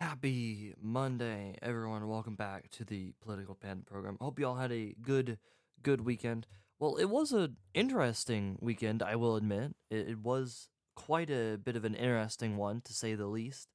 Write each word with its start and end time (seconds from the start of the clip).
Happy 0.00 0.72
Monday, 0.80 1.58
everyone. 1.60 2.08
Welcome 2.08 2.34
back 2.34 2.70
to 2.70 2.86
the 2.86 3.12
Political 3.20 3.56
Panda 3.56 3.84
program. 3.84 4.16
Hope 4.18 4.38
you 4.38 4.46
all 4.46 4.54
had 4.54 4.72
a 4.72 4.94
good, 5.02 5.36
good 5.82 6.00
weekend. 6.00 6.46
Well, 6.78 6.96
it 6.96 7.10
was 7.10 7.32
an 7.32 7.58
interesting 7.74 8.56
weekend, 8.62 9.02
I 9.02 9.16
will 9.16 9.36
admit. 9.36 9.76
It, 9.90 10.08
it 10.08 10.18
was 10.20 10.70
quite 10.96 11.28
a 11.28 11.58
bit 11.62 11.76
of 11.76 11.84
an 11.84 11.94
interesting 11.94 12.56
one, 12.56 12.80
to 12.86 12.94
say 12.94 13.14
the 13.14 13.26
least. 13.26 13.68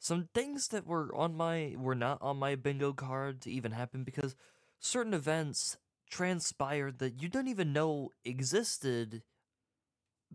Some 0.00 0.28
things 0.34 0.66
that 0.68 0.88
were 0.88 1.14
on 1.14 1.36
my 1.36 1.76
were 1.78 1.94
not 1.94 2.18
on 2.20 2.36
my 2.36 2.56
bingo 2.56 2.92
card 2.92 3.40
to 3.42 3.50
even 3.52 3.70
happen 3.70 4.02
because 4.02 4.34
certain 4.80 5.14
events 5.14 5.76
transpired 6.10 6.98
that 6.98 7.22
you 7.22 7.28
don't 7.28 7.46
even 7.46 7.72
know 7.72 8.10
existed, 8.24 9.22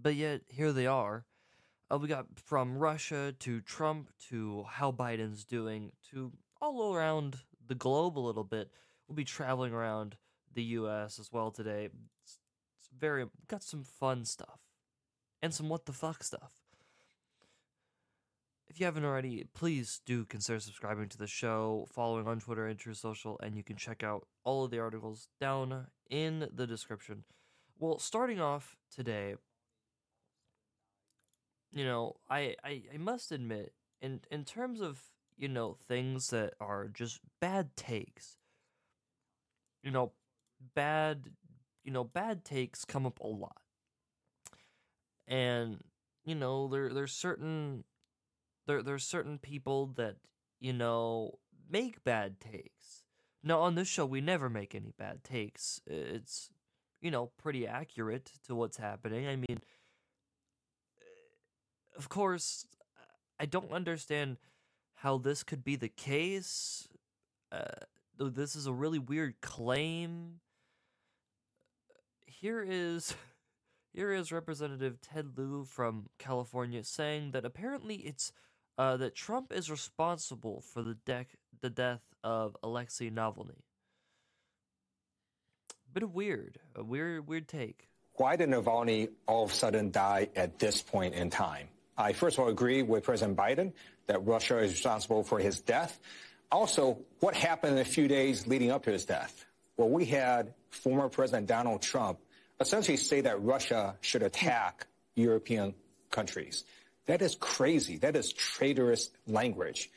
but 0.01 0.15
yet 0.15 0.43
here 0.47 0.71
they 0.71 0.87
are. 0.87 1.25
Uh, 1.91 1.99
we 1.99 2.07
got 2.07 2.25
from 2.35 2.77
Russia 2.77 3.33
to 3.39 3.61
Trump 3.61 4.09
to 4.29 4.65
how 4.67 4.91
Biden's 4.91 5.45
doing 5.45 5.91
to 6.11 6.31
all 6.59 6.95
around 6.95 7.37
the 7.67 7.75
globe 7.75 8.17
a 8.17 8.19
little 8.19 8.43
bit. 8.43 8.71
We'll 9.07 9.15
be 9.15 9.23
traveling 9.23 9.71
around 9.71 10.17
the 10.53 10.63
U.S. 10.63 11.19
as 11.19 11.31
well 11.31 11.51
today. 11.51 11.89
It's, 12.23 12.39
it's 12.79 12.89
very 12.97 13.25
got 13.47 13.63
some 13.63 13.83
fun 13.83 14.25
stuff 14.25 14.61
and 15.43 15.53
some 15.53 15.69
what 15.69 15.85
the 15.85 15.93
fuck 15.93 16.23
stuff. 16.23 16.53
If 18.67 18.79
you 18.79 18.87
haven't 18.87 19.05
already, 19.05 19.45
please 19.53 20.01
do 20.05 20.25
consider 20.25 20.59
subscribing 20.59 21.07
to 21.09 21.17
the 21.19 21.27
show, 21.27 21.87
following 21.93 22.27
on 22.27 22.39
Twitter 22.39 22.65
and 22.65 22.79
Truth 22.79 22.97
Social, 22.97 23.39
and 23.43 23.55
you 23.55 23.63
can 23.63 23.75
check 23.75 24.03
out 24.03 24.27
all 24.43 24.65
of 24.65 24.71
the 24.71 24.79
articles 24.79 25.27
down 25.39 25.85
in 26.09 26.49
the 26.51 26.65
description. 26.65 27.25
Well, 27.77 27.99
starting 27.99 28.41
off 28.41 28.75
today, 28.93 29.35
you 31.75 31.85
know, 31.85 32.15
I, 32.29 32.55
I, 32.63 32.83
I 32.93 32.97
must 32.97 33.31
admit, 33.33 33.73
in 34.01 34.21
in 34.31 34.45
terms 34.45 34.81
of 34.81 35.01
you 35.37 35.49
know 35.49 35.77
things 35.87 36.29
that 36.29 36.53
are 36.61 36.87
just 36.87 37.19
bad 37.41 37.75
takes, 37.75 38.37
you 39.83 39.91
know, 39.91 40.13
bad, 40.73 41.31
you 41.83 41.91
know, 41.91 42.05
bad 42.05 42.45
takes 42.45 42.85
come 42.85 43.05
up 43.05 43.19
a 43.19 43.27
lot, 43.27 43.61
and 45.27 45.81
you 46.23 46.35
know 46.35 46.67
there 46.69 46.93
there's 46.93 47.11
certain 47.13 47.83
there 48.67 48.81
there's 48.81 49.03
certain 49.03 49.37
people 49.37 49.87
that 49.97 50.15
you 50.59 50.73
know 50.73 51.39
make 51.69 52.03
bad 52.05 52.39
takes. 52.39 53.03
Now 53.43 53.61
on 53.61 53.75
this 53.75 53.87
show 53.89 54.05
we 54.05 54.21
never 54.21 54.49
make 54.49 54.73
any 54.75 54.93
bad 54.97 55.23
takes. 55.25 55.81
It's 55.87 56.49
you 57.01 57.11
know 57.11 57.31
pretty 57.37 57.67
accurate 57.67 58.31
to 58.47 58.55
what's 58.55 58.77
happening. 58.77 59.27
I 59.27 59.35
mean 59.35 59.59
of 61.97 62.09
course, 62.09 62.65
I 63.39 63.45
don't 63.45 63.71
understand 63.71 64.37
how 64.95 65.17
this 65.17 65.43
could 65.43 65.63
be 65.63 65.75
the 65.75 65.89
case. 65.89 66.87
Uh, 67.51 67.65
this 68.17 68.55
is 68.55 68.67
a 68.67 68.73
really 68.73 68.99
weird 68.99 69.41
claim. 69.41 70.39
Here 72.25 72.65
is 72.67 73.15
here 73.93 74.11
is 74.11 74.31
Representative 74.31 74.99
Ted 75.01 75.37
Lieu 75.37 75.65
from 75.65 76.07
California 76.17 76.83
saying 76.83 77.31
that 77.31 77.45
apparently 77.45 77.95
it's 77.95 78.31
uh, 78.77 78.97
that 78.97 79.15
Trump 79.15 79.53
is 79.53 79.69
responsible 79.71 80.61
for 80.61 80.81
the 80.81 80.97
the 81.61 81.69
death 81.69 82.01
of 82.23 82.57
Alexei 82.63 83.09
Navalny. 83.09 83.61
Bit 85.93 86.03
of 86.03 86.13
weird, 86.13 86.59
a 86.75 86.83
weird 86.83 87.27
weird 87.27 87.47
take. 87.47 87.87
Why 88.15 88.37
did 88.37 88.49
Navalny 88.49 89.09
all 89.27 89.43
of 89.43 89.51
a 89.51 89.53
sudden 89.53 89.91
die 89.91 90.29
at 90.35 90.57
this 90.57 90.81
point 90.81 91.15
in 91.15 91.29
time? 91.29 91.67
I 91.97 92.13
first 92.13 92.37
of 92.37 92.43
all 92.43 92.49
agree 92.49 92.81
with 92.81 93.03
President 93.03 93.37
Biden 93.37 93.73
that 94.07 94.25
Russia 94.25 94.59
is 94.59 94.71
responsible 94.71 95.23
for 95.23 95.39
his 95.39 95.61
death. 95.61 95.99
Also, 96.51 96.99
what 97.19 97.35
happened 97.35 97.71
in 97.71 97.77
the 97.77 97.85
few 97.85 98.07
days 98.07 98.47
leading 98.47 98.71
up 98.71 98.83
to 98.83 98.91
his 98.91 99.05
death? 99.05 99.45
Well, 99.77 99.89
we 99.89 100.05
had 100.05 100.53
former 100.69 101.09
President 101.09 101.47
Donald 101.47 101.81
Trump 101.81 102.19
essentially 102.59 102.97
say 102.97 103.21
that 103.21 103.41
Russia 103.41 103.95
should 104.01 104.23
attack 104.23 104.87
European 105.15 105.73
countries. 106.11 106.63
That 107.07 107.21
is 107.21 107.35
crazy. 107.35 107.97
That 107.97 108.15
is 108.15 108.31
traitorous 108.33 109.11
language. 109.27 109.89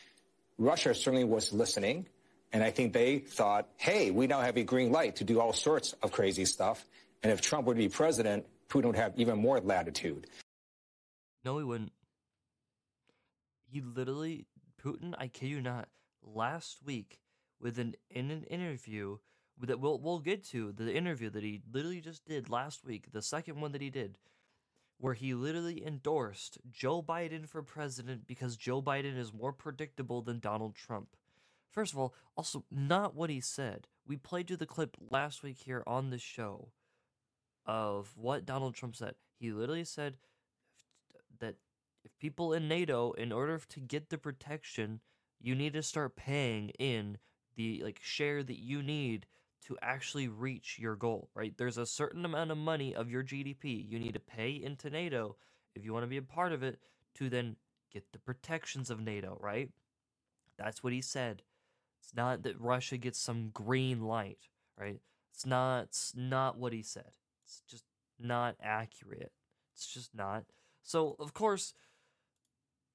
Russia 0.58 0.94
certainly 0.94 1.25
was 1.25 1.53
listening, 1.53 2.06
and 2.53 2.62
I 2.62 2.70
think 2.70 2.92
they 2.92 3.19
thought, 3.19 3.69
hey, 3.76 4.10
we 4.10 4.26
now 4.26 4.41
have 4.41 4.56
a 4.56 4.64
green 4.64 4.91
light 4.91 5.16
to 5.16 5.25
do 5.25 5.41
all 5.41 5.53
sorts 5.53 5.92
of 6.03 6.10
crazy 6.10 6.44
stuff. 6.44 6.84
And 7.22 7.32
if 7.32 7.41
Trump 7.41 7.66
were 7.66 7.75
to 7.75 7.78
be 7.78 7.88
president, 7.88 8.47
Putin 8.69 8.87
would 8.87 8.97
have 8.97 9.12
even 9.16 9.38
more 9.38 9.60
latitude. 9.60 10.26
No, 11.48 11.56
he 11.56 11.64
wouldn't. 11.64 11.92
He 13.64 13.81
literally, 13.81 14.48
Putin, 14.84 15.14
I 15.16 15.28
kid 15.28 15.47
you 15.47 15.62
not, 15.62 15.88
last 16.22 16.81
week 16.84 17.20
with 17.59 17.78
an 17.78 17.94
in 18.10 18.31
an 18.31 18.42
interview 18.50 19.16
that 19.62 19.81
we'll 19.81 19.98
we'll 19.98 20.19
get 20.19 20.44
to 20.48 20.72
the 20.72 20.94
interview 20.94 21.31
that 21.31 21.42
he 21.42 21.62
literally 21.72 22.03
just 22.03 22.26
did 22.26 22.50
last 22.50 22.84
week, 22.84 23.12
the 23.12 23.22
second 23.22 23.62
one 23.62 23.72
that 23.72 23.81
he 23.81 23.88
did, 23.88 24.19
where 24.98 25.14
he 25.14 25.32
literally 25.32 25.82
endorsed 25.87 26.58
Joe 26.70 27.00
Biden 27.03 27.48
for 27.48 27.62
president 27.62 28.26
because 28.26 28.58
Joe 28.58 28.82
Biden 28.82 29.16
is 29.16 29.32
more 29.32 29.54
predictable 29.54 30.20
than 30.20 30.41
Donald 30.41 30.75
Trump. 30.75 31.16
First 31.70 31.94
of 31.94 31.98
all, 31.98 32.12
also 32.37 32.66
not 32.70 33.14
what 33.14 33.31
he 33.31 33.41
said. 33.41 33.87
We 34.06 34.19
played 34.19 34.50
you 34.50 34.58
the 34.58 34.66
clip 34.66 34.98
last 35.10 35.42
week 35.42 35.60
here 35.64 35.82
on 35.87 36.10
the 36.10 36.19
show 36.19 36.72
of 37.64 38.12
what 38.19 38.44
Donald 38.44 38.75
Trump 38.75 38.97
said. 38.97 39.14
He 39.38 39.50
literally 39.50 39.84
said 39.84 40.19
if 42.08 42.19
people 42.19 42.52
in 42.52 42.69
NATO, 42.69 43.12
in 43.12 43.32
order 43.32 43.60
to 43.69 43.80
get 43.80 44.08
the 44.08 44.19
protection, 44.19 45.00
you 45.41 45.54
need 45.54 45.74
to 45.74 45.82
start 45.82 46.16
paying 46.16 46.70
in 46.78 47.19
the 47.56 47.82
like 47.84 48.00
share 48.02 48.42
that 48.42 48.58
you 48.58 48.82
need 48.82 49.26
to 49.66 49.76
actually 49.82 50.28
reach 50.28 50.78
your 50.78 50.96
goal, 50.96 51.28
right? 51.34 51.54
There's 51.56 51.76
a 51.76 51.84
certain 51.84 52.24
amount 52.24 52.50
of 52.50 52.56
money 52.56 52.94
of 52.94 53.10
your 53.10 53.22
GDP 53.22 53.86
you 53.86 53.98
need 53.98 54.14
to 54.14 54.20
pay 54.20 54.52
into 54.52 54.88
NATO 54.88 55.36
if 55.74 55.84
you 55.84 55.92
want 55.92 56.04
to 56.04 56.08
be 56.08 56.16
a 56.16 56.22
part 56.22 56.52
of 56.52 56.62
it 56.62 56.78
to 57.16 57.28
then 57.28 57.56
get 57.92 58.04
the 58.12 58.19
protections 58.19 58.90
of 58.90 59.00
NATO, 59.00 59.36
right? 59.40 59.70
That's 60.56 60.82
what 60.82 60.92
he 60.92 61.02
said. 61.02 61.42
It's 62.02 62.14
not 62.14 62.42
that 62.44 62.60
Russia 62.60 62.96
gets 62.96 63.20
some 63.20 63.50
green 63.52 64.02
light, 64.02 64.38
right? 64.78 65.00
It's 65.34 65.44
not 65.44 65.84
it's 65.84 66.14
not 66.16 66.56
what 66.56 66.72
he 66.72 66.82
said. 66.82 67.10
It's 67.44 67.62
just 67.69 67.84
not 68.19 68.56
accurate. 68.62 69.32
It's 69.75 69.86
just 69.86 70.14
not. 70.14 70.44
So 70.82 71.16
of 71.19 71.34
course, 71.34 71.75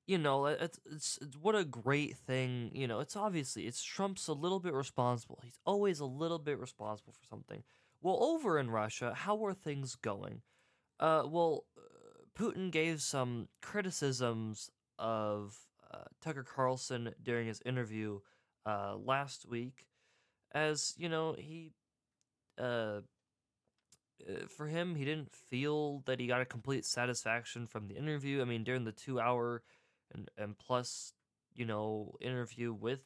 you 0.05 0.17
know, 0.17 0.45
it's, 0.45 0.79
it's, 0.85 1.19
it's 1.21 1.37
what 1.37 1.55
a 1.55 1.63
great 1.63 2.17
thing. 2.17 2.71
You 2.73 2.87
know, 2.87 2.99
it's 2.99 3.15
obviously 3.15 3.67
it's 3.67 3.81
Trump's 3.81 4.27
a 4.27 4.33
little 4.33 4.59
bit 4.59 4.73
responsible. 4.73 5.39
He's 5.43 5.59
always 5.65 5.99
a 5.99 6.05
little 6.05 6.39
bit 6.39 6.59
responsible 6.59 7.13
for 7.13 7.25
something. 7.29 7.63
Well, 8.01 8.21
over 8.21 8.59
in 8.59 8.69
Russia, 8.69 9.13
how 9.15 9.45
are 9.45 9.53
things 9.53 9.95
going? 9.95 10.41
Uh, 10.99 11.23
well, 11.25 11.65
Putin 12.37 12.71
gave 12.71 13.01
some 13.01 13.47
criticisms 13.61 14.69
of 14.97 15.57
uh, 15.93 16.05
Tucker 16.21 16.43
Carlson 16.43 17.13
during 17.21 17.47
his 17.47 17.61
interview 17.65 18.19
uh, 18.65 18.95
last 18.97 19.47
week, 19.47 19.85
as 20.53 20.93
you 20.97 21.09
know, 21.09 21.35
he 21.37 21.73
uh, 22.59 23.01
uh, 24.27 24.47
for 24.47 24.67
him, 24.67 24.95
he 24.95 25.05
didn't 25.05 25.31
feel 25.31 26.01
that 26.05 26.19
he 26.19 26.27
got 26.27 26.41
a 26.41 26.45
complete 26.45 26.85
satisfaction 26.85 27.67
from 27.67 27.87
the 27.87 27.95
interview. 27.95 28.41
I 28.41 28.45
mean, 28.45 28.63
during 28.63 28.85
the 28.85 28.91
two 28.91 29.19
hour 29.19 29.63
and, 30.11 30.29
and 30.37 30.57
plus, 30.57 31.13
you 31.53 31.65
know, 31.65 32.15
interview 32.21 32.73
with 32.73 33.01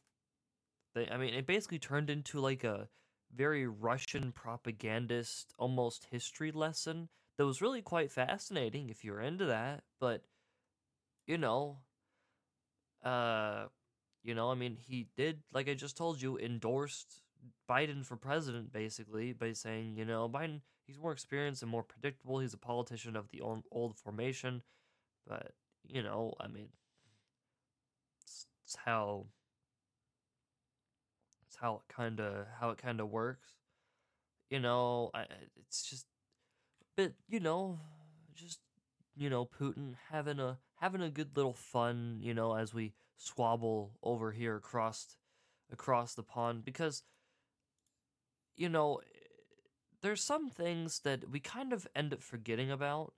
the, 0.96 1.12
I 1.12 1.18
mean, 1.18 1.34
it 1.34 1.46
basically 1.46 1.80
turned 1.80 2.09
into 2.09 2.40
like 2.40 2.63
a 2.63 2.90
very 3.35 3.68
Russian 3.68 4.31
propagandist, 4.31 5.53
almost 5.57 6.07
history 6.12 6.52
lesson 6.52 7.09
that 7.38 7.46
was 7.46 7.62
really 7.62 7.81
quite 7.81 8.12
fascinating 8.12 8.90
if 8.90 9.03
you're 9.03 9.22
into 9.22 9.46
that. 9.46 9.84
But, 10.00 10.24
you 11.25 11.38
know, 11.38 11.80
uh, 13.03 13.66
you 14.24 14.33
know, 14.33 14.50
I 14.51 14.56
mean, 14.56 14.77
he 14.80 15.07
did, 15.16 15.42
like 15.54 15.69
I 15.69 15.74
just 15.74 15.98
told 15.98 16.21
you, 16.21 16.38
endorsed 16.38 17.21
Biden 17.69 18.06
for 18.06 18.18
president 18.18 18.71
basically 18.71 19.33
by 19.33 19.54
saying, 19.54 19.95
you 19.98 20.06
know, 20.06 20.27
Biden 20.27 20.62
he's 20.86 20.98
more 20.98 21.12
experienced 21.12 21.62
and 21.62 21.71
more 21.71 21.83
predictable. 21.83 22.39
He's 22.39 22.54
a 22.54 22.57
politician 22.57 23.16
of 23.16 23.30
the 23.30 23.42
old, 23.42 23.63
old 23.71 23.98
formation, 23.98 24.63
but 25.27 25.51
you 25.86 26.01
know, 26.01 26.33
I 26.39 26.48
mean, 26.48 26.69
it's, 28.68 28.75
how 28.84 29.28
it's 31.48 31.56
how 31.56 31.75
it 31.75 31.94
kind 31.94 32.19
of 32.19 32.46
how 32.60 32.72
it 32.72 32.78
kind 32.78 33.00
of 33.00 33.10
works. 33.10 33.54
You 34.50 34.60
know, 34.60 35.10
I, 35.14 35.25
it's 35.56 35.90
just, 35.90 36.06
but 36.98 37.14
you 37.30 37.40
know, 37.40 37.80
just 38.36 38.60
you 39.16 39.30
know, 39.30 39.46
Putin 39.46 39.94
having 40.12 40.42
a 40.42 40.58
having 40.81 41.02
a 41.02 41.10
good 41.10 41.38
little 41.38 41.54
fun, 41.54 42.19
you 42.22 42.34
know, 42.34 42.56
as 42.56 42.74
we 42.74 42.94
squabble 43.16 43.94
over 44.04 44.34
here 44.34 44.58
across 44.58 45.16
across 45.72 46.14
the 46.14 46.24
pond 46.24 46.66
because 46.66 47.04
you 48.56 48.69
know 48.69 49.00
there's 50.02 50.22
some 50.22 50.50
things 50.50 51.00
that 51.00 51.30
we 51.30 51.40
kind 51.40 51.74
of 51.74 51.88
end 51.96 52.14
up 52.14 52.22
forgetting 52.22 52.69
about 52.69 53.14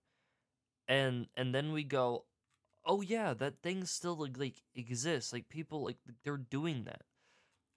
and 0.87 1.27
and 1.35 1.53
then 1.53 1.71
we 1.73 1.83
go 1.83 2.23
oh 2.89 3.01
yeah, 3.01 3.33
that 3.35 3.61
thing 3.61 3.85
still 3.85 4.15
like, 4.15 4.37
like 4.37 4.55
exists. 4.75 5.31
Like 5.31 5.47
people 5.47 5.85
like 5.85 5.97
they're 6.23 6.37
doing 6.37 6.83
that. 6.85 7.03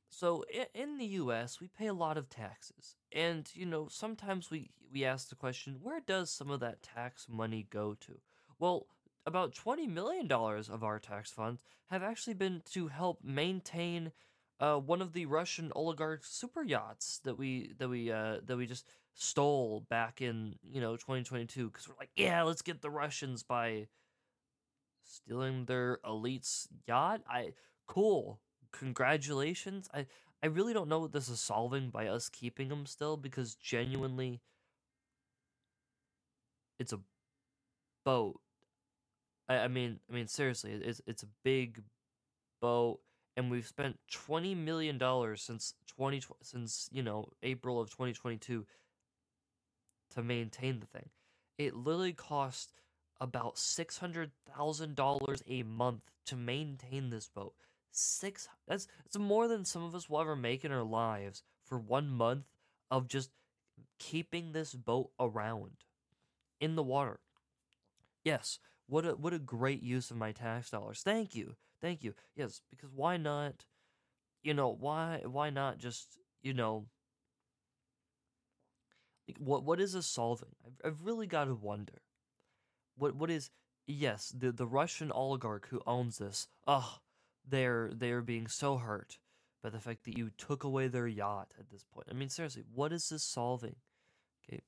So 0.08 0.44
in 0.74 0.98
the 0.98 1.06
U.S., 1.06 1.60
we 1.60 1.68
pay 1.68 1.86
a 1.86 1.94
lot 1.94 2.18
of 2.18 2.28
taxes, 2.28 2.96
and 3.12 3.48
you 3.54 3.66
know 3.66 3.86
sometimes 3.88 4.50
we 4.50 4.70
we 4.92 5.04
ask 5.04 5.28
the 5.28 5.36
question, 5.36 5.78
where 5.82 6.00
does 6.00 6.30
some 6.30 6.50
of 6.50 6.60
that 6.60 6.82
tax 6.82 7.26
money 7.30 7.66
go 7.70 7.94
to? 8.00 8.20
Well, 8.58 8.86
about 9.26 9.54
twenty 9.54 9.86
million 9.86 10.26
dollars 10.26 10.68
of 10.68 10.82
our 10.82 10.98
tax 10.98 11.30
funds 11.30 11.62
have 11.90 12.02
actually 12.02 12.34
been 12.34 12.62
to 12.72 12.88
help 12.88 13.22
maintain 13.22 14.12
uh, 14.60 14.76
one 14.76 15.02
of 15.02 15.12
the 15.12 15.26
Russian 15.26 15.72
oligarch 15.76 16.24
super 16.24 16.62
yachts 16.62 17.20
that 17.24 17.38
we 17.38 17.72
that 17.78 17.88
we 17.88 18.10
uh, 18.10 18.38
that 18.46 18.56
we 18.56 18.66
just 18.66 18.88
stole 19.14 19.84
back 19.90 20.22
in 20.22 20.56
you 20.62 20.80
know 20.80 20.96
2022 20.96 21.68
because 21.68 21.86
we're 21.88 21.96
like, 21.98 22.10
yeah, 22.16 22.42
let's 22.42 22.62
get 22.62 22.80
the 22.80 22.90
Russians 22.90 23.42
by 23.42 23.86
stealing 25.04 25.64
their 25.66 25.98
elite's 26.04 26.68
yacht. 26.86 27.22
I 27.28 27.54
cool 27.86 28.40
congratulations. 28.72 29.88
I 29.94 30.06
I 30.42 30.46
really 30.46 30.72
don't 30.72 30.88
know 30.88 30.98
what 31.00 31.12
this 31.12 31.28
is 31.28 31.40
solving 31.40 31.90
by 31.90 32.08
us 32.08 32.28
keeping 32.28 32.68
him 32.70 32.86
still 32.86 33.16
because 33.16 33.54
genuinely 33.54 34.40
it's 36.78 36.92
a 36.92 37.00
boat. 38.04 38.40
I, 39.48 39.58
I 39.58 39.68
mean 39.68 40.00
I 40.10 40.14
mean 40.14 40.26
seriously, 40.26 40.72
it's 40.72 41.00
it's 41.06 41.22
a 41.22 41.28
big 41.44 41.82
boat 42.60 43.00
and 43.36 43.50
we've 43.50 43.66
spent 43.66 43.98
20 44.10 44.54
million 44.54 44.98
dollars 44.98 45.42
since 45.42 45.74
20 45.86 46.22
since, 46.42 46.88
you 46.92 47.02
know, 47.02 47.28
April 47.42 47.80
of 47.80 47.90
2022 47.90 48.66
to 50.14 50.22
maintain 50.22 50.80
the 50.80 50.86
thing. 50.86 51.08
It 51.58 51.74
literally 51.74 52.12
cost 52.12 52.72
about 53.22 53.54
$600,000 53.54 55.42
a 55.46 55.62
month 55.62 56.10
to 56.26 56.36
maintain 56.36 57.10
this 57.10 57.28
boat. 57.28 57.54
Six 57.92 58.48
that's 58.66 58.88
it's 59.04 59.18
more 59.18 59.46
than 59.48 59.64
some 59.64 59.84
of 59.84 59.94
us 59.94 60.08
will 60.08 60.20
ever 60.22 60.34
make 60.34 60.64
in 60.64 60.72
our 60.72 60.82
lives 60.82 61.42
for 61.62 61.78
one 61.78 62.08
month 62.08 62.46
of 62.90 63.06
just 63.06 63.30
keeping 63.98 64.52
this 64.52 64.74
boat 64.74 65.10
around 65.20 65.84
in 66.58 66.74
the 66.74 66.82
water. 66.82 67.20
Yes 68.24 68.58
what 68.86 69.04
a 69.04 69.10
what 69.10 69.34
a 69.34 69.38
great 69.38 69.82
use 69.82 70.10
of 70.10 70.16
my 70.16 70.32
tax 70.32 70.70
dollars. 70.70 71.02
Thank 71.04 71.34
you 71.34 71.54
thank 71.82 72.02
you. 72.02 72.14
Yes 72.34 72.62
because 72.70 72.90
why 72.94 73.18
not 73.18 73.66
you 74.42 74.54
know 74.54 74.74
why 74.80 75.20
why 75.26 75.50
not 75.50 75.78
just 75.78 76.18
you 76.40 76.54
know 76.54 76.86
like 79.28 79.36
what 79.38 79.64
what 79.64 79.80
is 79.80 79.92
this 79.92 80.06
solving 80.06 80.48
i've, 80.66 80.80
I've 80.84 81.04
really 81.04 81.28
got 81.28 81.44
to 81.44 81.54
wonder 81.54 82.02
what 83.02 83.14
what 83.16 83.30
is 83.30 83.50
yes 83.86 84.32
the 84.36 84.52
the 84.52 84.66
russian 84.66 85.10
oligarch 85.12 85.66
who 85.68 85.80
owns 85.86 86.18
this 86.18 86.48
oh 86.66 86.98
they're 87.48 87.90
they're 87.94 88.22
being 88.22 88.46
so 88.46 88.76
hurt 88.76 89.18
by 89.62 89.70
the 89.70 89.80
fact 89.80 90.04
that 90.04 90.18
you 90.18 90.30
took 90.36 90.64
away 90.64 90.88
their 90.88 91.06
yacht 91.06 91.52
at 91.58 91.70
this 91.70 91.84
point. 91.84 92.08
I 92.10 92.14
mean, 92.14 92.28
seriously, 92.28 92.64
what 92.74 92.92
is 92.92 93.08
this 93.08 93.22
solving? 93.22 93.76
Okay, 94.44 94.60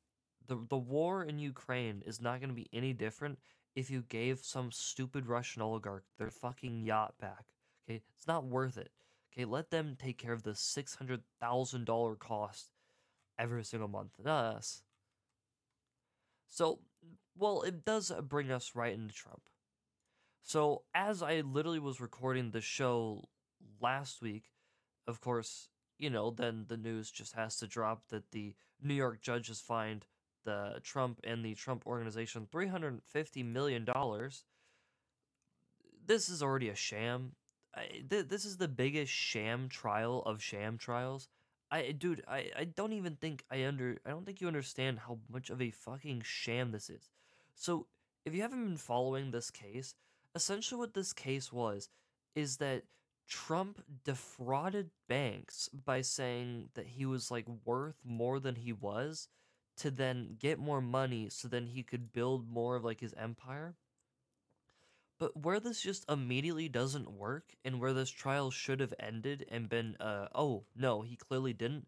the 0.46 0.58
the 0.68 0.78
war 0.78 1.24
in 1.24 1.38
Ukraine 1.38 2.02
is 2.06 2.20
not 2.20 2.40
going 2.40 2.50
to 2.50 2.54
be 2.54 2.68
any 2.72 2.92
different 2.92 3.38
if 3.74 3.90
you 3.90 4.04
gave 4.08 4.38
some 4.40 4.70
stupid 4.70 5.26
Russian 5.26 5.62
oligarch 5.62 6.04
their 6.18 6.30
fucking 6.30 6.84
yacht 6.84 7.14
back. 7.20 7.46
Okay, 7.88 8.02
it's 8.16 8.26
not 8.26 8.46
worth 8.46 8.76
it. 8.76 8.90
Okay, 9.32 9.44
let 9.44 9.70
them 9.70 9.96
take 10.00 10.18
care 10.18 10.32
of 10.32 10.44
the 10.44 10.54
six 10.54 10.94
hundred 10.94 11.22
thousand 11.40 11.86
dollar 11.86 12.14
cost 12.14 12.70
every 13.38 13.64
single 13.64 13.88
month, 13.88 14.12
not 14.24 14.56
us. 14.56 14.82
So, 16.46 16.78
well, 17.36 17.62
it 17.62 17.84
does 17.84 18.10
uh, 18.10 18.20
bring 18.22 18.50
us 18.50 18.72
right 18.74 18.94
into 18.94 19.14
Trump. 19.14 19.42
So, 20.42 20.82
as 20.94 21.22
I 21.22 21.40
literally 21.40 21.78
was 21.78 22.00
recording 22.00 22.50
the 22.50 22.60
show 22.60 23.24
last 23.80 24.20
week, 24.20 24.44
of 25.06 25.20
course, 25.20 25.68
you 25.98 26.10
know, 26.10 26.30
then 26.30 26.66
the 26.68 26.76
news 26.76 27.10
just 27.10 27.34
has 27.34 27.56
to 27.58 27.66
drop 27.66 28.02
that 28.10 28.30
the 28.30 28.54
New 28.82 28.94
York 28.94 29.22
judges 29.22 29.60
fined 29.60 30.06
the 30.44 30.80
Trump 30.82 31.20
and 31.24 31.44
the 31.44 31.54
Trump 31.54 31.86
organization 31.86 32.46
$350 32.52 33.44
million. 33.44 33.86
This 36.06 36.28
is 36.28 36.42
already 36.42 36.68
a 36.68 36.74
sham. 36.74 37.32
I, 37.74 38.02
th- 38.08 38.28
this 38.28 38.44
is 38.44 38.58
the 38.58 38.68
biggest 38.68 39.12
sham 39.12 39.68
trial 39.68 40.22
of 40.26 40.42
sham 40.42 40.76
trials. 40.78 41.28
I 41.74 41.90
dude, 41.90 42.22
I, 42.28 42.50
I 42.56 42.64
don't 42.64 42.92
even 42.92 43.16
think 43.16 43.44
I 43.50 43.64
under 43.64 43.98
I 44.06 44.10
don't 44.10 44.24
think 44.24 44.40
you 44.40 44.46
understand 44.46 45.00
how 45.00 45.18
much 45.28 45.50
of 45.50 45.60
a 45.60 45.70
fucking 45.70 46.22
sham 46.24 46.70
this 46.70 46.88
is. 46.88 47.10
So, 47.56 47.86
if 48.24 48.32
you 48.32 48.42
haven't 48.42 48.64
been 48.64 48.76
following 48.76 49.30
this 49.32 49.50
case, 49.50 49.96
essentially 50.36 50.78
what 50.78 50.94
this 50.94 51.12
case 51.12 51.52
was 51.52 51.88
is 52.36 52.58
that 52.58 52.84
Trump 53.28 53.82
defrauded 54.04 54.90
banks 55.08 55.68
by 55.68 56.00
saying 56.00 56.68
that 56.74 56.86
he 56.86 57.06
was 57.06 57.32
like 57.32 57.46
worth 57.64 57.96
more 58.04 58.38
than 58.38 58.54
he 58.54 58.72
was 58.72 59.28
to 59.78 59.90
then 59.90 60.36
get 60.38 60.60
more 60.60 60.80
money 60.80 61.28
so 61.28 61.48
then 61.48 61.66
he 61.66 61.82
could 61.82 62.12
build 62.12 62.48
more 62.48 62.76
of 62.76 62.84
like 62.84 63.00
his 63.00 63.14
empire. 63.14 63.74
But 65.24 65.42
where 65.42 65.58
this 65.58 65.80
just 65.80 66.04
immediately 66.10 66.68
doesn't 66.68 67.10
work 67.10 67.54
and 67.64 67.80
where 67.80 67.94
this 67.94 68.10
trial 68.10 68.50
should 68.50 68.80
have 68.80 68.92
ended 69.00 69.46
and 69.48 69.70
been 69.70 69.96
uh 69.98 70.28
oh 70.34 70.64
no, 70.76 71.00
he 71.00 71.16
clearly 71.16 71.54
didn't 71.54 71.86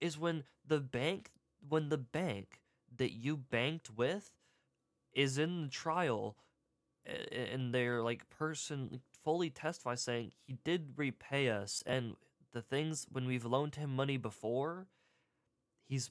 is 0.00 0.18
when 0.18 0.44
the 0.66 0.80
bank 0.80 1.30
when 1.68 1.90
the 1.90 1.98
bank 1.98 2.62
that 2.96 3.12
you 3.12 3.36
banked 3.36 3.90
with 3.94 4.32
is 5.12 5.36
in 5.36 5.60
the 5.60 5.68
trial 5.68 6.38
and 7.30 7.74
their 7.74 8.02
like 8.02 8.30
person 8.30 9.02
fully 9.22 9.50
testify 9.50 9.94
saying 9.94 10.32
he 10.46 10.54
did 10.64 10.94
repay 10.96 11.50
us 11.50 11.82
and 11.84 12.16
the 12.54 12.62
things 12.62 13.06
when 13.12 13.26
we've 13.26 13.44
loaned 13.44 13.74
him 13.74 13.94
money 13.94 14.16
before 14.16 14.86
he's 15.84 16.10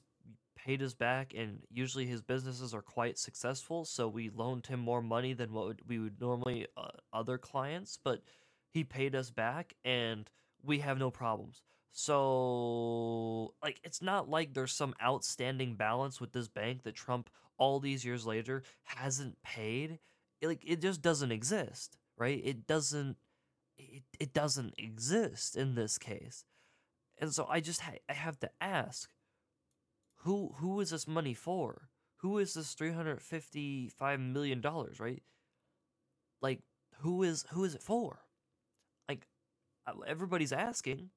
paid 0.64 0.82
us 0.82 0.94
back 0.94 1.32
and 1.36 1.60
usually 1.70 2.06
his 2.06 2.20
businesses 2.20 2.74
are 2.74 2.82
quite 2.82 3.18
successful 3.18 3.84
so 3.84 4.08
we 4.08 4.28
loaned 4.30 4.66
him 4.66 4.80
more 4.80 5.02
money 5.02 5.32
than 5.32 5.52
what 5.52 5.76
we 5.86 5.98
would 5.98 6.20
normally 6.20 6.66
uh, 6.76 6.88
other 7.12 7.38
clients 7.38 7.98
but 8.02 8.22
he 8.70 8.84
paid 8.84 9.14
us 9.14 9.30
back 9.30 9.74
and 9.84 10.28
we 10.62 10.78
have 10.78 10.98
no 10.98 11.10
problems 11.10 11.62
so 11.92 13.54
like 13.62 13.80
it's 13.82 14.00
not 14.00 14.28
like 14.28 14.54
there's 14.54 14.72
some 14.72 14.94
outstanding 15.02 15.74
balance 15.74 16.20
with 16.20 16.32
this 16.32 16.48
bank 16.48 16.84
that 16.84 16.94
Trump 16.94 17.28
all 17.58 17.80
these 17.80 18.04
years 18.04 18.24
later 18.24 18.62
hasn't 18.84 19.42
paid 19.42 19.98
like 20.40 20.62
it 20.64 20.80
just 20.80 21.02
doesn't 21.02 21.32
exist, 21.32 21.96
right? 22.16 22.40
It 22.44 22.66
doesn't 22.66 23.16
it, 23.76 24.04
it 24.20 24.32
doesn't 24.32 24.74
exist 24.78 25.56
in 25.56 25.74
this 25.74 25.98
case. 25.98 26.44
And 27.18 27.34
so 27.34 27.46
I 27.50 27.60
just 27.60 27.80
ha- 27.80 27.98
I 28.08 28.12
have 28.12 28.38
to 28.40 28.50
ask 28.60 29.10
who 30.28 30.52
who 30.58 30.78
is 30.80 30.90
this 30.90 31.08
money 31.08 31.32
for? 31.32 31.88
Who 32.18 32.36
is 32.36 32.52
this 32.52 32.74
355 32.74 34.20
million 34.20 34.60
dollars, 34.60 35.00
right? 35.00 35.22
Like 36.42 36.60
who 36.98 37.22
is 37.22 37.46
who 37.50 37.64
is 37.64 37.74
it 37.74 37.82
for? 37.82 38.18
Like 39.08 39.26
everybody's 40.06 40.52
asking. 40.52 41.08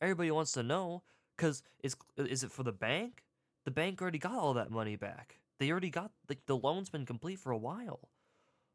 Everybody 0.00 0.30
wants 0.30 0.52
to 0.52 0.62
know 0.62 1.02
cuz 1.36 1.64
is 1.82 1.96
is 2.16 2.44
it 2.44 2.52
for 2.52 2.62
the 2.62 2.72
bank? 2.72 3.24
The 3.64 3.72
bank 3.72 4.00
already 4.00 4.18
got 4.18 4.38
all 4.38 4.54
that 4.54 4.70
money 4.70 4.94
back. 4.94 5.40
They 5.58 5.72
already 5.72 5.90
got 5.90 6.12
like 6.28 6.46
the 6.46 6.56
loan's 6.56 6.90
been 6.90 7.06
complete 7.06 7.40
for 7.40 7.50
a 7.50 7.58
while. 7.58 8.08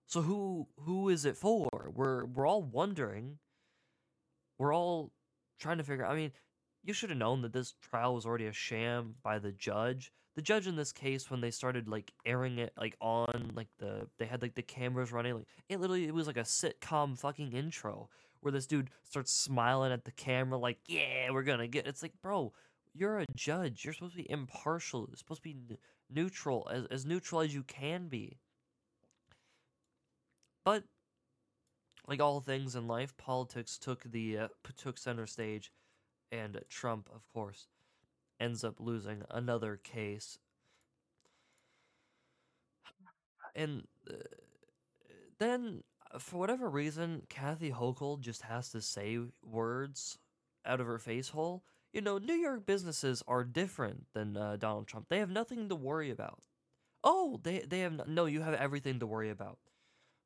So 0.07 0.23
who 0.23 0.67
who 0.81 1.07
is 1.07 1.23
it 1.23 1.37
for? 1.37 1.69
We're 1.95 2.25
we're 2.25 2.47
all 2.47 2.63
wondering. 2.63 3.39
We're 4.57 4.75
all 4.75 5.13
trying 5.57 5.77
to 5.77 5.85
figure. 5.85 6.05
I 6.05 6.15
mean, 6.15 6.33
you 6.85 6.93
should 6.93 7.09
have 7.09 7.19
known 7.19 7.41
that 7.41 7.53
this 7.53 7.73
trial 7.81 8.13
was 8.13 8.25
already 8.25 8.45
a 8.45 8.53
sham 8.53 9.15
by 9.23 9.39
the 9.39 9.51
judge. 9.51 10.13
The 10.35 10.41
judge 10.41 10.67
in 10.67 10.75
this 10.75 10.91
case, 10.91 11.31
when 11.31 11.41
they 11.41 11.51
started 11.51 11.87
like 11.87 12.11
airing 12.25 12.59
it 12.59 12.73
like 12.77 12.95
on 13.01 13.51
like 13.55 13.69
the 13.79 14.07
they 14.19 14.25
had 14.25 14.41
like 14.41 14.55
the 14.55 14.61
cameras 14.61 15.11
running, 15.11 15.35
like 15.35 15.47
it 15.69 15.79
literally 15.79 16.05
it 16.07 16.13
was 16.13 16.27
like 16.27 16.37
a 16.37 16.41
sitcom 16.41 17.17
fucking 17.17 17.53
intro 17.53 18.09
where 18.41 18.51
this 18.51 18.67
dude 18.67 18.91
starts 19.03 19.31
smiling 19.31 19.91
at 19.91 20.05
the 20.05 20.11
camera 20.11 20.59
like, 20.59 20.77
yeah, 20.87 21.31
we're 21.31 21.43
gonna 21.43 21.67
get. 21.67 21.87
It's 21.87 22.03
like, 22.03 22.13
bro, 22.21 22.53
you're 22.93 23.19
a 23.19 23.25
judge. 23.35 23.83
You're 23.83 23.93
supposed 23.93 24.15
to 24.15 24.21
be 24.21 24.29
impartial. 24.29 25.07
You're 25.09 25.17
supposed 25.17 25.41
to 25.41 25.49
be 25.49 25.57
n- 25.69 25.77
neutral, 26.13 26.67
as 26.71 26.85
as 26.91 27.05
neutral 27.05 27.41
as 27.41 27.55
you 27.55 27.63
can 27.63 28.07
be. 28.07 28.37
But 30.63 30.83
like 32.07 32.21
all 32.21 32.39
things 32.41 32.75
in 32.75 32.87
life, 32.87 33.15
politics 33.17 33.77
took 33.77 34.03
the 34.03 34.37
uh, 34.37 34.47
took 34.77 34.97
center 34.97 35.25
stage, 35.25 35.71
and 36.31 36.59
Trump, 36.69 37.09
of 37.13 37.27
course, 37.33 37.67
ends 38.39 38.63
up 38.63 38.79
losing 38.79 39.23
another 39.31 39.77
case. 39.77 40.39
And 43.55 43.87
uh, 44.09 44.13
then, 45.39 45.83
for 46.19 46.37
whatever 46.37 46.69
reason, 46.69 47.23
Kathy 47.29 47.71
Hochul 47.71 48.19
just 48.19 48.43
has 48.43 48.69
to 48.71 48.81
say 48.81 49.19
words 49.43 50.17
out 50.65 50.79
of 50.79 50.87
her 50.87 50.99
face 50.99 51.29
hole. 51.29 51.63
You 51.93 52.01
know, 52.01 52.17
New 52.17 52.33
York 52.35 52.65
businesses 52.65 53.23
are 53.27 53.43
different 53.43 54.05
than 54.13 54.35
uh, 54.35 54.57
Donald 54.57 54.87
Trump. 54.87 55.07
They 55.09 55.19
have 55.19 55.29
nothing 55.29 55.69
to 55.69 55.75
worry 55.75 56.09
about. 56.09 56.41
Oh, 57.03 57.39
they 57.43 57.59
they 57.59 57.81
have 57.81 57.93
no, 57.93 58.03
no. 58.07 58.25
You 58.25 58.41
have 58.41 58.55
everything 58.55 58.99
to 58.99 59.07
worry 59.07 59.29
about 59.29 59.59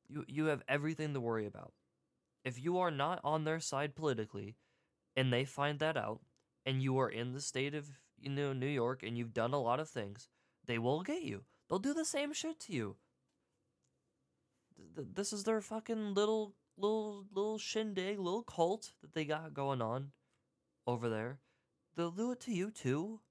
you 0.10 0.26
you 0.28 0.46
have 0.48 0.64
everything 0.68 1.14
to 1.14 1.22
worry 1.22 1.46
about. 1.46 1.74
If 2.46 2.60
you 2.64 2.80
are 2.80 2.92
not 2.92 3.20
on 3.24 3.44
their 3.46 3.60
side 3.60 3.96
politically, 3.96 4.56
and 5.20 5.34
they 5.34 5.46
find 5.46 5.80
that 5.80 5.98
out, 5.98 6.22
and 6.66 6.82
you 6.82 6.98
are 7.00 7.10
in 7.10 7.34
the 7.34 7.42
state 7.42 7.76
of 7.76 7.90
you 8.20 8.32
know 8.32 8.54
New 8.54 8.68
York 8.68 9.04
and 9.04 9.18
you've 9.18 9.34
done 9.34 9.54
a 9.54 9.62
lot 9.62 9.82
of 9.82 9.90
things, 9.90 10.30
they 10.66 10.80
will 10.80 11.04
get 11.04 11.24
you. 11.24 11.44
They'll 11.70 11.80
do 11.80 11.94
the 11.94 12.06
same 12.06 12.34
shit 12.34 12.60
to 12.62 12.74
you. 12.74 12.98
Th- 14.96 15.08
This 15.14 15.32
is 15.34 15.44
their 15.44 15.62
fucking 15.62 16.16
little 16.16 16.56
little 16.78 17.28
little 17.32 17.60
shindig, 17.60 18.18
little 18.20 18.44
cult 18.44 18.94
that 19.02 19.14
they 19.14 19.26
got 19.26 19.54
going 19.54 19.82
on 19.82 20.12
over 20.88 21.10
there. 21.10 21.40
They'll 21.96 22.12
do 22.12 22.32
it 22.32 22.42
to 22.42 22.54
you 22.54 22.72
too. 22.72 23.22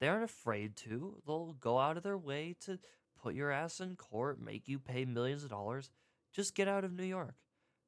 They 0.00 0.08
aren't 0.08 0.24
afraid 0.24 0.76
to. 0.78 1.22
They'll 1.26 1.54
go 1.54 1.78
out 1.78 1.96
of 1.96 2.04
their 2.04 2.18
way 2.18 2.56
to 2.62 2.80
put 3.22 3.34
your 3.36 3.52
ass 3.52 3.80
in 3.80 3.96
court, 3.96 4.40
make 4.40 4.68
you 4.68 4.78
pay 4.80 5.04
millions 5.06 5.44
of 5.44 5.50
dollars. 5.50 5.90
Just 6.32 6.54
get 6.56 6.68
out 6.68 6.84
of 6.84 6.92
New 6.92 7.04
York. 7.04 7.36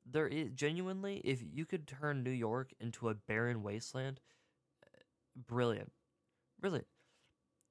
There 0.05 0.27
is 0.27 0.51
genuinely, 0.51 1.19
if 1.25 1.43
you 1.43 1.65
could 1.65 1.87
turn 1.87 2.23
New 2.23 2.31
York 2.31 2.73
into 2.81 3.09
a 3.09 3.15
barren 3.15 3.63
wasteland, 3.63 4.21
eh, 4.85 5.01
brilliant. 5.37 5.93
Brilliant. 6.61 6.87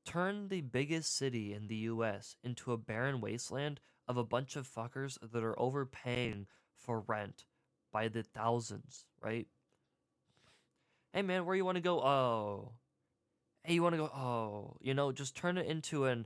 Turn 0.06 0.48
the 0.48 0.62
biggest 0.62 1.16
city 1.16 1.54
in 1.54 1.68
the 1.68 1.76
US 1.76 2.36
into 2.44 2.72
a 2.72 2.78
barren 2.78 3.22
wasteland 3.22 3.80
of 4.08 4.18
a 4.18 4.24
bunch 4.24 4.56
of 4.56 4.68
fuckers 4.68 5.18
that 5.22 5.44
are 5.44 5.60
overpaying 5.60 6.48
for 6.76 7.02
rent 7.02 7.46
by 7.92 8.08
the 8.08 8.24
thousands, 8.24 9.06
right? 9.22 9.48
Hey 11.14 11.22
man, 11.22 11.46
where 11.46 11.56
you 11.56 11.66
want 11.66 11.76
to 11.76 11.82
go? 11.82 12.00
Oh. 12.02 12.72
Hey, 13.64 13.76
you 13.76 13.84
want 13.84 13.94
to 13.94 13.98
go? 13.98 14.06
Oh. 14.06 14.78
You 14.82 14.94
know, 14.94 15.12
just 15.12 15.36
turn 15.36 15.58
it 15.58 15.68
into 15.68 16.06
an 16.06 16.26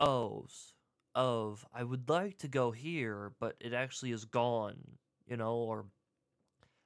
O's 0.00 0.74
of 1.14 1.64
I 1.72 1.82
would 1.82 2.08
like 2.10 2.38
to 2.38 2.48
go 2.48 2.70
here, 2.70 3.32
but 3.40 3.56
it 3.60 3.72
actually 3.72 4.12
is 4.12 4.26
gone, 4.26 4.98
you 5.26 5.36
know, 5.36 5.54
or 5.54 5.86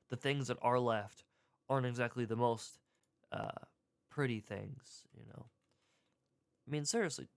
the 0.08 0.16
things 0.16 0.48
that 0.48 0.58
are 0.62 0.78
left 0.78 1.24
aren't 1.68 1.86
exactly 1.86 2.24
the 2.24 2.36
most 2.36 2.78
uh, 3.32 3.50
pretty 4.10 4.40
things, 4.40 5.04
you 5.16 5.24
know. 5.26 5.46
I 6.66 6.70
mean, 6.70 6.84
seriously, 6.84 7.28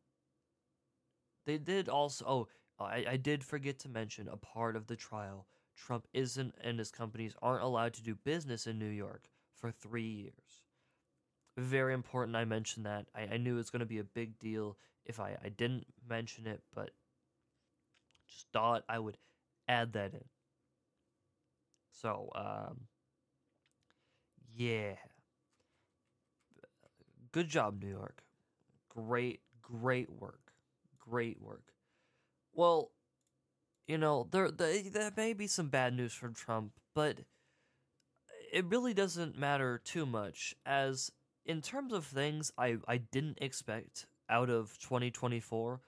they 1.45 1.57
did 1.57 1.89
also. 1.89 2.25
Oh, 2.27 2.47
I, 2.85 3.05
I 3.11 3.17
did 3.17 3.43
forget 3.43 3.79
to 3.79 3.89
mention 3.89 4.27
a 4.27 4.37
part 4.37 4.75
of 4.75 4.87
the 4.87 4.95
trial. 4.95 5.47
Trump 5.75 6.07
isn't 6.13 6.53
and 6.61 6.79
his 6.79 6.91
companies 6.91 7.35
aren't 7.41 7.63
allowed 7.63 7.93
to 7.95 8.03
do 8.03 8.15
business 8.15 8.67
in 8.67 8.77
New 8.77 8.89
York 8.89 9.29
for 9.55 9.71
three 9.71 10.03
years. 10.07 10.63
Very 11.57 11.93
important 11.93 12.35
I 12.35 12.45
mentioned 12.45 12.85
that. 12.85 13.07
I, 13.15 13.23
I 13.33 13.37
knew 13.37 13.55
it 13.55 13.57
was 13.57 13.69
going 13.71 13.81
to 13.81 13.85
be 13.85 13.99
a 13.99 14.03
big 14.03 14.39
deal 14.39 14.77
if 15.05 15.19
I, 15.19 15.37
I 15.43 15.49
didn't 15.49 15.85
mention 16.07 16.47
it, 16.47 16.61
but 16.73 16.91
just 18.27 18.47
thought 18.51 18.83
I 18.89 18.99
would 18.99 19.17
add 19.67 19.93
that 19.93 20.13
in. 20.13 20.25
So, 22.03 22.29
um, 22.35 22.81
yeah. 24.53 24.95
Good 27.31 27.47
job, 27.47 27.81
New 27.81 27.89
York. 27.89 28.23
Great, 28.89 29.39
great 29.61 30.09
work. 30.11 30.51
Great 30.99 31.41
work. 31.41 31.63
Well, 32.53 32.91
you 33.87 33.97
know, 33.97 34.27
there, 34.31 34.51
there 34.51 34.81
there 34.83 35.11
may 35.15 35.33
be 35.33 35.47
some 35.47 35.69
bad 35.69 35.95
news 35.95 36.13
from 36.13 36.33
Trump, 36.33 36.73
but 36.93 37.19
it 38.51 38.65
really 38.65 38.93
doesn't 38.93 39.37
matter 39.37 39.81
too 39.83 40.05
much 40.05 40.53
as 40.65 41.11
in 41.45 41.61
terms 41.61 41.93
of 41.93 42.05
things 42.05 42.51
I, 42.57 42.77
I 42.87 42.97
didn't 42.97 43.39
expect 43.41 44.05
out 44.29 44.49
of 44.49 44.77
2024 44.79 45.81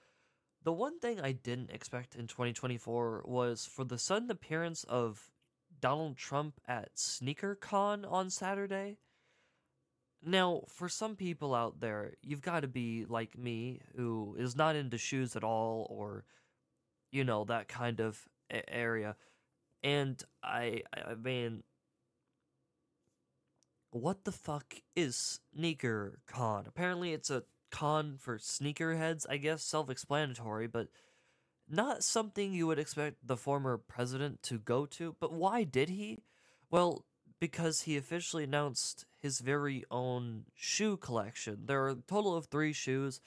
the 0.62 0.72
one 0.72 0.98
thing 0.98 1.20
i 1.20 1.32
didn't 1.32 1.70
expect 1.70 2.14
in 2.14 2.26
2024 2.26 3.22
was 3.24 3.64
for 3.64 3.84
the 3.84 3.98
sudden 3.98 4.30
appearance 4.30 4.84
of 4.84 5.30
donald 5.86 6.16
trump 6.16 6.60
at 6.66 6.92
sneakercon 6.96 8.04
on 8.10 8.28
saturday? 8.28 8.98
Now 10.20 10.62
for 10.68 10.88
some 10.88 11.14
people 11.14 11.54
out 11.54 11.78
there 11.78 12.14
you've 12.22 12.42
got 12.42 12.60
to 12.60 12.66
be 12.66 13.04
like 13.08 13.38
me 13.38 13.82
who 13.94 14.34
is 14.36 14.56
not 14.56 14.74
into 14.74 14.98
shoes 14.98 15.36
at 15.36 15.44
all 15.44 15.86
or 15.88 16.24
you 17.12 17.22
know 17.22 17.44
that 17.44 17.68
kind 17.68 18.00
of 18.00 18.18
a- 18.50 18.68
area. 18.68 19.14
And 19.84 20.20
i 20.42 20.82
i 20.92 21.14
mean 21.14 21.62
what 23.92 24.24
the 24.24 24.32
fuck 24.32 24.74
is 24.96 25.38
sneaker 25.54 26.18
con 26.26 26.64
apparently 26.66 27.12
it's 27.12 27.30
a 27.30 27.44
con 27.70 28.16
for 28.18 28.38
sneakerheads 28.38 29.24
i 29.30 29.36
guess 29.36 29.62
self-explanatory 29.62 30.66
but 30.66 30.88
not 31.68 32.02
something 32.04 32.52
you 32.52 32.66
would 32.66 32.78
expect 32.78 33.26
the 33.26 33.36
former 33.36 33.76
president 33.78 34.42
to 34.44 34.58
go 34.58 34.86
to 34.86 35.16
but 35.20 35.32
why 35.32 35.64
did 35.64 35.88
he? 35.88 36.22
Well 36.70 37.04
because 37.40 37.82
he 37.82 37.96
officially 37.96 38.44
announced 38.44 39.04
his 39.18 39.40
very 39.40 39.84
own 39.90 40.44
shoe 40.54 40.96
collection. 40.96 41.66
There 41.66 41.82
are 41.84 41.90
a 41.90 41.96
total 42.06 42.34
of 42.34 42.46
three 42.46 42.72
shoes. 42.72 43.20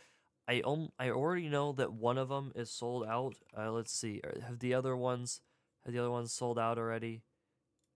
I 0.48 0.62
om- 0.66 0.92
i 1.00 1.10
already 1.12 1.50
know 1.50 1.74
that 1.74 1.94
one 1.94 2.18
of 2.18 2.30
them 2.30 2.52
is 2.56 2.72
sold 2.72 3.06
out. 3.06 3.36
Uh, 3.58 3.72
let's 3.72 3.94
see 3.94 4.22
uh, 4.24 4.42
have 4.48 4.60
the 4.60 4.74
other 4.74 4.96
ones 4.98 5.42
have 5.86 5.94
the 5.94 6.00
other 6.00 6.12
ones 6.12 6.34
sold 6.34 6.60
out 6.60 6.78
already? 6.78 7.24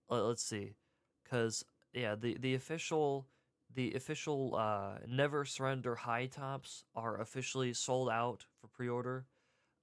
Let- 0.08 0.24
let's 0.24 0.42
see 0.42 0.74
because 1.22 1.64
yeah 1.92 2.14
the 2.14 2.36
the 2.38 2.54
official 2.54 3.26
the 3.74 3.94
official 3.94 4.54
uh 4.56 4.98
never 5.06 5.44
surrender 5.44 5.94
high 5.96 6.26
tops 6.26 6.84
are 6.94 7.20
officially 7.20 7.72
sold 7.74 8.08
out 8.10 8.46
for 8.60 8.68
pre-order 8.68 9.26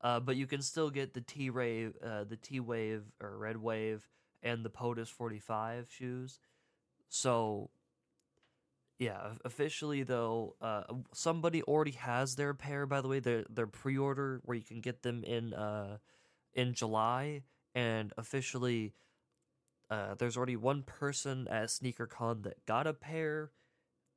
uh 0.04 0.20
but 0.20 0.36
you 0.36 0.48
can 0.48 0.62
still 0.62 0.90
get 0.90 1.14
the 1.14 1.22
t 1.22 1.50
rave 1.50 1.94
uh 2.04 2.24
the 2.24 2.36
t 2.36 2.60
wave 2.60 3.04
or 3.22 3.38
red 3.38 3.58
wave 3.58 4.08
and 4.44 4.64
the 4.66 4.70
potus 4.70 5.10
45 5.10 5.88
shoes 5.92 6.40
so 7.10 7.70
yeah 9.00 9.32
officially 9.44 10.04
though 10.04 10.56
uh 10.62 10.84
somebody 11.14 11.64
already 11.64 11.92
has 11.92 12.36
their 12.36 12.54
pair 12.54 12.86
by 12.86 13.02
the 13.02 13.08
way 13.08 13.20
their 13.20 13.46
their 13.50 13.68
pre-order 13.68 14.42
where 14.46 14.58
you 14.58 14.64
can 14.64 14.82
get 14.82 15.04
them 15.04 15.24
in 15.24 15.54
uh 15.54 15.98
in 16.54 16.74
july 16.74 17.44
and 17.74 18.14
officially 18.18 18.94
uh, 19.92 20.16
there's 20.16 20.38
already 20.38 20.56
one 20.56 20.84
person 20.84 21.48
at 21.50 21.68
SneakerCon 21.68 22.44
that 22.44 22.66
got 22.66 22.88
a 22.88 22.94
pair 22.94 23.52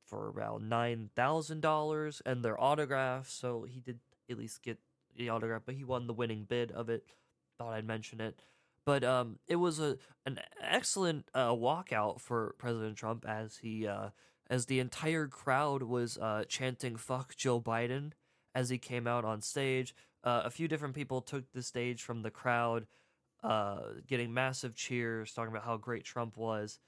for 0.05 0.31
around 0.31 0.69
nine 0.69 1.09
thousand 1.15 1.61
dollars, 1.61 2.21
and 2.25 2.43
their 2.43 2.59
autograph. 2.59 3.27
So 3.27 3.65
he 3.67 3.81
did 3.81 3.99
at 4.29 4.37
least 4.37 4.63
get 4.63 4.79
the 5.15 5.29
autograph, 5.29 5.63
but 5.65 5.75
he 5.75 5.83
won 5.83 6.07
the 6.07 6.13
winning 6.13 6.45
bid 6.47 6.71
of 6.71 6.89
it. 6.89 7.05
Thought 7.57 7.73
I'd 7.73 7.87
mention 7.87 8.19
it, 8.21 8.39
but 8.85 9.03
um, 9.03 9.39
it 9.47 9.55
was 9.55 9.79
a 9.79 9.97
an 10.25 10.39
excellent 10.61 11.29
uh, 11.33 11.51
walkout 11.51 12.19
for 12.19 12.55
President 12.57 12.97
Trump 12.97 13.25
as 13.27 13.57
he 13.57 13.87
uh, 13.87 14.09
as 14.49 14.65
the 14.65 14.79
entire 14.79 15.27
crowd 15.27 15.83
was 15.83 16.17
uh, 16.17 16.43
chanting 16.47 16.95
"fuck 16.97 17.35
Joe 17.35 17.61
Biden" 17.61 18.11
as 18.53 18.69
he 18.69 18.77
came 18.77 19.07
out 19.07 19.25
on 19.25 19.41
stage. 19.41 19.95
Uh, 20.23 20.41
a 20.43 20.49
few 20.49 20.67
different 20.67 20.95
people 20.95 21.21
took 21.21 21.51
the 21.53 21.61
stage 21.61 22.01
from 22.01 22.23
the 22.23 22.31
crowd 22.31 22.87
uh, 23.43 23.79
getting 24.07 24.33
massive 24.33 24.75
cheers, 24.75 25.31
talking 25.33 25.51
about 25.51 25.63
how 25.65 25.77
great 25.77 26.03
Trump 26.03 26.35
was. 26.35 26.79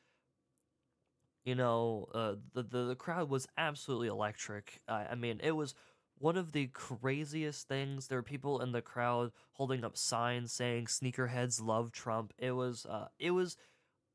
You 1.45 1.55
know, 1.55 2.09
uh, 2.13 2.35
the, 2.53 2.63
the 2.63 2.83
the 2.85 2.95
crowd 2.95 3.29
was 3.29 3.47
absolutely 3.57 4.07
electric. 4.09 4.81
I 4.87 5.05
I 5.11 5.15
mean, 5.15 5.39
it 5.41 5.51
was 5.53 5.75
one 6.19 6.37
of 6.37 6.51
the 6.51 6.67
craziest 6.67 7.67
things. 7.67 8.07
There 8.07 8.17
were 8.17 8.23
people 8.23 8.61
in 8.61 8.71
the 8.71 8.81
crowd 8.81 9.31
holding 9.53 9.83
up 9.83 9.97
signs 9.97 10.51
saying 10.51 10.85
"Sneakerheads 10.85 11.61
love 11.61 11.91
Trump." 11.91 12.33
It 12.37 12.51
was 12.51 12.85
uh, 12.85 13.07
it 13.19 13.31
was 13.31 13.57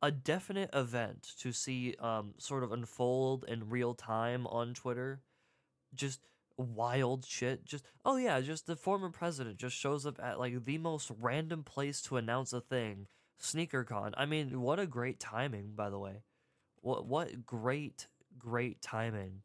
a 0.03 0.11
definite 0.11 0.71
event 0.73 1.29
to 1.39 1.53
see 1.53 1.95
um, 2.01 2.35
sort 2.39 2.65
of 2.65 2.73
unfold 2.73 3.45
in 3.47 3.71
real 3.71 3.95
time 3.95 4.47
on 4.49 4.75
Twitter. 4.75 5.23
Just 5.95 6.21
wild 6.57 7.25
shit. 7.25 7.65
Just 7.65 7.85
oh 8.05 8.17
yeah, 8.17 8.41
just 8.41 8.67
the 8.67 8.77
former 8.77 9.11
president 9.11 9.59
just 9.59 9.77
shows 9.77 10.05
up 10.05 10.19
at 10.23 10.39
like 10.39 10.65
the 10.65 10.79
most 10.79 11.11
random 11.21 11.63
place 11.63 12.01
to 12.03 12.17
announce 12.17 12.53
a 12.53 12.61
thing. 12.61 13.07
SneakerCon. 13.41 14.13
I 14.17 14.27
mean, 14.27 14.61
what 14.61 14.79
a 14.79 14.87
great 14.87 15.19
timing, 15.19 15.73
by 15.75 15.91
the 15.91 15.99
way. 15.99 16.23
What 16.81 17.07
what 17.07 17.47
great 17.47 18.09
great 18.39 18.83
timing. 18.83 19.43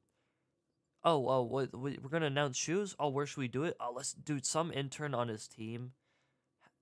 Oh 1.03 1.27
oh, 1.29 1.41
what, 1.43 1.75
we- 1.75 1.97
we're 2.01 2.09
gonna 2.09 2.25
announce 2.27 2.57
shoes. 2.57 2.95
Oh, 2.99 3.09
where 3.09 3.25
should 3.25 3.39
we 3.39 3.47
do 3.47 3.63
it? 3.63 3.75
Oh, 3.79 3.93
let's 3.95 4.13
do 4.13 4.39
some 4.41 4.71
intern 4.71 5.13
on 5.13 5.27
his 5.27 5.47
team. 5.47 5.93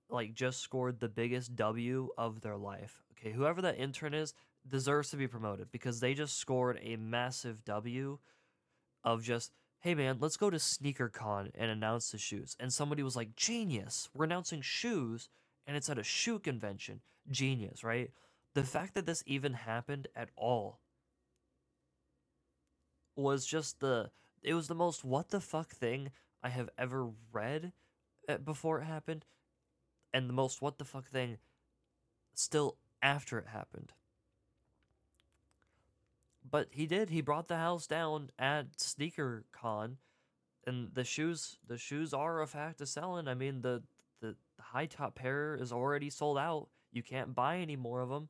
Like 0.08 0.34
just 0.34 0.60
scored 0.60 1.00
the 1.00 1.08
biggest 1.08 1.56
W 1.56 2.10
of 2.16 2.40
their 2.40 2.56
life. 2.56 3.02
Okay, 3.12 3.32
whoever 3.32 3.60
that 3.62 3.78
intern 3.78 4.14
is 4.14 4.34
deserves 4.66 5.10
to 5.10 5.16
be 5.16 5.26
promoted 5.28 5.70
because 5.72 6.00
they 6.00 6.14
just 6.14 6.38
scored 6.38 6.78
a 6.82 6.96
massive 6.96 7.64
W 7.64 8.18
of 9.04 9.22
just 9.22 9.52
hey 9.80 9.94
man, 9.94 10.18
let's 10.20 10.36
go 10.36 10.50
to 10.50 10.56
SneakerCon 10.56 11.50
and 11.54 11.70
announce 11.70 12.10
the 12.10 12.18
shoes. 12.18 12.56
And 12.58 12.72
somebody 12.72 13.02
was 13.04 13.16
like, 13.16 13.36
genius, 13.36 14.08
we're 14.14 14.24
announcing 14.24 14.60
shoes 14.62 15.28
and 15.66 15.76
it's 15.76 15.90
at 15.90 15.98
a 15.98 16.02
shoe 16.04 16.38
convention. 16.40 17.00
Genius, 17.30 17.84
right? 17.84 18.10
The 18.54 18.64
fact 18.64 18.94
that 18.94 19.06
this 19.06 19.22
even 19.26 19.54
happened 19.54 20.08
at 20.16 20.30
all 20.36 20.80
was 23.16 23.46
just 23.46 23.80
the, 23.80 24.10
it 24.42 24.54
was 24.54 24.68
the 24.68 24.74
most 24.74 25.04
what 25.04 25.30
the 25.30 25.40
fuck 25.40 25.72
thing 25.72 26.10
I 26.42 26.50
have 26.50 26.70
ever 26.78 27.10
read 27.32 27.72
uh, 28.28 28.38
before 28.38 28.80
it 28.80 28.84
happened. 28.84 29.24
and 30.12 30.28
the 30.28 30.34
most 30.34 30.62
what 30.62 30.78
the 30.78 30.84
fuck 30.84 31.06
thing 31.08 31.38
still 32.34 32.78
after 33.02 33.38
it 33.38 33.48
happened. 33.48 33.92
But 36.48 36.68
he 36.72 36.86
did. 36.86 37.10
He 37.10 37.20
brought 37.20 37.48
the 37.48 37.56
house 37.56 37.86
down 37.86 38.30
at 38.38 38.80
Sneaker 38.80 39.44
Con, 39.52 39.98
and 40.66 40.94
the 40.94 41.04
shoes 41.04 41.58
the 41.66 41.78
shoes 41.78 42.14
are 42.14 42.40
a 42.42 42.46
fact 42.46 42.80
of 42.80 42.88
selling. 42.88 43.28
I 43.28 43.34
mean 43.34 43.62
the 43.62 43.82
the 44.20 44.36
high 44.60 44.86
top 44.86 45.14
pair 45.16 45.56
is 45.56 45.72
already 45.72 46.10
sold 46.10 46.38
out. 46.38 46.68
You 46.92 47.02
can't 47.02 47.34
buy 47.34 47.58
any 47.58 47.76
more 47.76 48.00
of 48.02 48.08
them. 48.10 48.28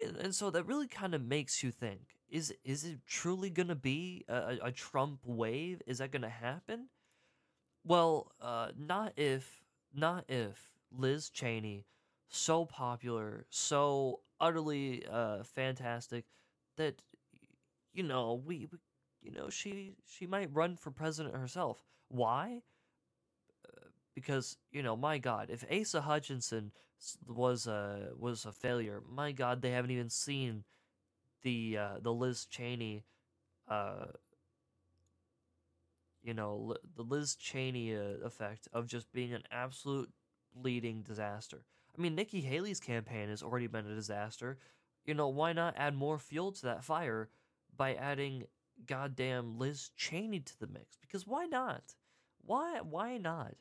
And, 0.00 0.16
and 0.16 0.34
so 0.34 0.50
that 0.50 0.64
really 0.66 0.86
kind 0.88 1.14
of 1.14 1.22
makes 1.22 1.62
you 1.62 1.70
think: 1.70 2.18
is 2.34 2.52
is 2.64 2.84
it 2.84 2.98
truly 3.06 3.48
gonna 3.48 3.76
be 3.76 4.24
a, 4.28 4.58
a 4.64 4.72
Trump 4.72 5.20
wave? 5.24 5.80
Is 5.86 5.98
that 5.98 6.10
gonna 6.10 6.28
happen? 6.28 6.88
Well, 7.84 8.32
uh, 8.40 8.72
not 8.76 9.12
if 9.16 9.62
not 9.94 10.24
if 10.28 10.72
Liz 10.90 11.30
Cheney, 11.30 11.86
so 12.28 12.64
popular, 12.66 13.46
so 13.50 14.20
utterly 14.40 15.06
uh, 15.08 15.44
fantastic, 15.44 16.24
that 16.76 17.02
you 17.92 18.02
know 18.02 18.42
we, 18.44 18.66
we, 18.72 18.78
you 19.22 19.30
know 19.30 19.48
she 19.48 19.94
she 20.04 20.26
might 20.26 20.52
run 20.52 20.76
for 20.76 20.90
president 20.90 21.36
herself. 21.36 21.84
Why? 22.08 22.62
Because 24.14 24.56
you 24.72 24.82
know, 24.82 24.96
my 24.96 25.18
God, 25.18 25.50
if 25.50 25.64
Asa 25.70 26.00
Hutchinson 26.00 26.72
was 27.28 27.68
a 27.68 28.10
was 28.18 28.44
a 28.44 28.52
failure, 28.52 29.02
my 29.08 29.30
God, 29.32 29.62
they 29.62 29.70
haven't 29.70 29.92
even 29.92 30.10
seen 30.10 30.64
the 31.44 31.78
uh, 31.78 31.98
the 32.02 32.12
Liz 32.12 32.46
Cheney, 32.46 33.04
uh, 33.68 34.06
you 36.22 36.34
know, 36.34 36.74
the 36.96 37.02
Liz 37.02 37.36
Cheney 37.36 37.94
uh, 37.94 38.24
effect 38.24 38.66
of 38.72 38.88
just 38.88 39.12
being 39.12 39.32
an 39.32 39.44
absolute 39.52 40.10
bleeding 40.56 41.02
disaster. 41.02 41.64
I 41.96 42.02
mean, 42.02 42.16
Nikki 42.16 42.40
Haley's 42.40 42.80
campaign 42.80 43.28
has 43.28 43.42
already 43.42 43.68
been 43.68 43.86
a 43.86 43.94
disaster. 43.94 44.58
You 45.04 45.14
know, 45.14 45.28
why 45.28 45.52
not 45.52 45.74
add 45.76 45.94
more 45.94 46.18
fuel 46.18 46.50
to 46.50 46.62
that 46.62 46.82
fire 46.82 47.28
by 47.76 47.94
adding 47.94 48.44
goddamn 48.86 49.58
Liz 49.58 49.90
Cheney 49.96 50.40
to 50.40 50.58
the 50.58 50.66
mix? 50.66 50.96
Because 51.00 51.26
why 51.26 51.44
not? 51.44 51.94
Why 52.40 52.80
why 52.80 53.18
not? 53.18 53.54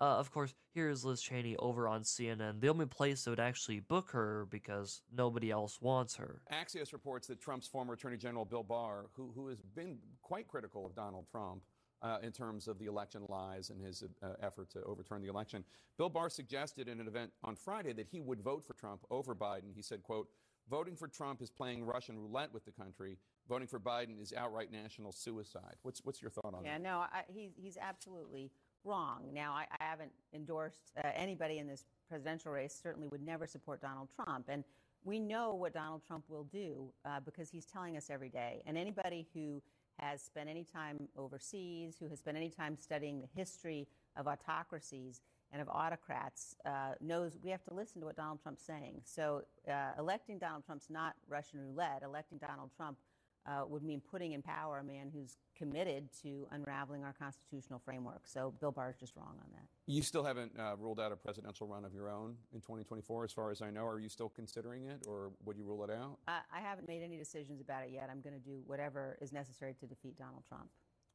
Uh, 0.00 0.04
of 0.18 0.32
course, 0.32 0.54
here 0.72 0.88
is 0.88 1.04
Liz 1.04 1.22
Cheney 1.22 1.56
over 1.56 1.86
on 1.86 2.02
CNN, 2.02 2.60
the 2.60 2.68
only 2.68 2.86
place 2.86 3.24
that 3.24 3.30
would 3.30 3.40
actually 3.40 3.78
book 3.78 4.10
her 4.10 4.46
because 4.50 5.02
nobody 5.12 5.50
else 5.50 5.80
wants 5.80 6.16
her. 6.16 6.42
Axios 6.52 6.92
reports 6.92 7.28
that 7.28 7.40
Trump's 7.40 7.68
former 7.68 7.94
Attorney 7.94 8.16
General 8.16 8.44
Bill 8.44 8.64
Barr, 8.64 9.06
who, 9.14 9.30
who 9.34 9.46
has 9.48 9.60
been 9.60 9.98
quite 10.20 10.48
critical 10.48 10.84
of 10.84 10.96
Donald 10.96 11.26
Trump, 11.30 11.62
uh, 12.02 12.18
in 12.22 12.32
terms 12.32 12.68
of 12.68 12.78
the 12.78 12.84
election 12.84 13.22
lies 13.28 13.70
and 13.70 13.80
his 13.80 14.04
uh, 14.22 14.34
effort 14.42 14.68
to 14.70 14.82
overturn 14.82 15.22
the 15.22 15.28
election. 15.28 15.64
Bill 15.96 16.10
Barr 16.10 16.28
suggested 16.28 16.86
in 16.86 17.00
an 17.00 17.08
event 17.08 17.30
on 17.42 17.56
Friday 17.56 17.92
that 17.94 18.06
he 18.06 18.20
would 18.20 18.42
vote 18.42 18.62
for 18.62 18.74
Trump 18.74 19.00
over 19.10 19.34
Biden. 19.34 19.72
He 19.74 19.80
said, 19.80 20.02
quote, 20.02 20.28
voting 20.68 20.96
for 20.96 21.08
Trump 21.08 21.40
is 21.40 21.50
playing 21.50 21.84
Russian 21.84 22.18
roulette 22.18 22.52
with 22.52 22.64
the 22.66 22.72
country. 22.72 23.16
Voting 23.48 23.66
for 23.66 23.80
Biden 23.80 24.20
is 24.20 24.34
outright 24.36 24.70
national 24.70 25.12
suicide. 25.12 25.76
What's, 25.82 26.04
what's 26.04 26.20
your 26.20 26.30
thought 26.30 26.52
on 26.54 26.64
yeah, 26.64 26.76
that? 26.76 26.84
Yeah, 26.84 26.90
no, 26.90 26.98
I, 26.98 27.22
he's, 27.28 27.52
he's 27.56 27.78
absolutely 27.80 28.50
wrong. 28.84 29.30
Now, 29.32 29.52
I, 29.52 29.66
I 29.80 29.84
haven't 29.84 30.12
endorsed 30.32 30.92
uh, 31.02 31.08
anybody 31.14 31.58
in 31.58 31.66
this 31.66 31.84
presidential 32.08 32.52
race, 32.52 32.78
certainly 32.80 33.08
would 33.08 33.22
never 33.22 33.46
support 33.46 33.80
Donald 33.80 34.08
Trump. 34.14 34.46
And 34.48 34.64
we 35.04 35.18
know 35.18 35.54
what 35.54 35.74
Donald 35.74 36.02
Trump 36.06 36.24
will 36.28 36.44
do 36.44 36.92
uh, 37.04 37.20
because 37.20 37.50
he's 37.50 37.66
telling 37.66 37.96
us 37.96 38.08
every 38.10 38.28
day. 38.28 38.62
And 38.66 38.76
anybody 38.78 39.26
who 39.34 39.62
has 39.98 40.22
spent 40.22 40.48
any 40.48 40.64
time 40.64 41.08
overseas, 41.16 41.96
who 42.00 42.08
has 42.08 42.18
spent 42.18 42.36
any 42.36 42.50
time 42.50 42.76
studying 42.78 43.20
the 43.20 43.28
history 43.34 43.86
of 44.16 44.26
autocracies 44.26 45.20
and 45.52 45.62
of 45.62 45.68
autocrats, 45.68 46.56
uh, 46.64 46.92
knows 47.00 47.38
we 47.42 47.50
have 47.50 47.62
to 47.64 47.74
listen 47.74 48.00
to 48.00 48.06
what 48.06 48.16
Donald 48.16 48.40
Trump's 48.42 48.64
saying. 48.64 49.00
So 49.04 49.42
uh, 49.70 49.90
electing 49.98 50.38
Donald 50.38 50.64
Trump's 50.64 50.90
not 50.90 51.14
Russian 51.28 51.60
roulette. 51.60 52.02
Electing 52.02 52.38
Donald 52.38 52.70
Trump 52.76 52.98
uh, 53.46 53.64
would 53.66 53.82
mean 53.82 54.00
putting 54.10 54.32
in 54.32 54.42
power 54.42 54.78
a 54.78 54.84
man 54.84 55.10
who's 55.12 55.36
committed 55.56 56.08
to 56.22 56.46
unraveling 56.50 57.04
our 57.04 57.12
constitutional 57.12 57.78
framework. 57.78 58.22
So 58.26 58.52
Bill 58.60 58.72
Barr 58.72 58.90
is 58.90 58.96
just 58.96 59.14
wrong 59.16 59.36
on 59.40 59.50
that. 59.52 59.66
You 59.86 60.02
still 60.02 60.24
haven't 60.24 60.52
uh, 60.58 60.76
ruled 60.78 60.98
out 60.98 61.12
a 61.12 61.16
presidential 61.16 61.66
run 61.66 61.84
of 61.84 61.92
your 61.92 62.10
own 62.10 62.36
in 62.52 62.60
2024, 62.60 63.24
as 63.24 63.32
far 63.32 63.50
as 63.50 63.62
I 63.62 63.70
know. 63.70 63.84
Are 63.86 63.98
you 63.98 64.08
still 64.08 64.28
considering 64.28 64.86
it, 64.86 65.04
or 65.06 65.30
would 65.44 65.56
you 65.56 65.64
rule 65.64 65.84
it 65.84 65.90
out? 65.90 66.18
I, 66.26 66.40
I 66.54 66.60
haven't 66.60 66.88
made 66.88 67.02
any 67.02 67.16
decisions 67.16 67.60
about 67.60 67.84
it 67.84 67.90
yet. 67.92 68.08
I'm 68.10 68.20
going 68.20 68.34
to 68.34 68.44
do 68.44 68.62
whatever 68.66 69.18
is 69.20 69.32
necessary 69.32 69.74
to 69.80 69.86
defeat 69.86 70.16
Donald 70.16 70.44
Trump. 70.48 70.68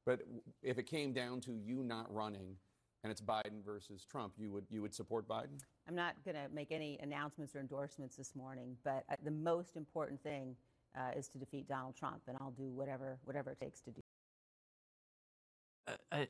But 0.06 0.22
if 0.62 0.78
it 0.78 0.84
came 0.84 1.14
down 1.14 1.42
to 1.42 1.54
you 1.54 1.84
not 1.84 2.14
running, 2.14 2.56
and 3.04 3.12
it's 3.12 3.22
Biden 3.22 3.64
versus 3.64 4.06
Trump, 4.10 4.34
you 4.38 4.52
would 4.52 4.66
you 4.70 4.82
would 4.82 4.94
support 4.94 5.28
Biden? 5.28 5.60
I'm 5.88 5.96
not 5.96 6.16
going 6.24 6.36
to 6.36 6.54
make 6.54 6.72
any 6.72 7.00
announcements 7.02 7.56
or 7.56 7.60
endorsements 7.60 8.16
this 8.16 8.36
morning, 8.36 8.76
but 8.84 9.04
uh, 9.10 9.16
the 9.24 9.32
most 9.32 9.78
important 9.78 10.22
thing 10.22 10.56
uh, 11.00 11.12
is 11.18 11.28
to 11.30 11.38
defeat 11.38 11.68
Donald 11.68 11.96
Trump, 11.96 12.22
and 12.28 12.38
I'll 12.42 12.52
do 12.52 12.70
whatever 12.70 13.18
whatever 13.24 13.52
it 13.52 13.60
takes 13.60 13.80
to 13.82 13.92
do. 13.92 14.02
I, 15.88 15.94
I, 16.12 16.28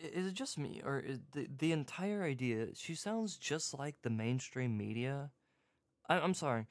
is 0.00 0.26
it 0.26 0.34
just 0.34 0.58
me, 0.58 0.80
or 0.84 1.02
the 1.32 1.48
the 1.58 1.72
entire 1.72 2.22
idea? 2.22 2.68
She 2.74 2.94
sounds 2.94 3.36
just 3.36 3.76
like 3.78 3.96
the 4.02 4.10
mainstream 4.10 4.76
media. 4.76 5.30
I, 6.08 6.20
I'm 6.20 6.34
sorry. 6.34 6.66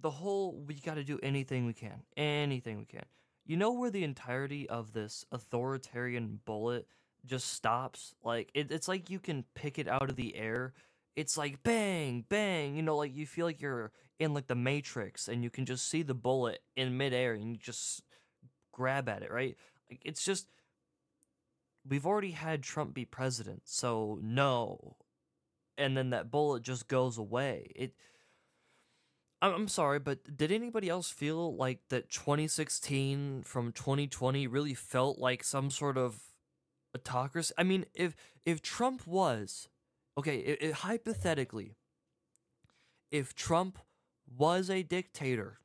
The 0.00 0.10
whole 0.10 0.64
we 0.66 0.74
got 0.74 0.94
to 0.94 1.04
do 1.04 1.20
anything 1.22 1.66
we 1.66 1.74
can, 1.74 2.02
anything 2.16 2.78
we 2.78 2.86
can. 2.86 3.04
You 3.46 3.56
know 3.56 3.72
where 3.72 3.90
the 3.90 4.04
entirety 4.04 4.68
of 4.68 4.92
this 4.92 5.26
authoritarian 5.30 6.40
bullet 6.44 6.86
just 7.26 7.52
stops? 7.52 8.14
Like 8.24 8.50
it, 8.54 8.72
it's 8.72 8.88
like 8.88 9.10
you 9.10 9.18
can 9.20 9.44
pick 9.54 9.78
it 9.78 9.86
out 9.86 10.08
of 10.08 10.16
the 10.16 10.34
air. 10.36 10.72
It's 11.16 11.36
like 11.36 11.62
bang, 11.62 12.24
bang. 12.28 12.76
You 12.76 12.82
know, 12.82 12.96
like 12.96 13.14
you 13.14 13.26
feel 13.26 13.46
like 13.46 13.60
you're 13.60 13.92
in 14.18 14.34
like 14.34 14.46
the 14.46 14.54
Matrix, 14.54 15.28
and 15.28 15.42
you 15.42 15.50
can 15.50 15.64
just 15.64 15.88
see 15.88 16.02
the 16.02 16.14
bullet 16.14 16.60
in 16.76 16.96
midair, 16.96 17.34
and 17.34 17.50
you 17.50 17.56
just 17.56 18.02
grab 18.72 19.08
at 19.08 19.22
it, 19.22 19.30
right? 19.30 19.56
Like 19.90 20.02
it's 20.04 20.24
just 20.24 20.48
we've 21.88 22.06
already 22.06 22.32
had 22.32 22.62
Trump 22.62 22.94
be 22.94 23.04
president, 23.04 23.62
so 23.64 24.18
no. 24.22 24.96
And 25.76 25.96
then 25.96 26.10
that 26.10 26.30
bullet 26.30 26.62
just 26.62 26.86
goes 26.86 27.18
away. 27.18 27.72
It 27.74 27.94
I'm, 29.42 29.68
sorry, 29.68 29.98
but 29.98 30.36
did 30.38 30.50
anybody 30.50 30.88
else 30.88 31.10
feel 31.10 31.54
like 31.54 31.80
that 31.90 32.08
2016 32.08 33.42
from 33.42 33.72
2020 33.72 34.46
really 34.46 34.72
felt 34.72 35.18
like 35.18 35.44
some 35.44 35.70
sort 35.70 35.98
of 35.98 36.18
autocracy? 36.94 37.52
I 37.58 37.62
mean, 37.62 37.84
if 37.92 38.16
if 38.46 38.62
Trump 38.62 39.06
was 39.06 39.68
okay, 40.18 40.38
it, 40.38 40.62
it, 40.62 40.72
hypothetically, 40.74 41.76
if 43.10 43.34
Trump 43.34 43.78
was 44.36 44.70
a 44.70 44.82
dictator, 44.82 45.58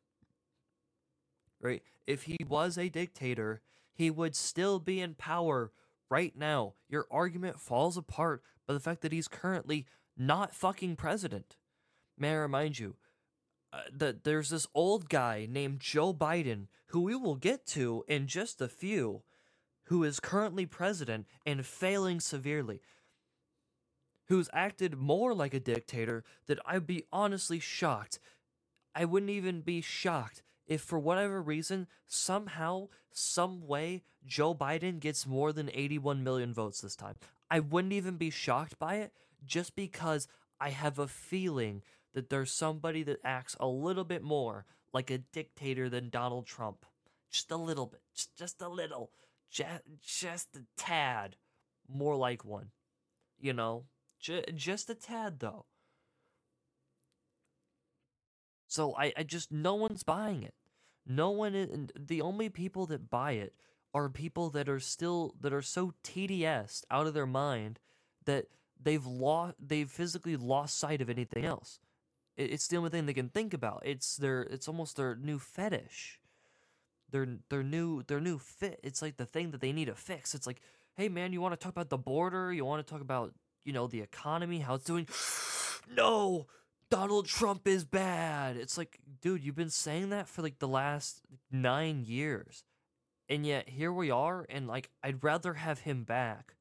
right? 1.62 1.82
If 2.08 2.24
he 2.24 2.38
was 2.48 2.78
a 2.78 2.90
dictator, 2.90 3.62
he 3.94 4.10
would 4.10 4.36
still 4.36 4.80
be 4.80 5.00
in 5.00 5.14
power 5.16 5.72
right 6.10 6.36
now. 6.36 6.74
Your 6.88 7.06
argument 7.12 7.60
falls 7.60 7.98
apart 7.98 8.44
by 8.68 8.74
the 8.74 8.80
fact 8.80 9.02
that 9.02 9.12
he's 9.12 9.28
currently 9.28 9.86
not 10.18 10.54
fucking 10.54 10.96
president. 10.96 11.56
May 12.18 12.32
I 12.32 12.36
remind 12.36 12.80
you 12.80 12.96
uh, 13.72 13.82
that 13.94 14.24
there's 14.24 14.50
this 14.50 14.68
old 14.74 15.10
guy 15.10 15.48
named 15.50 15.80
Joe 15.80 16.14
Biden, 16.14 16.68
who 16.88 17.02
we 17.02 17.16
will 17.16 17.36
get 17.36 17.66
to 17.68 18.04
in 18.08 18.28
just 18.28 18.62
a 18.62 18.68
few, 18.68 19.22
who 19.86 20.04
is 20.04 20.20
currently 20.20 20.66
president 20.66 21.26
and 21.46 21.66
failing 21.66 22.20
severely. 22.20 22.82
Who's 24.30 24.50
acted 24.54 24.98
more 24.98 25.34
like 25.34 25.54
a 25.54 25.60
dictator 25.60 26.24
that 26.48 26.60
I'd 26.66 26.88
be 26.88 27.04
honestly 27.12 27.60
shocked. 27.60 28.20
I 28.96 29.06
wouldn't 29.06 29.32
even 29.32 29.62
be 29.62 29.82
shocked 29.82 30.44
if 30.70 30.82
for 30.82 31.00
whatever 31.00 31.42
reason, 31.42 31.88
somehow, 32.06 32.90
some 33.12 33.66
way, 33.66 34.04
Joe 34.26 34.54
Biden 34.54 35.00
gets 35.00 35.26
more 35.26 35.52
than 35.52 35.72
81 35.74 36.24
million 36.24 36.54
votes 36.54 36.80
this 36.80 36.96
time. 36.96 37.16
I 37.50 37.60
wouldn't 37.60 37.94
even 37.94 38.18
be 38.18 38.30
shocked 38.30 38.78
by 38.78 38.98
it 38.98 39.12
just 39.44 39.76
because 39.76 40.28
I 40.60 40.70
have 40.70 41.00
a 41.00 41.08
feeling 41.08 41.82
that 42.14 42.30
there's 42.30 42.52
somebody 42.52 43.02
that 43.04 43.20
acts 43.24 43.56
a 43.60 43.68
little 43.68 44.04
bit 44.04 44.22
more 44.22 44.66
like 44.94 45.10
a 45.10 45.18
dictator 45.18 45.90
than 45.90 46.10
Donald 46.10 46.46
Trump. 46.46 46.86
Just 47.32 47.50
a 47.50 47.58
little 47.58 47.88
bit. 47.88 48.02
Just, 48.14 48.38
just 48.38 48.62
a 48.62 48.70
little. 48.70 49.12
Just, 49.50 49.82
just 50.04 50.56
a 50.56 50.62
tad 50.78 51.36
more 51.88 52.16
like 52.16 52.46
one. 52.46 52.70
You 53.40 53.54
know? 53.54 53.86
J- 54.20 54.46
just 54.54 54.90
a 54.90 54.96
tad, 54.96 55.40
though. 55.40 55.66
So 58.68 58.96
I, 58.96 59.12
I 59.18 59.24
just, 59.24 59.52
no 59.52 59.76
one's 59.76 60.04
buying 60.04 60.44
it. 60.44 60.54
No 61.08 61.32
one 61.32 61.56
is, 61.56 61.90
the 61.98 62.22
only 62.22 62.50
people 62.50 62.86
that 62.88 63.10
buy 63.10 63.32
it 63.32 63.54
are 63.94 64.10
people 64.10 64.52
that 64.52 64.70
are 64.70 64.80
still, 64.80 65.34
that 65.42 65.52
are 65.52 65.64
so 65.64 65.94
TDS 66.04 66.84
out 66.92 67.08
of 67.08 67.16
their 67.16 67.26
mind 67.26 67.80
that 68.26 68.46
they've 68.82 69.06
lost, 69.06 69.56
they've 69.60 69.90
physically 69.90 70.38
lost 70.38 70.78
sight 70.78 71.02
of 71.02 71.10
anything 71.10 71.46
else. 71.46 71.80
It, 72.38 72.52
it's 72.52 72.68
the 72.68 72.78
only 72.78 72.92
thing 72.92 73.08
they 73.08 73.14
can 73.14 73.30
think 73.30 73.56
about. 73.56 73.82
It's 73.84 74.18
their, 74.18 74.44
it's 74.44 74.68
almost 74.68 74.98
their 74.98 75.16
new 75.16 75.40
fetish. 75.40 76.20
Their, 77.10 77.28
their 77.50 77.64
new, 77.64 78.04
their 78.04 78.20
new 78.20 78.38
fit. 78.38 78.80
It's 78.84 79.02
like 79.02 79.18
the 79.18 79.26
thing 79.26 79.50
that 79.50 79.62
they 79.62 79.72
need 79.72 79.86
to 79.86 79.96
fix. 79.96 80.36
It's 80.36 80.46
like, 80.46 80.62
hey 80.96 81.10
man, 81.10 81.34
you 81.34 81.42
want 81.42 81.60
to 81.60 81.64
talk 81.64 81.72
about 81.74 81.90
the 81.90 81.98
border? 81.98 82.54
You 82.54 82.66
want 82.66 82.86
to 82.86 82.92
talk 82.94 83.02
about, 83.02 83.34
you 83.70 83.74
know, 83.74 83.86
the 83.86 84.02
economy, 84.02 84.58
how 84.58 84.74
it's 84.74 84.84
doing? 84.84 85.08
no, 85.96 86.48
Donald 86.90 87.28
Trump 87.28 87.68
is 87.68 87.86
bad. 87.86 88.58
It's 88.58 88.80
like, 88.80 88.98
dude, 89.22 89.44
you've 89.44 89.56
been 89.56 89.70
saying 89.70 90.10
that 90.10 90.28
for 90.28 90.42
like 90.42 90.58
the 90.58 90.68
last 90.68 91.22
nine 91.52 92.04
years. 92.04 92.64
And 93.30 93.46
yet 93.46 93.70
here 93.70 93.94
we 93.94 94.10
are, 94.10 94.44
and 94.50 94.68
like, 94.68 94.90
I'd 95.04 95.24
rather 95.24 95.54
have 95.54 95.82
him 95.82 96.04
back. 96.04 96.56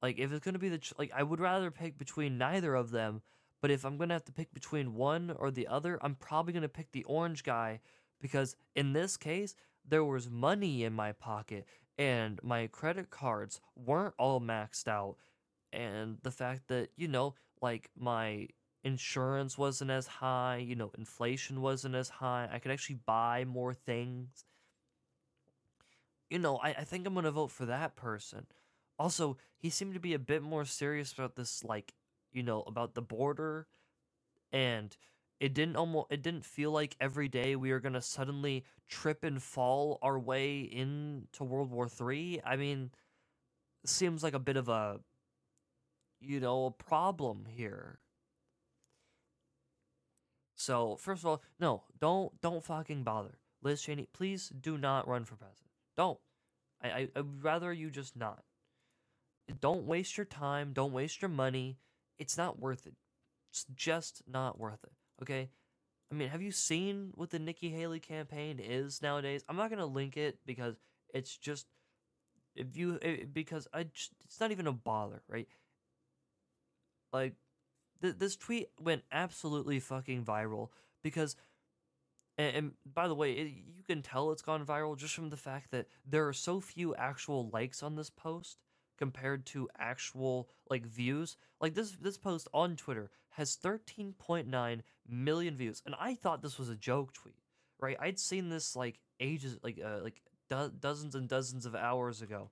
Like, 0.00 0.18
if 0.18 0.32
it's 0.32 0.42
gonna 0.42 0.58
be 0.58 0.70
the, 0.70 0.78
ch- 0.78 0.94
like, 0.98 1.12
I 1.14 1.22
would 1.22 1.40
rather 1.40 1.70
pick 1.70 1.98
between 1.98 2.38
neither 2.38 2.74
of 2.74 2.90
them. 2.90 3.20
But 3.60 3.70
if 3.70 3.84
I'm 3.84 3.98
gonna 3.98 4.14
have 4.14 4.24
to 4.24 4.32
pick 4.32 4.54
between 4.54 4.94
one 4.94 5.36
or 5.38 5.50
the 5.50 5.68
other, 5.68 5.98
I'm 6.00 6.14
probably 6.14 6.54
gonna 6.54 6.70
pick 6.70 6.92
the 6.92 7.04
orange 7.04 7.44
guy 7.44 7.80
because 8.18 8.56
in 8.74 8.94
this 8.94 9.18
case, 9.18 9.54
there 9.86 10.04
was 10.04 10.30
money 10.30 10.84
in 10.84 10.94
my 10.94 11.12
pocket 11.12 11.66
and 11.98 12.40
my 12.42 12.66
credit 12.66 13.10
cards 13.10 13.60
weren't 13.74 14.14
all 14.18 14.40
maxed 14.40 14.88
out. 14.88 15.16
And 15.72 16.18
the 16.22 16.30
fact 16.30 16.68
that, 16.68 16.90
you 16.96 17.08
know, 17.08 17.34
like 17.60 17.90
my 17.96 18.48
insurance 18.84 19.58
wasn't 19.58 19.90
as 19.90 20.06
high, 20.06 20.58
you 20.58 20.76
know, 20.76 20.92
inflation 20.96 21.60
wasn't 21.60 21.94
as 21.94 22.08
high, 22.08 22.48
I 22.50 22.58
could 22.58 22.70
actually 22.72 23.00
buy 23.06 23.44
more 23.44 23.74
things. 23.74 24.44
You 26.30 26.38
know, 26.38 26.56
I, 26.58 26.70
I 26.70 26.84
think 26.84 27.06
I'm 27.06 27.14
gonna 27.14 27.30
vote 27.30 27.50
for 27.50 27.66
that 27.66 27.96
person. 27.96 28.46
Also, 28.98 29.36
he 29.56 29.70
seemed 29.70 29.94
to 29.94 30.00
be 30.00 30.14
a 30.14 30.18
bit 30.18 30.42
more 30.42 30.64
serious 30.64 31.12
about 31.12 31.36
this, 31.36 31.62
like, 31.62 31.94
you 32.32 32.42
know, 32.42 32.62
about 32.62 32.94
the 32.94 33.02
border 33.02 33.66
and 34.52 34.96
it 35.40 35.54
didn't 35.54 35.76
almost 35.76 36.08
it 36.10 36.22
didn't 36.22 36.44
feel 36.46 36.70
like 36.72 36.96
every 37.00 37.28
day 37.28 37.56
we 37.56 37.72
were 37.72 37.80
gonna 37.80 38.02
suddenly 38.02 38.64
trip 38.88 39.24
and 39.24 39.42
fall 39.42 39.98
our 40.02 40.18
way 40.18 40.60
into 40.60 41.44
World 41.44 41.70
War 41.72 41.88
Three. 41.88 42.40
I 42.44 42.56
mean, 42.56 42.90
seems 43.84 44.22
like 44.22 44.34
a 44.34 44.38
bit 44.38 44.56
of 44.56 44.68
a 44.68 45.00
you 46.20 46.40
know 46.40 46.66
a 46.66 46.70
problem 46.70 47.46
here. 47.48 48.00
So 50.54 50.96
first 50.96 51.22
of 51.22 51.26
all, 51.26 51.42
no, 51.60 51.84
don't 52.00 52.40
don't 52.40 52.64
fucking 52.64 53.02
bother, 53.02 53.38
Liz 53.62 53.82
Cheney. 53.82 54.08
Please 54.12 54.48
do 54.48 54.78
not 54.78 55.06
run 55.06 55.24
for 55.24 55.36
president. 55.36 55.70
Don't. 55.96 56.18
I 56.82 56.88
I 56.88 57.08
I'd 57.16 57.42
rather 57.42 57.72
you 57.72 57.90
just 57.90 58.16
not. 58.16 58.42
Don't 59.60 59.86
waste 59.86 60.16
your 60.16 60.26
time. 60.26 60.72
Don't 60.72 60.92
waste 60.92 61.22
your 61.22 61.28
money. 61.28 61.78
It's 62.18 62.36
not 62.36 62.58
worth 62.58 62.86
it. 62.86 62.94
It's 63.50 63.66
just 63.74 64.22
not 64.26 64.58
worth 64.58 64.82
it. 64.84 64.92
Okay. 65.22 65.50
I 66.10 66.14
mean, 66.14 66.28
have 66.28 66.42
you 66.42 66.52
seen 66.52 67.12
what 67.14 67.30
the 67.30 67.38
Nikki 67.38 67.70
Haley 67.70 68.00
campaign 68.00 68.60
is 68.60 69.02
nowadays? 69.02 69.44
I'm 69.48 69.56
not 69.56 69.70
gonna 69.70 69.86
link 69.86 70.16
it 70.16 70.38
because 70.46 70.76
it's 71.12 71.36
just 71.36 71.66
if 72.54 72.76
you 72.76 72.98
it, 73.02 73.32
because 73.32 73.68
I 73.72 73.84
just, 73.84 74.12
it's 74.24 74.40
not 74.40 74.50
even 74.50 74.66
a 74.66 74.72
bother, 74.72 75.22
right? 75.28 75.48
Like 77.12 77.34
th- 78.02 78.18
this 78.18 78.36
tweet 78.36 78.68
went 78.80 79.02
absolutely 79.10 79.80
fucking 79.80 80.24
viral 80.24 80.70
because 81.02 81.36
and, 82.38 82.56
and 82.56 82.72
by 82.84 83.08
the 83.08 83.14
way, 83.14 83.32
it, 83.32 83.46
you 83.48 83.82
can 83.86 84.02
tell 84.02 84.30
it's 84.30 84.42
gone 84.42 84.64
viral 84.64 84.96
just 84.96 85.14
from 85.14 85.30
the 85.30 85.36
fact 85.36 85.70
that 85.70 85.86
there 86.06 86.26
are 86.28 86.32
so 86.32 86.60
few 86.60 86.94
actual 86.94 87.48
likes 87.50 87.82
on 87.82 87.96
this 87.96 88.10
post 88.10 88.58
compared 88.98 89.46
to 89.46 89.68
actual 89.78 90.48
like 90.70 90.86
views. 90.86 91.36
Like 91.60 91.74
this 91.74 91.92
this 91.92 92.18
post 92.18 92.48
on 92.52 92.76
Twitter 92.76 93.10
has 93.30 93.56
13.9 93.56 94.80
million 95.08 95.56
views, 95.56 95.82
and 95.84 95.94
I 95.98 96.14
thought 96.14 96.42
this 96.42 96.58
was 96.58 96.68
a 96.68 96.76
joke 96.76 97.12
tweet. 97.12 97.36
Right? 97.78 97.96
I'd 98.00 98.18
seen 98.18 98.48
this 98.48 98.74
like 98.74 99.00
ages 99.20 99.58
like 99.62 99.78
uh, 99.82 100.00
like 100.02 100.22
do- 100.48 100.72
dozens 100.78 101.14
and 101.14 101.28
dozens 101.28 101.66
of 101.66 101.74
hours 101.74 102.22
ago. 102.22 102.50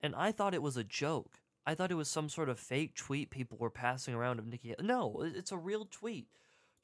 And 0.00 0.14
I 0.14 0.30
thought 0.30 0.54
it 0.54 0.62
was 0.62 0.76
a 0.76 0.84
joke. 0.84 1.40
I 1.66 1.74
thought 1.74 1.90
it 1.90 1.96
was 1.96 2.08
some 2.08 2.28
sort 2.28 2.48
of 2.48 2.58
fake 2.58 2.94
tweet 2.94 3.30
people 3.30 3.58
were 3.58 3.70
passing 3.70 4.14
around 4.14 4.38
of 4.38 4.46
Nikki. 4.46 4.74
No, 4.80 5.22
it's 5.34 5.52
a 5.52 5.58
real 5.58 5.86
tweet. 5.90 6.28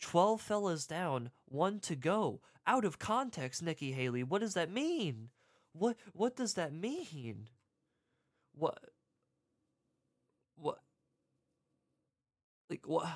12 0.01 0.41
fellas 0.41 0.87
down, 0.87 1.31
one 1.47 1.81
to 1.81 1.97
go. 1.97 2.41
Out 2.67 2.85
of 2.85 2.99
context, 2.99 3.63
Nikki 3.63 3.93
Haley. 3.93 4.23
What 4.23 4.41
does 4.41 4.55
that 4.55 4.71
mean? 4.71 5.31
What 5.73 5.97
what 6.13 6.37
does 6.37 6.55
that 6.55 6.73
mean? 6.73 7.49
What 8.55 8.79
what 10.57 10.79
like 12.71 12.87
what 12.87 13.07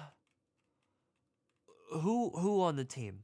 who 1.93 2.31
who 2.31 2.61
on 2.63 2.77
the 2.77 2.85
team? 2.85 3.21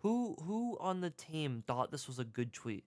Who 0.00 0.36
who 0.44 0.76
on 0.80 1.00
the 1.00 1.10
team 1.10 1.64
thought 1.66 1.90
this 1.90 2.06
was 2.06 2.18
a 2.18 2.24
good 2.24 2.52
tweet? 2.52 2.84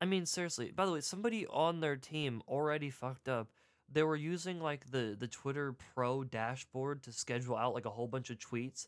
I 0.00 0.06
mean 0.06 0.26
seriously, 0.26 0.72
by 0.74 0.86
the 0.86 0.92
way, 0.92 1.00
somebody 1.00 1.46
on 1.46 1.80
their 1.80 1.96
team 1.96 2.42
already 2.48 2.90
fucked 2.90 3.28
up. 3.28 3.48
They 3.90 4.02
were 4.02 4.16
using 4.16 4.60
like 4.60 4.90
the 4.90 5.16
the 5.18 5.28
Twitter 5.28 5.74
Pro 5.94 6.24
dashboard 6.24 7.02
to 7.04 7.12
schedule 7.12 7.56
out 7.56 7.74
like 7.74 7.86
a 7.86 7.90
whole 7.90 8.08
bunch 8.08 8.30
of 8.30 8.38
tweets 8.38 8.86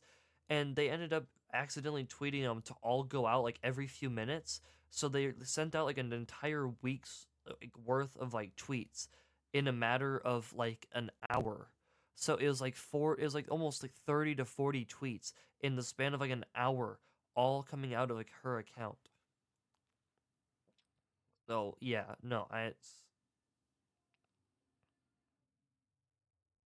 and 0.48 0.74
they 0.76 0.90
ended 0.90 1.12
up 1.12 1.24
accidentally 1.52 2.04
tweeting 2.04 2.42
them 2.42 2.62
to 2.62 2.74
all 2.82 3.02
go 3.02 3.26
out 3.26 3.42
like 3.44 3.58
every 3.62 3.86
few 3.86 4.10
minutes. 4.10 4.60
So 4.90 5.08
they 5.08 5.32
sent 5.42 5.74
out 5.74 5.86
like 5.86 5.98
an 5.98 6.12
entire 6.12 6.68
week's 6.82 7.26
worth 7.84 8.16
of 8.16 8.34
like 8.34 8.56
tweets 8.56 9.08
in 9.52 9.68
a 9.68 9.72
matter 9.72 10.18
of 10.18 10.52
like 10.54 10.86
an 10.92 11.10
hour. 11.30 11.70
So 12.14 12.34
it 12.34 12.48
was 12.48 12.60
like 12.60 12.76
four, 12.76 13.18
it 13.18 13.24
was 13.24 13.34
like 13.34 13.46
almost 13.50 13.82
like 13.82 13.92
30 14.06 14.36
to 14.36 14.44
40 14.44 14.86
tweets 14.86 15.32
in 15.60 15.76
the 15.76 15.82
span 15.82 16.14
of 16.14 16.20
like 16.20 16.30
an 16.30 16.44
hour, 16.54 16.98
all 17.34 17.62
coming 17.62 17.94
out 17.94 18.10
of 18.10 18.16
like 18.16 18.30
her 18.42 18.58
account. 18.58 18.98
So 21.46 21.76
yeah, 21.80 22.14
no, 22.22 22.46
I, 22.50 22.62
it's, 22.64 22.90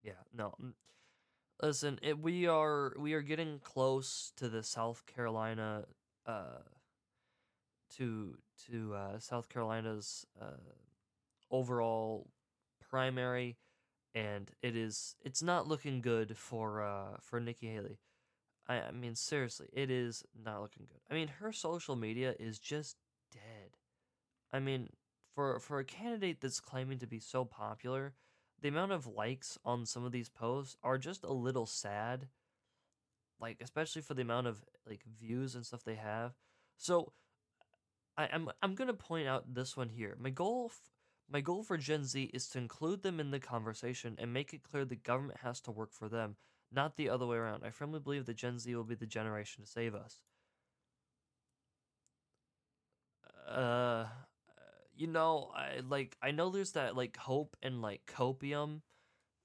yeah, 0.03 0.13
no. 0.35 0.55
mm, 0.63 0.73
Listen, 1.63 1.99
it, 2.03 2.19
we 2.19 2.47
are 2.47 2.95
we 2.99 3.15
are 3.15 3.23
getting 3.23 3.61
close 3.61 4.33
to 4.37 4.49
the 4.49 4.63
South 4.63 5.05
Carolina, 5.07 5.85
uh, 6.27 6.61
to 7.97 8.37
to 8.67 8.95
uh, 8.95 9.19
South 9.19 9.49
Carolina's 9.49 10.27
uh, 10.41 10.57
overall 11.51 12.29
primary, 12.91 13.57
and 14.15 14.51
it 14.63 14.77
is 14.77 15.17
it's 15.25 15.43
not 15.43 15.69
looking 15.69 16.01
good 16.01 16.37
for 16.37 16.83
uh 16.83 17.17
for 17.21 17.41
Nikki 17.41 17.69
Haley. 17.69 17.99
I 18.69 18.81
I 18.83 18.91
mean 18.93 19.15
seriously, 19.15 19.69
it 19.73 19.91
is 19.91 20.25
not 20.45 20.63
looking 20.63 20.87
good. 20.87 21.01
I 21.11 21.15
mean 21.15 21.29
her 21.41 21.53
social 21.53 21.97
media 21.97 22.35
is 22.39 22.59
just 22.59 22.97
dead. 23.33 23.77
I 24.53 24.61
mean 24.61 24.91
for 25.35 25.61
for 25.61 25.79
a 25.79 25.85
candidate 25.85 26.41
that's 26.41 26.61
claiming 26.61 26.99
to 27.01 27.07
be 27.07 27.21
so 27.21 27.45
popular 27.45 28.15
the 28.61 28.69
amount 28.69 28.93
of 28.93 29.07
likes 29.07 29.59
on 29.65 29.87
some 29.87 30.05
of 30.05 30.13
these 30.13 30.29
posts 30.29 30.77
are 30.83 30.99
just 30.99 31.25
a 31.25 31.33
little 31.33 31.67
sad 31.67 32.29
like 33.41 33.59
especially 33.61 34.03
for 34.03 34.15
the 34.15 34.23
amount 34.23 34.47
of 34.47 34.65
like 34.87 35.03
views 35.21 35.55
and 35.55 35.65
stuff 35.65 35.85
they 35.85 35.95
have. 35.95 36.33
So 36.77 37.13
I, 38.17 38.29
i'm 38.33 38.51
i'm 38.63 38.75
gonna 38.75 38.93
point 38.95 39.27
out 39.29 39.55
this 39.55 39.77
one 39.77 39.89
here. 39.89 40.15
My 40.19 40.31
goal 40.31 40.67
f- 40.71 40.91
my 41.31 41.41
goal 41.41 41.63
for 41.63 41.77
gen 41.79 42.05
z 42.05 42.25
is 42.35 42.49
to 42.51 42.59
include 42.59 43.03
them 43.03 43.19
in 43.21 43.31
the 43.31 43.41
conversation 43.41 44.15
and 44.19 44.33
make 44.33 44.53
it 44.53 44.63
clear 44.63 44.85
the 44.85 44.97
government 44.97 45.41
has 45.41 45.61
to 45.63 45.71
work 45.71 45.93
for 45.93 46.09
them 46.09 46.37
not 46.71 46.97
the 46.97 47.09
other 47.09 47.25
way 47.27 47.39
around. 47.39 47.65
I 47.65 47.71
firmly 47.71 48.01
believe 48.01 48.27
that 48.27 48.37
gen 48.37 48.59
z 48.59 48.75
will 48.75 48.85
be 48.85 48.95
the 48.95 49.07
generation 49.07 49.65
to 49.65 49.71
save 49.71 49.95
us. 49.95 50.21
Uh 53.49 54.05
you 54.99 55.07
know 55.07 55.51
i 55.55 55.81
like 55.89 56.17
i 56.23 56.31
know 56.31 56.51
there's 56.51 56.73
that 56.73 56.97
like 56.97 57.17
hope 57.17 57.57
and 57.63 57.81
like 57.81 58.03
copium 58.07 58.81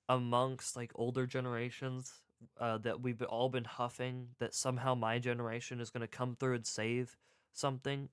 amongst 0.10 0.76
like 0.76 0.92
older 0.96 1.26
generations 1.26 2.24
uh, 2.60 2.78
that 2.80 3.02
we've 3.02 3.22
all 3.24 3.50
been 3.50 3.64
huffing 3.64 4.30
that 4.40 4.54
somehow 4.54 4.96
my 4.96 5.20
generation 5.20 5.80
is 5.80 5.90
going 5.90 6.02
to 6.02 6.08
come 6.08 6.36
through 6.36 6.56
and 6.56 6.66
save 6.66 7.18
something. 7.54 8.10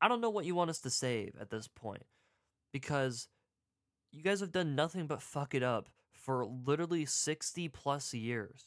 I 0.00 0.08
don't 0.08 0.20
know 0.20 0.30
what 0.30 0.44
you 0.44 0.54
want 0.54 0.70
us 0.70 0.80
to 0.80 0.90
save 0.90 1.34
at 1.40 1.50
this 1.50 1.68
point 1.68 2.04
because 2.72 3.28
you 4.12 4.22
guys 4.22 4.40
have 4.40 4.52
done 4.52 4.74
nothing 4.74 5.06
but 5.06 5.22
fuck 5.22 5.54
it 5.54 5.62
up 5.62 5.88
for 6.12 6.44
literally 6.44 7.04
60 7.04 7.68
plus 7.68 8.14
years. 8.14 8.66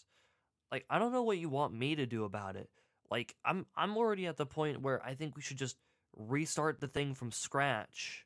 Like 0.72 0.86
i 0.90 1.00
don't 1.00 1.12
know 1.12 1.24
what 1.24 1.38
you 1.38 1.50
want 1.50 1.74
me 1.74 1.96
to 1.96 2.06
do 2.06 2.24
about 2.24 2.56
it. 2.56 2.70
Like 3.10 3.36
i'm 3.46 3.66
i'm 3.76 3.98
already 3.98 4.28
at 4.28 4.38
the 4.38 4.46
point 4.46 4.82
where 4.82 5.04
i 5.04 5.14
think 5.14 5.36
we 5.36 5.42
should 5.42 5.58
just 5.58 5.78
restart 6.16 6.80
the 6.80 6.88
thing 6.88 7.14
from 7.14 7.32
scratch. 7.32 8.26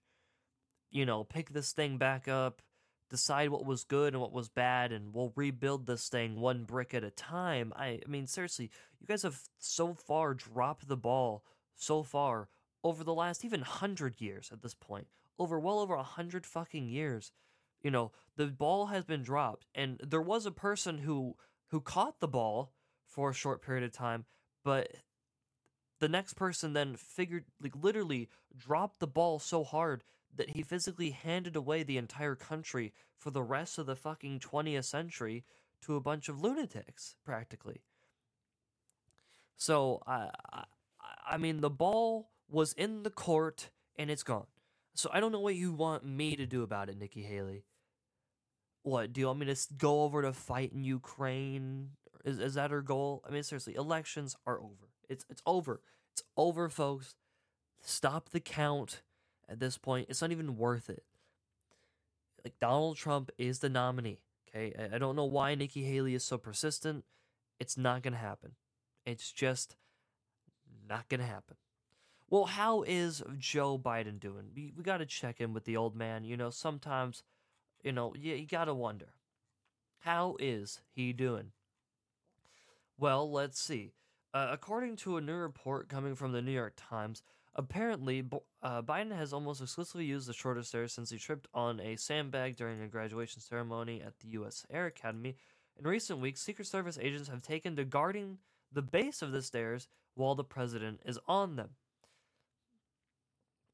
You 0.89 1.05
know, 1.05 1.23
pick 1.23 1.49
this 1.49 1.73
thing 1.73 1.97
back 1.97 2.27
up, 2.27 2.61
decide 3.09 3.49
what 3.49 3.65
was 3.65 3.83
good 3.83 4.13
and 4.13 4.21
what 4.21 4.33
was 4.33 4.49
bad, 4.49 4.91
and 4.91 5.13
we'll 5.13 5.33
rebuild 5.35 5.85
this 5.85 6.09
thing 6.09 6.39
one 6.39 6.63
brick 6.63 6.93
at 6.93 7.03
a 7.03 7.11
time. 7.11 7.73
I, 7.75 7.99
I 8.05 8.07
mean, 8.07 8.27
seriously, 8.27 8.69
you 8.99 9.07
guys 9.07 9.23
have 9.23 9.39
so 9.59 9.93
far 9.93 10.33
dropped 10.33 10.87
the 10.87 10.97
ball 10.97 11.43
so 11.75 12.03
far 12.03 12.49
over 12.83 13.03
the 13.03 13.13
last 13.13 13.43
even 13.43 13.61
hundred 13.61 14.21
years 14.21 14.49
at 14.51 14.61
this 14.61 14.73
point. 14.73 15.07
Over 15.39 15.59
well 15.59 15.79
over 15.79 15.93
a 15.93 16.03
hundred 16.03 16.45
fucking 16.45 16.89
years. 16.89 17.31
You 17.81 17.91
know, 17.91 18.11
the 18.35 18.47
ball 18.47 18.87
has 18.87 19.05
been 19.05 19.21
dropped, 19.21 19.67
and 19.75 19.99
there 20.03 20.21
was 20.21 20.45
a 20.45 20.51
person 20.51 20.99
who 20.99 21.35
who 21.69 21.81
caught 21.81 22.19
the 22.19 22.27
ball 22.27 22.73
for 23.05 23.29
a 23.29 23.35
short 23.35 23.61
period 23.61 23.83
of 23.83 23.91
time, 23.91 24.25
but 24.63 24.89
the 25.99 26.09
next 26.09 26.35
person 26.35 26.73
then 26.73 26.95
figured 26.95 27.45
like 27.61 27.73
literally 27.75 28.29
dropped 28.55 28.99
the 28.99 29.07
ball 29.07 29.39
so 29.39 29.63
hard 29.63 30.03
that 30.35 30.51
he 30.51 30.61
physically 30.61 31.11
handed 31.11 31.55
away 31.55 31.83
the 31.83 31.97
entire 31.97 32.35
country 32.35 32.93
for 33.17 33.31
the 33.31 33.43
rest 33.43 33.77
of 33.77 33.85
the 33.85 33.95
fucking 33.95 34.39
20th 34.39 34.85
century 34.85 35.43
to 35.81 35.95
a 35.95 36.01
bunch 36.01 36.29
of 36.29 36.41
lunatics, 36.41 37.15
practically. 37.25 37.81
So, 39.57 40.01
I, 40.05 40.29
I, 40.53 40.63
I 41.31 41.37
mean, 41.37 41.61
the 41.61 41.69
ball 41.69 42.29
was 42.49 42.73
in 42.73 43.03
the 43.03 43.09
court 43.09 43.69
and 43.97 44.11
it's 44.11 44.23
gone. 44.23 44.45
So 44.93 45.09
I 45.13 45.19
don't 45.19 45.31
know 45.31 45.39
what 45.39 45.55
you 45.55 45.73
want 45.73 46.05
me 46.05 46.35
to 46.35 46.45
do 46.45 46.63
about 46.63 46.89
it, 46.89 46.97
Nikki 46.97 47.23
Haley. 47.23 47.63
What 48.83 49.13
do 49.13 49.21
you 49.21 49.27
want 49.27 49.39
me 49.39 49.45
to 49.45 49.55
go 49.77 50.03
over 50.03 50.21
to 50.21 50.33
fight 50.33 50.71
in 50.73 50.83
Ukraine? 50.83 51.91
Is 52.23 52.39
is 52.39 52.53
that 52.55 52.71
her 52.71 52.81
goal? 52.81 53.23
I 53.27 53.31
mean, 53.31 53.43
seriously, 53.43 53.75
elections 53.75 54.35
are 54.45 54.59
over. 54.59 54.86
It's 55.09 55.25
it's 55.29 55.41
over. 55.45 55.81
It's 56.11 56.23
over, 56.35 56.69
folks. 56.69 57.15
Stop 57.81 58.29
the 58.29 58.39
count 58.39 59.01
at 59.47 59.59
this 59.59 59.77
point. 59.77 60.07
It's 60.09 60.21
not 60.21 60.31
even 60.31 60.57
worth 60.57 60.89
it. 60.89 61.03
Like 62.43 62.59
Donald 62.59 62.97
Trump 62.97 63.29
is 63.37 63.59
the 63.59 63.69
nominee. 63.69 64.19
Okay, 64.49 64.73
I, 64.77 64.95
I 64.95 64.97
don't 64.97 65.15
know 65.15 65.25
why 65.25 65.55
Nikki 65.55 65.83
Haley 65.83 66.13
is 66.13 66.23
so 66.23 66.37
persistent. 66.37 67.03
It's 67.59 67.77
not 67.77 68.01
gonna 68.03 68.17
happen. 68.17 68.53
It's 69.05 69.31
just 69.31 69.75
not 70.87 71.07
gonna 71.09 71.25
happen. 71.25 71.57
Well, 72.29 72.45
how 72.45 72.83
is 72.83 73.23
Joe 73.37 73.77
Biden 73.77 74.19
doing? 74.19 74.49
We, 74.53 74.73
we 74.75 74.83
got 74.83 74.97
to 74.97 75.05
check 75.05 75.39
in 75.39 75.53
with 75.53 75.63
the 75.63 75.77
old 75.77 75.95
man. 75.95 76.25
You 76.25 76.35
know, 76.35 76.49
sometimes, 76.49 77.23
you 77.83 77.93
know, 77.93 78.13
you, 78.15 78.35
you 78.35 78.45
got 78.45 78.65
to 78.65 78.73
wonder. 78.73 79.13
How 79.99 80.35
is 80.37 80.81
he 80.93 81.13
doing? 81.13 81.51
Well, 82.97 83.31
let's 83.31 83.59
see. 83.59 83.93
Uh, 84.33 84.49
according 84.51 84.95
to 84.95 85.17
a 85.17 85.21
new 85.21 85.35
report 85.35 85.89
coming 85.89 86.15
from 86.15 86.31
the 86.31 86.41
New 86.41 86.51
York 86.51 86.73
Times, 86.75 87.23
apparently 87.55 88.23
uh, 88.61 88.81
Biden 88.81 89.15
has 89.15 89.33
almost 89.33 89.61
exclusively 89.61 90.05
used 90.05 90.27
the 90.27 90.33
shorter 90.33 90.63
stairs 90.63 90.93
since 90.93 91.09
he 91.09 91.17
tripped 91.17 91.47
on 91.53 91.79
a 91.79 91.95
sandbag 91.95 92.55
during 92.55 92.81
a 92.81 92.87
graduation 92.87 93.41
ceremony 93.41 94.01
at 94.01 94.19
the 94.19 94.27
U.S. 94.29 94.65
Air 94.69 94.85
Academy. 94.85 95.35
In 95.79 95.87
recent 95.87 96.19
weeks, 96.19 96.41
Secret 96.41 96.67
Service 96.67 96.97
agents 97.01 97.29
have 97.29 97.41
taken 97.41 97.75
to 97.75 97.85
guarding 97.85 98.39
the 98.71 98.81
base 98.81 99.21
of 99.21 99.31
the 99.31 99.41
stairs 99.41 99.87
while 100.15 100.35
the 100.35 100.43
president 100.43 101.01
is 101.05 101.19
on 101.27 101.55
them. 101.55 101.69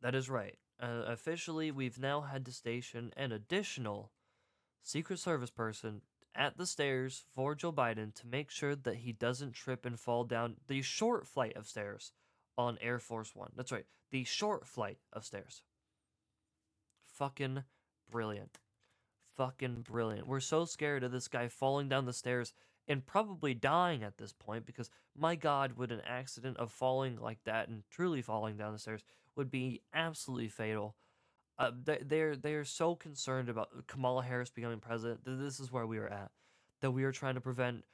That 0.01 0.15
is 0.15 0.29
right. 0.29 0.57
Uh, 0.81 1.03
officially, 1.07 1.71
we've 1.71 1.99
now 1.99 2.21
had 2.21 2.45
to 2.45 2.51
station 2.51 3.11
an 3.15 3.31
additional 3.31 4.11
Secret 4.83 5.19
Service 5.19 5.49
person 5.49 6.01
at 6.36 6.58
the 6.58 6.65
stairs 6.65 7.24
for 7.34 7.56
Joe 7.56 7.72
Biden 7.72 8.13
to 8.15 8.28
make 8.28 8.50
sure 8.50 8.76
that 8.76 8.98
he 8.98 9.12
doesn't 9.12 9.54
trip 9.54 9.86
and 9.86 10.00
fall 10.00 10.24
down 10.24 10.56
the 10.67 10.82
short 10.82 11.28
flight 11.28 11.56
of 11.56 11.67
stairs 11.67 12.12
on 12.58 12.78
Air 12.82 13.00
Force 13.00 13.36
One. 13.36 13.52
That's 13.56 13.72
right, 13.72 13.86
the 14.12 14.24
short 14.24 14.67
flight 14.67 14.98
of 15.12 15.26
stairs. 15.26 15.63
Fucking 17.02 17.63
brilliant. 18.10 18.60
Fucking 19.36 19.86
brilliant. 19.89 20.28
We're 20.28 20.39
so 20.39 20.65
scared 20.65 21.04
of 21.04 21.12
this 21.12 21.28
guy 21.28 21.48
falling 21.48 21.89
down 21.89 22.06
the 22.06 22.13
stairs 22.13 22.54
and 22.88 23.06
probably 23.06 23.54
dying 23.54 24.04
at 24.04 24.17
this 24.17 24.34
point 24.34 24.65
because, 24.65 24.89
my 25.15 25.36
God, 25.36 25.78
would 25.78 25.91
an 25.91 26.02
accident 26.06 26.58
of 26.58 26.72
falling 26.72 27.17
like 27.17 27.39
that 27.46 27.67
and 27.69 27.84
truly 27.89 28.22
falling 28.22 28.58
down 28.58 28.74
the 28.74 28.80
stairs 28.80 29.04
would 29.36 29.50
be 29.50 29.82
absolutely 29.93 30.50
fatal. 30.50 30.96
Uh, 31.57 31.71
they- 31.83 32.01
they're 32.03 32.35
they're 32.35 32.65
so 32.65 32.95
concerned 32.95 33.47
about 33.49 33.87
Kamala 33.87 34.23
Harris 34.23 34.49
becoming 34.49 34.79
president. 34.79 35.23
that 35.25 35.35
This 35.35 35.59
is 35.59 35.71
where 35.71 35.85
we 35.85 35.97
are 35.99 36.07
at. 36.07 36.31
That 36.81 36.91
we 36.91 37.03
are 37.03 37.11
trying 37.11 37.35
to 37.35 37.41
prevent 37.41 37.85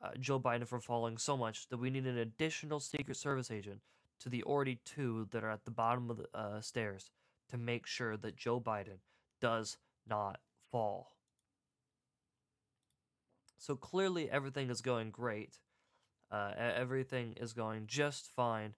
uh, 0.00 0.10
Joe 0.18 0.38
Biden 0.40 0.66
from 0.66 0.80
falling 0.80 1.16
so 1.16 1.36
much 1.36 1.68
that 1.68 1.78
we 1.78 1.90
need 1.90 2.06
an 2.06 2.18
additional 2.18 2.80
Secret 2.80 3.16
Service 3.16 3.50
agent 3.50 3.80
to 4.20 4.28
the 4.28 4.42
already 4.42 4.76
two 4.84 5.26
that 5.30 5.42
are 5.44 5.50
at 5.50 5.64
the 5.64 5.70
bottom 5.70 6.10
of 6.10 6.18
the 6.18 6.28
uh, 6.36 6.60
stairs 6.60 7.10
to 7.48 7.56
make 7.56 7.86
sure 7.86 8.16
that 8.16 8.36
Joe 8.36 8.60
Biden 8.60 8.98
does 9.40 9.78
not 10.06 10.40
fall. 10.70 11.12
So 13.58 13.76
clearly 13.76 14.30
everything 14.30 14.68
is 14.70 14.82
going 14.82 15.10
great. 15.10 15.58
Uh, 16.30 16.52
everything 16.56 17.34
is 17.34 17.52
going 17.52 17.86
just 17.86 18.26
fine, 18.26 18.74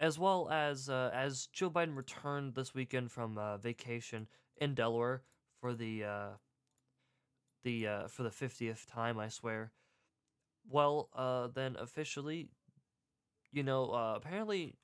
as 0.00 0.18
well 0.18 0.48
as 0.50 0.88
uh, 0.88 1.10
as 1.12 1.46
Joe 1.52 1.70
Biden 1.70 1.94
returned 1.94 2.54
this 2.54 2.74
weekend 2.74 3.12
from 3.12 3.36
uh, 3.36 3.58
vacation 3.58 4.26
in 4.56 4.74
Delaware 4.74 5.22
for 5.60 5.74
the 5.74 6.04
uh, 6.04 6.28
the 7.62 7.86
uh, 7.86 8.08
for 8.08 8.22
the 8.22 8.30
fiftieth 8.30 8.86
time, 8.90 9.18
I 9.18 9.28
swear. 9.28 9.72
Well, 10.68 11.10
uh, 11.14 11.48
then 11.54 11.76
officially, 11.78 12.48
you 13.52 13.62
know, 13.62 13.90
uh, 13.90 14.14
apparently, 14.16 14.76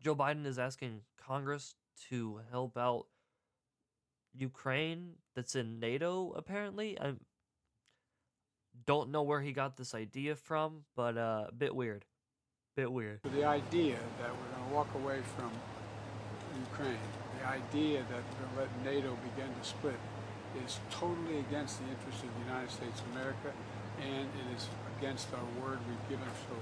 Joe 0.00 0.16
Biden 0.16 0.46
is 0.46 0.58
asking 0.58 1.02
Congress 1.18 1.74
to 2.08 2.40
help 2.50 2.76
out 2.78 3.06
Ukraine 4.34 5.12
that's 5.36 5.54
in 5.54 5.78
NATO. 5.80 6.32
Apparently, 6.36 6.98
I 6.98 7.12
don't 8.86 9.10
know 9.10 9.22
where 9.22 9.40
he 9.40 9.52
got 9.52 9.76
this 9.76 9.94
idea 9.94 10.34
from, 10.34 10.84
but 10.96 11.16
a 11.16 11.50
bit 11.56 11.74
weird, 11.74 12.04
bit 12.76 12.90
weird. 12.90 13.20
The 13.22 13.44
idea 13.44 13.96
that 14.20 14.30
we're 14.30 14.50
going 14.56 14.68
to 14.68 14.74
walk 14.74 14.88
away 14.96 15.20
from 15.36 15.50
Ukraine, 16.70 16.98
the 17.40 17.46
idea 17.48 18.02
that 18.10 18.22
we're 18.26 18.46
going 18.46 18.54
to 18.54 18.60
let 18.60 18.70
NATO 18.84 19.16
begin 19.34 19.48
to 19.54 19.64
split, 19.66 19.98
is 20.64 20.78
totally 20.90 21.38
against 21.38 21.78
the 21.82 21.90
interests 21.90 22.22
of 22.22 22.30
the 22.34 22.50
United 22.50 22.70
States 22.70 23.00
of 23.00 23.06
America, 23.16 23.52
and 24.02 24.26
it 24.26 24.56
is 24.56 24.68
against 24.98 25.28
our 25.34 25.62
word 25.62 25.78
we've 25.88 26.08
given 26.08 26.26
so 26.48 26.56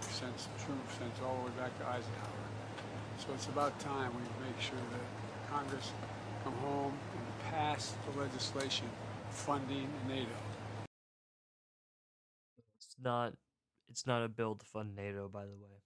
since 0.00 0.48
troops 0.64 0.94
since 0.98 1.20
all 1.24 1.44
the 1.44 1.50
way 1.50 1.56
back 1.58 1.76
to 1.78 1.84
Eisenhower. 1.84 2.44
So 3.18 3.34
it's 3.34 3.46
about 3.46 3.78
time 3.80 4.12
we 4.14 4.22
make 4.46 4.60
sure 4.60 4.78
that 4.92 5.50
Congress 5.50 5.92
come 6.44 6.54
home 6.54 6.92
and 7.12 7.52
pass 7.52 7.94
the 8.06 8.20
legislation 8.20 8.86
funding 9.30 9.88
NATO. 10.06 10.38
It's 12.76 12.96
not. 13.02 13.34
It's 13.90 14.06
not 14.06 14.22
a 14.22 14.28
bill 14.28 14.54
to 14.54 14.66
fund 14.66 14.94
NATO, 14.94 15.28
by 15.28 15.44
the 15.44 15.56
way. 15.56 15.82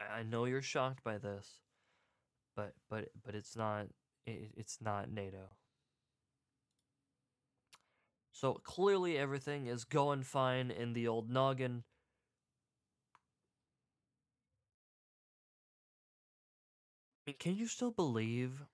I, 0.00 0.20
I 0.20 0.22
know 0.22 0.44
you're 0.44 0.62
shocked 0.62 1.02
by 1.04 1.18
this, 1.18 1.60
but 2.56 2.74
but 2.88 3.08
but 3.24 3.34
it's 3.34 3.56
not. 3.56 3.86
It, 4.26 4.52
it's 4.56 4.78
not 4.80 5.10
NATO. 5.10 5.50
So 8.32 8.54
clearly 8.54 9.18
everything 9.18 9.66
is 9.66 9.84
going 9.84 10.22
fine 10.22 10.70
in 10.70 10.94
the 10.94 11.08
old 11.08 11.28
noggin. 11.28 11.84
I 17.26 17.30
mean, 17.30 17.36
can 17.38 17.56
you 17.56 17.66
still 17.66 17.90
believe 17.90 18.64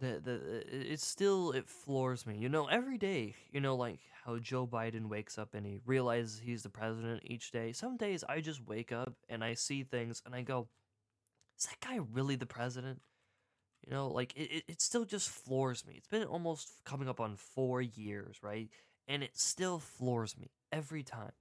that 0.00 0.24
that 0.24 0.40
uh, 0.42 0.54
it- 0.76 0.86
it's 0.92 1.06
still 1.06 1.52
it 1.52 1.68
floors 1.68 2.26
me. 2.26 2.36
You 2.38 2.48
know, 2.48 2.66
every 2.66 2.98
day, 2.98 3.34
you 3.50 3.60
know, 3.60 3.76
like 3.76 4.00
how 4.24 4.38
Joe 4.38 4.66
Biden 4.66 5.06
wakes 5.08 5.38
up 5.38 5.54
and 5.54 5.66
he 5.66 5.80
realizes 5.86 6.38
he's 6.40 6.62
the 6.62 6.68
president 6.70 7.22
each 7.24 7.50
day. 7.50 7.72
Some 7.72 7.96
days 7.96 8.24
I 8.28 8.40
just 8.40 8.66
wake 8.66 8.92
up 8.92 9.14
and 9.28 9.42
I 9.44 9.54
see 9.54 9.84
things 9.84 10.22
and 10.26 10.34
I 10.34 10.42
go, 10.42 10.68
"Is 11.58 11.66
that 11.66 11.80
guy 11.80 11.96
really 11.96 12.36
the 12.36 12.46
president?" 12.46 13.02
You 13.86 13.92
know, 13.92 14.08
like 14.08 14.34
it, 14.36 14.50
it, 14.52 14.64
it 14.68 14.80
still 14.80 15.04
just 15.04 15.30
floors 15.30 15.86
me. 15.86 15.94
It's 15.96 16.08
been 16.08 16.24
almost 16.24 16.70
coming 16.84 17.08
up 17.08 17.20
on 17.20 17.36
four 17.36 17.82
years, 17.82 18.42
right? 18.42 18.68
And 19.08 19.22
it 19.22 19.38
still 19.38 19.78
floors 19.78 20.36
me 20.38 20.50
every 20.72 21.02
time. 21.04 21.32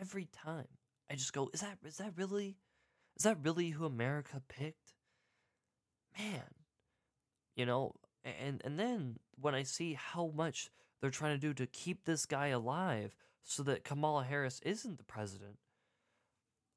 Every 0.00 0.26
time. 0.26 0.68
I 1.10 1.16
just 1.16 1.32
go, 1.34 1.50
is 1.54 1.60
that 1.62 1.78
is 1.84 1.98
that 1.98 2.14
really 2.16 2.58
is 3.16 3.24
that 3.24 3.38
really 3.44 3.70
who 3.70 3.86
America 3.86 4.42
picked? 4.48 4.94
Man. 6.18 6.59
You 7.60 7.66
know, 7.66 7.92
and 8.24 8.62
and 8.64 8.80
then 8.80 9.18
when 9.38 9.54
I 9.54 9.64
see 9.64 9.92
how 9.92 10.32
much 10.34 10.70
they're 10.98 11.10
trying 11.10 11.38
to 11.38 11.46
do 11.46 11.52
to 11.52 11.66
keep 11.66 12.06
this 12.06 12.24
guy 12.24 12.46
alive 12.46 13.14
so 13.44 13.62
that 13.64 13.84
Kamala 13.84 14.24
Harris 14.24 14.62
isn't 14.64 14.96
the 14.96 15.04
president, 15.04 15.58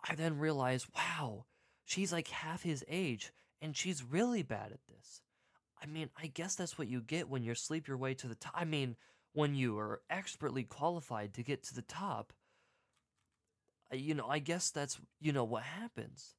I 0.06 0.15
then 0.15 0.38
realize, 0.38 0.86
wow, 0.93 1.46
she's 1.86 2.12
like 2.12 2.28
half 2.28 2.63
his 2.63 2.84
age 2.89 3.32
and 3.62 3.78
she's 3.78 4.04
really 4.04 4.43
bad 4.43 4.74
at 4.74 4.86
this. 4.89 5.22
I 5.82 5.86
mean, 5.86 6.10
I 6.22 6.28
guess 6.28 6.56
that's 6.56 6.78
what 6.78 6.89
you 6.89 7.00
get 7.00 7.30
when 7.30 7.43
you 7.43 7.56
sleep 7.56 7.88
your 7.88 7.96
way 7.96 8.13
to 8.15 8.28
the 8.28 8.36
top. 8.36 8.52
I 8.54 8.65
mean, 8.65 8.98
when 9.32 9.56
you 9.56 9.80
are 9.80 10.02
expertly 10.10 10.63
qualified 10.63 11.34
to 11.36 11.43
get 11.43 11.63
to 11.63 11.76
the 11.76 11.82
top. 11.82 12.34
You 13.89 14.15
know, 14.15 14.28
I 14.28 14.39
guess 14.39 14.69
that's, 14.69 15.00
you 15.22 15.32
know, 15.32 15.46
what 15.46 15.63
happens. 15.63 16.36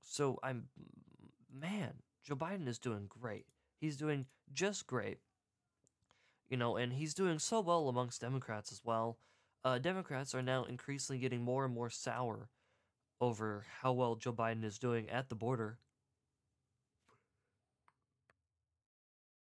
So 0.00 0.38
I'm, 0.42 0.68
man, 1.52 1.92
Joe 2.28 2.36
Biden 2.36 2.68
is 2.68 2.78
doing 2.78 3.06
great. 3.08 3.46
He's 3.80 3.96
doing 3.96 4.26
just 4.52 4.86
great. 4.86 5.18
You 6.50 6.58
know, 6.58 6.76
and 6.76 6.92
he's 6.92 7.14
doing 7.14 7.38
so 7.38 7.60
well 7.60 7.88
amongst 7.88 8.20
Democrats 8.20 8.70
as 8.70 8.82
well. 8.84 9.16
Uh, 9.64 9.78
Democrats 9.78 10.34
are 10.34 10.42
now 10.42 10.64
increasingly 10.64 11.20
getting 11.20 11.40
more 11.40 11.64
and 11.64 11.72
more 11.72 11.88
sour 11.88 12.50
over 13.18 13.64
how 13.80 13.92
well 13.92 14.14
Joe 14.14 14.34
Biden 14.34 14.62
is 14.62 14.78
doing 14.78 15.08
at 15.08 15.30
the 15.30 15.34
border. 15.34 15.78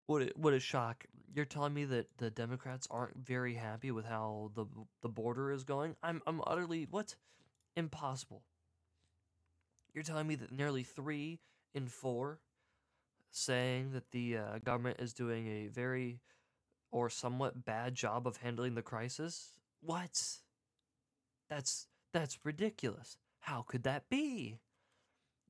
What 0.05 0.21
a, 0.21 0.31
what 0.35 0.53
a 0.53 0.59
shock! 0.59 1.05
You're 1.33 1.45
telling 1.45 1.73
me 1.73 1.85
that 1.85 2.05
the 2.17 2.29
Democrats 2.29 2.87
aren't 2.91 3.17
very 3.17 3.55
happy 3.55 3.89
with 3.89 4.05
how 4.05 4.51
the 4.53 4.65
the 5.01 5.09
border 5.09 5.51
is 5.51 5.63
going? 5.63 5.95
I'm 6.03 6.21
I'm 6.27 6.39
utterly 6.45 6.87
what 6.91 7.15
impossible. 7.75 8.43
You're 9.91 10.03
telling 10.03 10.27
me 10.27 10.35
that 10.35 10.51
nearly 10.51 10.83
three 10.83 11.39
in 11.73 11.87
four, 11.87 12.39
saying 13.35 13.91
that 13.91 14.11
the 14.11 14.37
uh, 14.37 14.59
government 14.63 14.99
is 14.99 15.13
doing 15.13 15.47
a 15.47 15.67
very 15.67 16.21
or 16.91 17.09
somewhat 17.09 17.65
bad 17.65 17.95
job 17.95 18.25
of 18.25 18.37
handling 18.37 18.75
the 18.75 18.81
crisis. 18.81 19.59
What? 19.81 20.39
That's 21.49 21.87
that's 22.13 22.39
ridiculous. 22.45 23.17
How 23.39 23.63
could 23.67 23.83
that 23.83 24.09
be? 24.09 24.59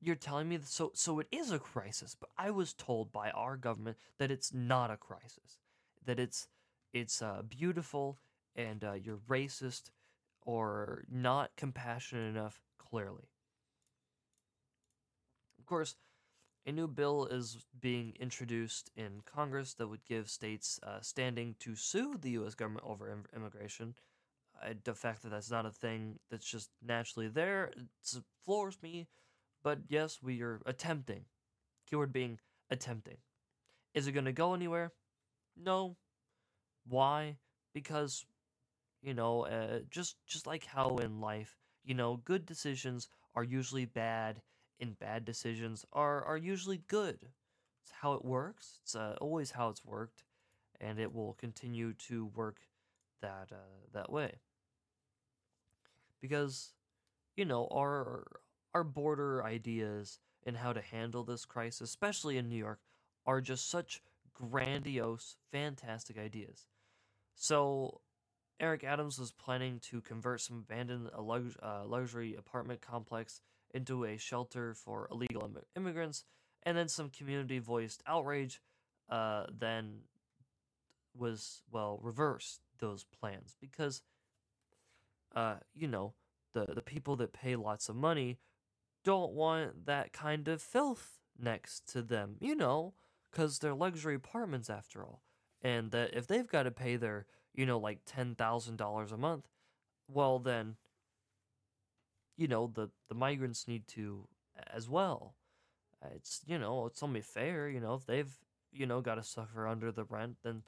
You're 0.00 0.16
telling 0.16 0.48
me 0.48 0.56
that 0.56 0.68
so 0.68 0.90
so 0.94 1.20
it 1.20 1.28
is 1.30 1.52
a 1.52 1.58
crisis, 1.58 2.16
but 2.18 2.30
I 2.36 2.50
was 2.50 2.74
told 2.74 3.12
by 3.12 3.30
our 3.30 3.56
government 3.56 3.96
that 4.18 4.30
it's 4.30 4.52
not 4.52 4.90
a 4.90 4.96
crisis. 4.96 5.60
That 6.04 6.18
it's 6.18 6.48
it's 6.92 7.22
uh, 7.22 7.42
beautiful 7.48 8.18
and 8.56 8.82
uh, 8.82 8.94
you're 8.94 9.20
racist 9.28 9.90
or 10.44 11.04
not 11.10 11.50
compassionate 11.56 12.34
enough 12.34 12.60
clearly. 12.78 13.28
Of 15.58 15.66
course, 15.66 15.96
a 16.66 16.72
new 16.72 16.88
bill 16.88 17.26
is 17.26 17.64
being 17.80 18.14
introduced 18.20 18.90
in 18.96 19.22
Congress 19.24 19.74
that 19.74 19.88
would 19.88 20.04
give 20.04 20.28
states 20.28 20.80
uh, 20.82 21.00
standing 21.00 21.54
to 21.60 21.76
sue 21.76 22.16
the 22.20 22.30
U.S. 22.30 22.54
government 22.54 22.86
over 22.86 23.10
Im- 23.10 23.26
immigration. 23.34 23.94
Uh, 24.62 24.74
the 24.84 24.94
fact 24.94 25.22
that 25.22 25.30
that's 25.30 25.50
not 25.50 25.66
a 25.66 25.70
thing 25.70 26.18
that's 26.30 26.46
just 26.46 26.70
naturally 26.84 27.28
there 27.28 27.66
it 27.76 28.22
floors 28.44 28.78
me. 28.82 29.08
But 29.62 29.80
yes, 29.88 30.22
we 30.22 30.42
are 30.42 30.60
attempting. 30.66 31.24
Keyword 31.88 32.12
being 32.12 32.38
attempting. 32.70 33.18
Is 33.94 34.06
it 34.06 34.12
going 34.12 34.26
to 34.26 34.32
go 34.32 34.54
anywhere? 34.54 34.92
No. 35.56 35.96
Why? 36.86 37.38
Because, 37.74 38.24
you 39.02 39.14
know, 39.14 39.46
uh, 39.46 39.80
just 39.90 40.16
just 40.26 40.46
like 40.46 40.64
how 40.66 40.96
in 40.98 41.20
life, 41.20 41.56
you 41.84 41.94
know, 41.94 42.16
good 42.18 42.46
decisions 42.46 43.08
are 43.34 43.44
usually 43.44 43.84
bad 43.86 44.42
and 44.80 44.98
bad 44.98 45.24
decisions 45.24 45.84
are 45.92 46.24
are 46.24 46.36
usually 46.36 46.82
good. 46.88 47.28
It's 47.82 47.92
how 48.00 48.14
it 48.14 48.24
works. 48.24 48.78
It's 48.82 48.94
uh, 48.94 49.16
always 49.20 49.52
how 49.52 49.68
it's 49.68 49.84
worked, 49.84 50.24
and 50.80 50.98
it 50.98 51.14
will 51.14 51.34
continue 51.34 51.92
to 52.08 52.26
work 52.26 52.58
that 53.22 53.48
uh, 53.52 53.86
that 53.92 54.10
way. 54.10 54.40
Because, 56.20 56.72
you 57.36 57.44
know, 57.44 57.68
our 57.72 58.40
our 58.74 58.84
border 58.84 59.44
ideas 59.44 60.18
and 60.44 60.56
how 60.56 60.72
to 60.72 60.80
handle 60.80 61.24
this 61.24 61.44
crisis, 61.44 61.80
especially 61.80 62.36
in 62.38 62.48
New 62.48 62.56
York, 62.56 62.80
are 63.26 63.40
just 63.40 63.70
such 63.70 64.02
grandiose, 64.34 65.36
fantastic 65.50 66.18
ideas. 66.18 66.66
So, 67.34 68.00
Eric 68.60 68.84
Adams 68.84 69.18
was 69.18 69.32
planning 69.32 69.80
to 69.90 70.00
convert 70.00 70.40
some 70.40 70.58
abandoned 70.58 71.10
uh, 71.14 71.20
uh, 71.62 71.84
luxury 71.86 72.34
apartment 72.36 72.80
complex 72.80 73.40
into 73.76 74.04
a 74.04 74.16
shelter 74.16 74.74
for 74.74 75.08
illegal 75.10 75.44
Im- 75.44 75.62
immigrants, 75.76 76.24
and 76.62 76.76
then 76.76 76.88
some 76.88 77.10
community 77.10 77.58
voiced 77.58 78.02
outrage. 78.06 78.60
Uh, 79.08 79.44
then 79.56 80.00
was 81.16 81.62
well 81.70 81.98
reversed 82.02 82.60
those 82.78 83.04
plans 83.04 83.56
because, 83.60 84.02
uh, 85.34 85.56
you 85.74 85.86
know, 85.86 86.14
the 86.54 86.66
the 86.74 86.82
people 86.82 87.16
that 87.16 87.32
pay 87.32 87.56
lots 87.56 87.88
of 87.88 87.96
money 87.96 88.38
don't 89.04 89.32
want 89.32 89.86
that 89.86 90.12
kind 90.12 90.48
of 90.48 90.60
filth 90.60 91.20
next 91.38 91.86
to 91.92 92.02
them. 92.02 92.36
You 92.40 92.56
know, 92.56 92.94
because 93.30 93.58
they're 93.58 93.74
luxury 93.74 94.14
apartments 94.14 94.68
after 94.70 95.04
all, 95.04 95.22
and 95.62 95.90
that 95.92 96.14
if 96.14 96.26
they've 96.26 96.48
got 96.48 96.64
to 96.64 96.70
pay 96.70 96.96
their 96.96 97.26
you 97.54 97.66
know 97.66 97.78
like 97.78 98.00
ten 98.06 98.34
thousand 98.34 98.76
dollars 98.76 99.12
a 99.12 99.16
month, 99.16 99.46
well 100.08 100.38
then 100.38 100.76
you 102.36 102.48
know 102.48 102.70
the 102.72 102.90
the 103.08 103.14
migrants 103.14 103.68
need 103.68 103.86
to 103.88 104.28
as 104.72 104.88
well. 104.88 105.34
Uh, 106.02 106.08
It's 106.16 106.42
you 106.46 106.58
know 106.58 106.86
it's 106.86 107.02
only 107.02 107.22
fair. 107.22 107.68
You 107.68 107.80
know 107.80 107.94
if 107.94 108.06
they've 108.06 108.32
you 108.72 108.86
know 108.86 109.00
got 109.00 109.16
to 109.16 109.22
suffer 109.22 109.66
under 109.66 109.92
the 109.92 110.04
rent, 110.04 110.38
then 110.42 110.62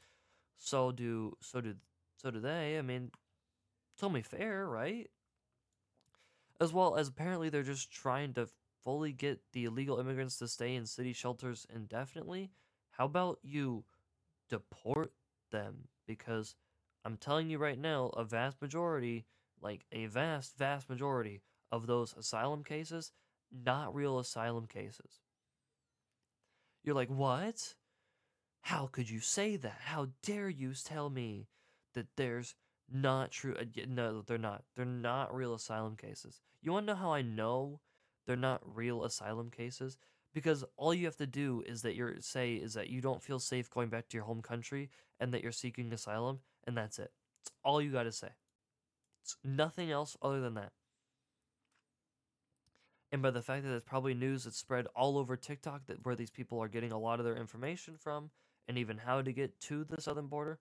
so 0.56 0.92
do 0.92 1.36
so 1.40 1.60
do 1.60 1.76
so 2.16 2.30
do 2.30 2.40
they. 2.40 2.78
I 2.78 2.82
mean, 2.82 3.12
it's 3.94 4.02
only 4.04 4.22
fair, 4.22 4.68
right? 4.68 5.10
As 6.60 6.72
well 6.72 6.96
as 6.96 7.08
apparently 7.08 7.48
they're 7.48 7.62
just 7.64 7.90
trying 7.90 8.32
to 8.34 8.48
fully 8.82 9.12
get 9.12 9.40
the 9.52 9.64
illegal 9.64 9.98
immigrants 9.98 10.38
to 10.38 10.48
stay 10.48 10.74
in 10.74 10.86
city 10.86 11.12
shelters 11.12 11.66
indefinitely. 11.68 12.50
How 12.90 13.06
about 13.06 13.38
you 13.42 13.84
deport 14.48 15.12
them? 15.50 15.88
Because 16.06 16.56
I'm 17.04 17.16
telling 17.16 17.50
you 17.50 17.58
right 17.58 17.78
now, 17.78 18.08
a 18.08 18.24
vast 18.24 18.62
majority, 18.62 19.26
like 19.60 19.86
a 19.92 20.06
vast, 20.06 20.56
vast 20.56 20.88
majority 20.88 21.42
of 21.70 21.86
those 21.86 22.14
asylum 22.16 22.64
cases, 22.64 23.12
not 23.52 23.94
real 23.94 24.18
asylum 24.18 24.66
cases. 24.66 25.20
You're 26.84 26.94
like, 26.94 27.10
what? 27.10 27.74
How 28.62 28.86
could 28.86 29.08
you 29.08 29.20
say 29.20 29.56
that? 29.56 29.80
How 29.84 30.08
dare 30.22 30.48
you 30.48 30.72
tell 30.74 31.10
me 31.10 31.48
that 31.94 32.06
there's 32.16 32.54
not 32.90 33.30
true? 33.30 33.54
uh, 33.58 33.64
No, 33.86 34.22
they're 34.22 34.38
not. 34.38 34.64
They're 34.76 34.84
not 34.84 35.34
real 35.34 35.54
asylum 35.54 35.96
cases. 35.96 36.40
You 36.62 36.72
want 36.72 36.86
to 36.86 36.92
know 36.92 36.98
how 36.98 37.12
I 37.12 37.22
know 37.22 37.80
they're 38.26 38.36
not 38.36 38.60
real 38.64 39.04
asylum 39.04 39.50
cases? 39.50 39.96
Because 40.34 40.64
all 40.76 40.92
you 40.92 41.06
have 41.06 41.16
to 41.16 41.26
do 41.26 41.62
is 41.66 41.82
that 41.82 41.94
you're 41.94 42.20
say 42.20 42.54
is 42.54 42.74
that 42.74 42.90
you 42.90 43.00
don't 43.00 43.22
feel 43.22 43.38
safe 43.38 43.70
going 43.70 43.88
back 43.88 44.08
to 44.08 44.16
your 44.16 44.24
home 44.26 44.42
country 44.42 44.90
and 45.18 45.32
that 45.32 45.42
you're 45.42 45.52
seeking 45.52 45.92
asylum, 45.92 46.40
and 46.66 46.76
that's 46.76 46.98
it. 46.98 47.12
It's 47.42 47.50
all 47.64 47.80
you 47.80 47.90
got 47.90 48.02
to 48.04 48.12
say. 48.12 48.28
It's 49.24 49.36
nothing 49.42 49.90
else 49.90 50.16
other 50.22 50.40
than 50.40 50.54
that. 50.54 50.72
And 53.10 53.22
by 53.22 53.30
the 53.30 53.42
fact 53.42 53.64
that 53.64 53.74
it's 53.74 53.84
probably 53.84 54.14
news 54.14 54.44
that's 54.44 54.58
spread 54.58 54.86
all 54.94 55.16
over 55.16 55.36
TikTok 55.36 55.86
that 55.86 56.04
where 56.04 56.14
these 56.14 56.30
people 56.30 56.60
are 56.62 56.68
getting 56.68 56.92
a 56.92 56.98
lot 56.98 57.20
of 57.20 57.24
their 57.24 57.36
information 57.36 57.96
from 57.96 58.30
and 58.66 58.76
even 58.76 58.98
how 58.98 59.22
to 59.22 59.32
get 59.32 59.58
to 59.60 59.84
the 59.84 60.00
southern 60.00 60.26
border, 60.26 60.58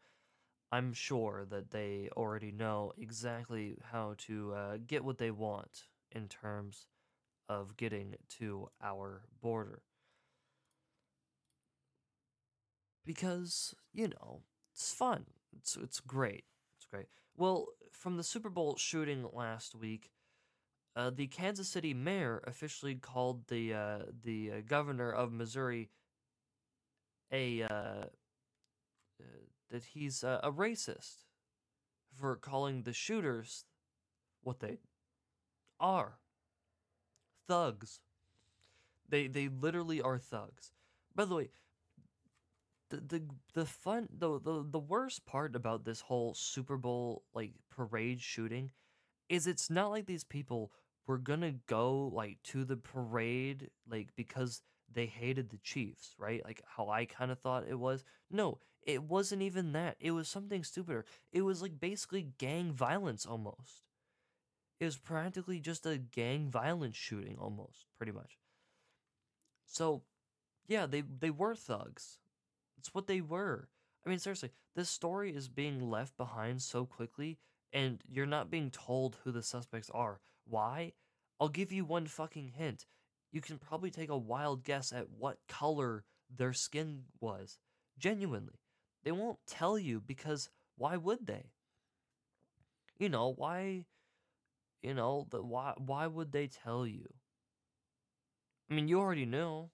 I'm 0.71 0.93
sure 0.93 1.45
that 1.49 1.71
they 1.71 2.09
already 2.15 2.51
know 2.51 2.93
exactly 2.97 3.77
how 3.91 4.15
to 4.27 4.53
uh, 4.53 4.77
get 4.85 5.03
what 5.03 5.17
they 5.17 5.31
want 5.31 5.83
in 6.11 6.27
terms 6.27 6.87
of 7.49 7.77
getting 7.77 8.15
to 8.39 8.69
our 8.81 9.23
border. 9.41 9.81
Because, 13.05 13.73
you 13.93 14.09
know, 14.09 14.41
it's 14.73 14.93
fun. 14.93 15.25
It's 15.57 15.77
it's 15.77 15.99
great. 16.01 16.43
It's 16.77 16.85
great. 16.85 17.07
Well, 17.35 17.67
from 17.91 18.17
the 18.17 18.23
Super 18.23 18.49
Bowl 18.49 18.75
shooting 18.77 19.25
last 19.31 19.73
week, 19.75 20.11
uh, 20.97 21.11
the 21.11 21.27
Kansas 21.27 21.69
City 21.69 21.93
mayor 21.93 22.43
officially 22.47 22.95
called 22.95 23.47
the 23.47 23.73
uh, 23.73 23.99
the 24.23 24.51
uh, 24.51 24.55
governor 24.67 25.11
of 25.11 25.31
Missouri 25.31 25.89
a 27.31 27.61
uh, 27.61 27.67
uh, 27.69 28.07
that 29.69 29.83
he's 29.83 30.23
uh, 30.23 30.39
a 30.43 30.51
racist 30.51 31.25
for 32.19 32.35
calling 32.35 32.81
the 32.81 32.93
shooters 32.93 33.65
what 34.41 34.59
they 34.59 34.79
are 35.79 36.17
thugs. 37.47 38.01
They 39.07 39.27
they 39.27 39.49
literally 39.49 40.01
are 40.01 40.17
thugs. 40.17 40.71
By 41.15 41.25
the 41.25 41.35
way, 41.35 41.49
the 42.89 42.97
the 42.97 43.23
the 43.53 43.65
fun 43.65 44.09
the 44.11 44.39
the, 44.39 44.65
the 44.67 44.79
worst 44.79 45.27
part 45.27 45.55
about 45.55 45.85
this 45.85 46.01
whole 46.01 46.33
Super 46.33 46.75
Bowl 46.75 47.23
like 47.35 47.51
parade 47.69 48.19
shooting 48.19 48.71
is 49.29 49.45
it's 49.45 49.69
not 49.69 49.91
like 49.91 50.07
these 50.07 50.23
people 50.23 50.71
were 51.07 51.17
gonna 51.17 51.53
go 51.67 52.11
like 52.13 52.37
to 52.43 52.65
the 52.65 52.77
parade 52.77 53.69
like 53.89 54.09
because 54.15 54.61
they 54.93 55.05
hated 55.05 55.49
the 55.49 55.57
Chiefs, 55.57 56.13
right? 56.17 56.43
Like 56.43 56.61
how 56.65 56.89
I 56.89 57.05
kind 57.05 57.31
of 57.31 57.39
thought 57.39 57.67
it 57.67 57.79
was. 57.79 58.03
No, 58.29 58.59
it 58.83 59.03
wasn't 59.03 59.41
even 59.41 59.73
that. 59.73 59.97
It 59.99 60.11
was 60.11 60.29
something 60.29 60.63
stupider. 60.63 61.05
It 61.31 61.41
was 61.41 61.61
like 61.61 61.79
basically 61.79 62.29
gang 62.37 62.71
violence 62.71 63.25
almost. 63.25 63.83
It 64.79 64.85
was 64.85 64.97
practically 64.97 65.59
just 65.59 65.85
a 65.85 65.97
gang 65.97 66.49
violence 66.49 66.95
shooting 66.95 67.37
almost, 67.39 67.87
pretty 67.97 68.11
much. 68.11 68.37
So, 69.65 70.03
yeah, 70.67 70.85
they 70.85 71.01
they 71.01 71.31
were 71.31 71.55
thugs. 71.55 72.19
It's 72.77 72.93
what 72.93 73.07
they 73.07 73.21
were. 73.21 73.69
I 74.05 74.09
mean, 74.09 74.19
seriously, 74.19 74.51
this 74.75 74.89
story 74.89 75.35
is 75.35 75.49
being 75.49 75.89
left 75.89 76.15
behind 76.15 76.61
so 76.61 76.85
quickly, 76.85 77.39
and 77.73 78.01
you're 78.07 78.25
not 78.25 78.51
being 78.51 78.71
told 78.71 79.17
who 79.23 79.31
the 79.31 79.43
suspects 79.43 79.89
are. 79.93 80.21
Why? 80.49 80.93
I'll 81.39 81.49
give 81.49 81.71
you 81.71 81.85
one 81.85 82.07
fucking 82.07 82.53
hint. 82.55 82.85
You 83.31 83.41
can 83.41 83.57
probably 83.57 83.91
take 83.91 84.09
a 84.09 84.17
wild 84.17 84.63
guess 84.63 84.91
at 84.91 85.09
what 85.09 85.37
color 85.47 86.05
their 86.35 86.53
skin 86.53 87.03
was. 87.19 87.57
Genuinely. 87.99 88.59
They 89.03 89.11
won't 89.11 89.39
tell 89.47 89.77
you 89.77 90.01
because 90.01 90.49
why 90.77 90.97
would 90.97 91.27
they? 91.27 91.51
You 92.97 93.09
know, 93.09 93.33
why 93.35 93.85
you 94.81 94.93
know, 94.93 95.27
the 95.29 95.41
why 95.41 95.73
why 95.77 96.07
would 96.07 96.31
they 96.31 96.47
tell 96.47 96.85
you? 96.85 97.07
I 98.69 98.73
mean, 98.73 98.87
you 98.87 98.99
already 98.99 99.25
know. 99.25 99.71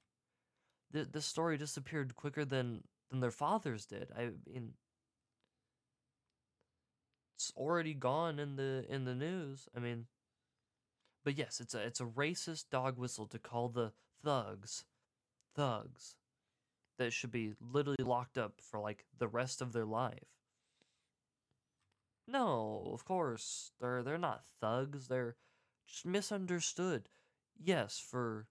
The 0.91 1.05
the 1.05 1.21
story 1.21 1.57
disappeared 1.57 2.15
quicker 2.15 2.45
than 2.45 2.83
than 3.09 3.19
their 3.19 3.31
fathers 3.31 3.85
did. 3.85 4.11
I 4.17 4.31
mean, 4.47 4.73
it's 7.35 7.51
already 7.55 7.93
gone 7.93 8.39
in 8.39 8.55
the 8.55 8.85
in 8.89 9.05
the 9.05 9.15
news. 9.15 9.67
I 9.75 9.79
mean, 9.79 10.07
but 11.23 11.37
yes, 11.37 11.59
it's 11.59 11.73
a 11.73 11.79
it's 11.79 11.99
a 12.01 12.05
racist 12.05 12.69
dog 12.69 12.97
whistle 12.97 13.27
to 13.27 13.39
call 13.39 13.69
the 13.69 13.91
thugs 14.23 14.85
thugs 15.55 16.15
that 16.97 17.13
should 17.13 17.31
be 17.31 17.53
literally 17.59 18.03
locked 18.03 18.37
up 18.37 18.61
for 18.61 18.79
like 18.79 19.05
the 19.17 19.27
rest 19.27 19.61
of 19.61 19.73
their 19.73 19.85
life. 19.85 20.27
No, 22.27 22.89
of 22.93 23.05
course, 23.05 23.71
they're 23.79 24.03
they're 24.03 24.17
not 24.17 24.45
thugs. 24.45 25.07
They're 25.07 25.37
just 25.87 26.05
misunderstood. 26.05 27.09
Yes, 27.57 27.99
for 27.99 28.47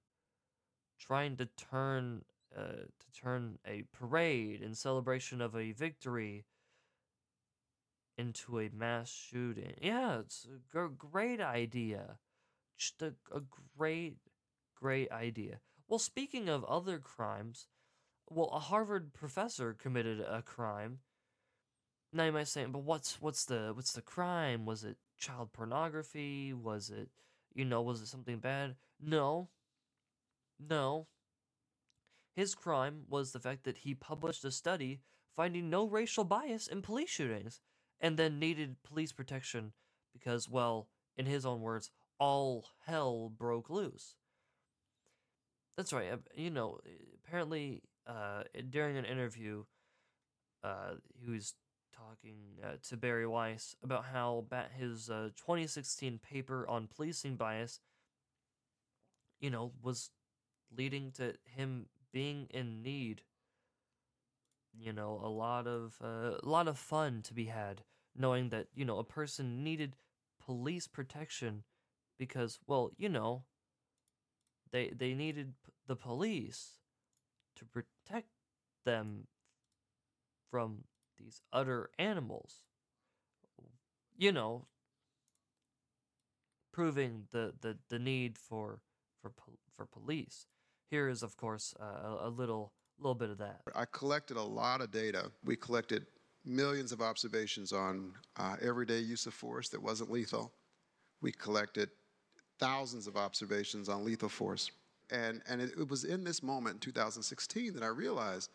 trying 0.99 1.37
to 1.37 1.47
turn 1.47 2.25
uh, 2.57 2.87
to 2.99 3.13
turn 3.13 3.59
a 3.67 3.83
parade 3.93 4.63
in 4.63 4.75
celebration 4.75 5.41
of 5.41 5.57
a 5.57 5.73
victory 5.73 6.45
into 8.17 8.59
a 8.61 8.69
mass 8.71 9.11
shooting. 9.11 9.75
Yeah, 9.81 10.21
it's 10.21 10.47
a 10.47 10.59
g- 10.89 10.95
great 10.97 11.41
idea. 11.41 12.19
Just 12.83 13.01
a, 13.01 13.15
a 13.33 13.41
great, 13.79 14.17
great 14.75 15.09
idea. 15.13 15.61
Well, 15.87 16.01
speaking 16.01 16.49
of 16.49 16.65
other 16.65 16.99
crimes, 16.99 17.69
well, 18.29 18.49
a 18.49 18.59
Harvard 18.59 19.15
professor 19.15 19.73
committed 19.73 20.19
a 20.19 20.43
crime. 20.43 20.99
Now 22.13 22.25
you 22.25 22.33
might 22.33 22.49
say, 22.49 22.65
but 22.65 22.83
what's 22.83 23.21
what's 23.21 23.45
the 23.45 23.71
what's 23.73 23.93
the 23.93 24.03
crime? 24.03 24.67
Was 24.67 24.83
it 24.83 24.97
child 25.17 25.53
pornography? 25.53 26.53
Was 26.53 26.91
it 26.91 27.09
you 27.55 27.65
know 27.65 27.83
was 27.83 28.01
it 28.01 28.09
something 28.09 28.39
bad? 28.39 28.75
No. 29.01 29.49
No. 30.59 31.07
His 32.35 32.57
crime 32.57 33.05
was 33.09 33.31
the 33.31 33.39
fact 33.39 33.63
that 33.63 33.79
he 33.79 33.95
published 33.95 34.45
a 34.45 34.51
study 34.51 35.03
finding 35.37 35.71
no 35.71 35.87
racial 35.87 36.25
bias 36.25 36.67
in 36.67 36.83
police 36.83 37.11
shootings 37.11 37.61
and 38.01 38.17
then 38.17 38.41
needed 38.41 38.83
police 38.83 39.13
protection 39.13 39.73
because, 40.13 40.49
well, 40.49 40.89
in 41.17 41.27
his 41.27 41.47
own 41.47 41.61
words, 41.61 41.91
all 42.23 42.65
hell 42.87 43.33
broke 43.37 43.69
loose. 43.69 44.15
That's 45.77 45.93
right. 45.93 46.13
You 46.37 46.51
know, 46.51 46.79
apparently, 47.17 47.83
uh, 48.07 48.45
during 48.71 48.97
an 48.97 49.05
interview, 49.05 49.65
uh, 50.63 50.95
he 51.19 51.29
was 51.29 51.55
talking 51.93 52.61
uh, 52.63 52.77
to 52.91 52.97
Bari 52.97 53.27
Weiss 53.27 53.75
about 53.83 54.05
how 54.13 54.45
his 54.79 55.11
uh, 55.11 55.31
2016 55.37 56.21
paper 56.21 56.65
on 56.69 56.87
policing 56.87 57.35
bias, 57.35 57.81
you 59.41 59.51
know, 59.51 59.73
was 59.83 60.11
leading 60.77 61.11
to 61.17 61.35
him 61.45 61.87
being 62.13 62.47
in 62.51 62.85
need. 62.85 63.23
You 64.73 64.93
know, 64.93 65.21
a 65.21 65.29
lot 65.29 65.67
of 65.67 65.97
uh, 66.01 66.39
a 66.41 66.49
lot 66.49 66.69
of 66.69 66.79
fun 66.79 67.23
to 67.23 67.35
be 67.35 67.47
had 67.47 67.83
knowing 68.17 68.51
that 68.51 68.69
you 68.77 68.85
know 68.85 68.99
a 68.99 69.05
person 69.05 69.65
needed 69.65 69.97
police 70.39 70.87
protection 70.87 71.65
because, 72.19 72.59
well, 72.67 72.91
you 72.97 73.09
know, 73.09 73.45
they 74.71 74.91
they 74.97 75.15
needed 75.15 75.55
the 75.87 75.97
police 75.97 76.79
to 77.57 77.65
protect 77.65 78.29
them 78.85 79.27
from 80.51 80.85
these 81.19 81.41
utter 81.53 81.91
animals. 81.99 82.61
You 84.17 84.33
know, 84.33 84.67
proving 86.73 87.25
the, 87.33 87.53
the, 87.61 87.77
the 87.89 87.99
need 87.99 88.39
for 88.39 88.81
for 89.21 89.33
for 89.75 89.87
police. 89.87 90.47
Here 90.91 91.09
is, 91.09 91.23
of 91.23 91.37
course, 91.37 91.75
uh, 91.81 91.85
a, 91.85 92.29
a 92.29 92.31
little 92.31 92.73
little 92.99 93.15
bit 93.15 93.31
of 93.31 93.39
that. 93.39 93.61
I 93.75 93.85
collected 93.91 94.37
a 94.37 94.43
lot 94.43 94.81
of 94.81 94.91
data. 94.91 95.31
We 95.45 95.57
collected 95.57 96.07
millions 96.45 96.93
of 96.93 97.01
observations 97.01 97.73
on 97.73 98.13
uh, 98.37 98.57
everyday 98.61 98.99
use 99.01 99.27
of 99.27 99.35
force 99.35 99.69
that 99.71 99.83
wasn't 99.83 100.11
lethal. 100.11 100.53
We 101.21 101.33
collected 101.33 101.91
thousands 102.63 103.07
of 103.07 103.17
observations 103.17 103.89
on 103.89 104.05
lethal 104.05 104.29
force. 104.29 104.71
And, 105.11 105.43
and 105.49 105.61
it, 105.61 105.73
it 105.79 105.89
was 105.89 106.05
in 106.05 106.25
this 106.25 106.43
moment 106.43 106.75
in 106.75 106.81
2016 106.81 107.75
that 107.75 107.83
I 107.83 107.89
realized 107.89 108.51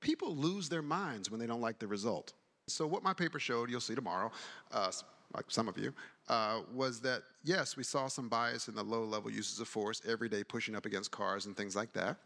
people 0.00 0.34
lose 0.34 0.68
their 0.68 0.82
minds 0.82 1.30
when 1.30 1.40
they 1.40 1.46
don't 1.46 1.60
like 1.60 1.78
the 1.78 1.86
result. 1.86 2.32
So, 2.68 2.86
what 2.86 3.02
my 3.02 3.12
paper 3.12 3.38
showed, 3.38 3.70
you'll 3.70 3.80
see 3.80 3.94
tomorrow, 3.94 4.30
uh, 4.72 4.90
like 5.34 5.44
some 5.48 5.68
of 5.68 5.76
you, 5.78 5.92
uh, 6.28 6.60
was 6.74 7.00
that 7.00 7.22
yes, 7.44 7.76
we 7.76 7.82
saw 7.82 8.08
some 8.08 8.28
bias 8.28 8.68
in 8.68 8.74
the 8.74 8.82
low 8.82 9.04
level 9.04 9.30
uses 9.30 9.60
of 9.60 9.68
force, 9.68 10.00
every 10.08 10.28
day 10.28 10.42
pushing 10.42 10.74
up 10.74 10.86
against 10.86 11.10
cars 11.10 11.46
and 11.46 11.56
things 11.56 11.76
like 11.76 11.92
that. 11.92 12.16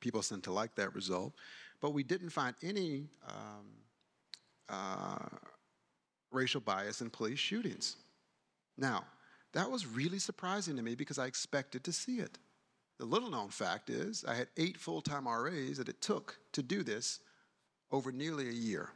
People 0.00 0.22
seem 0.22 0.40
to 0.42 0.52
like 0.52 0.74
that 0.76 0.94
result 0.94 1.34
but 1.80 1.90
we 1.90 2.02
didn't 2.02 2.30
find 2.30 2.54
any 2.62 3.08
um, 3.26 3.66
uh, 4.68 5.36
racial 6.30 6.60
bias 6.60 7.00
in 7.00 7.10
police 7.10 7.38
shootings. 7.38 7.96
Now, 8.76 9.04
that 9.52 9.70
was 9.70 9.86
really 9.86 10.18
surprising 10.18 10.76
to 10.76 10.82
me 10.82 10.94
because 10.94 11.18
I 11.18 11.26
expected 11.26 11.84
to 11.84 11.92
see 11.92 12.18
it. 12.18 12.38
The 12.98 13.04
little 13.06 13.30
known 13.30 13.48
fact 13.48 13.90
is 13.90 14.24
I 14.26 14.34
had 14.34 14.48
eight 14.56 14.76
full 14.76 15.00
time 15.00 15.26
RAs 15.26 15.78
that 15.78 15.88
it 15.88 16.00
took 16.00 16.38
to 16.52 16.62
do 16.62 16.82
this 16.82 17.20
over 17.90 18.12
nearly 18.12 18.48
a 18.48 18.52
year. 18.52 18.90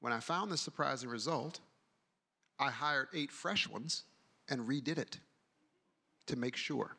When 0.00 0.12
I 0.12 0.20
found 0.20 0.50
this 0.50 0.60
surprising 0.60 1.08
result, 1.08 1.60
I 2.58 2.70
hired 2.70 3.08
eight 3.14 3.30
fresh 3.30 3.68
ones 3.68 4.04
and 4.48 4.68
redid 4.68 4.98
it 4.98 5.18
to 6.26 6.36
make 6.36 6.56
sure. 6.56 6.96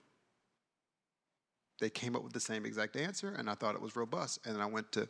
They 1.80 1.90
came 1.90 2.16
up 2.16 2.24
with 2.24 2.34
the 2.34 2.40
same 2.40 2.66
exact 2.66 2.96
answer, 2.96 3.36
and 3.38 3.50
I 3.50 3.54
thought 3.54 3.76
it 3.76 3.82
was 3.82 3.96
robust. 3.96 4.40
And 4.46 4.56
then 4.56 4.62
I 4.62 4.66
went 4.66 4.92
to 4.94 5.08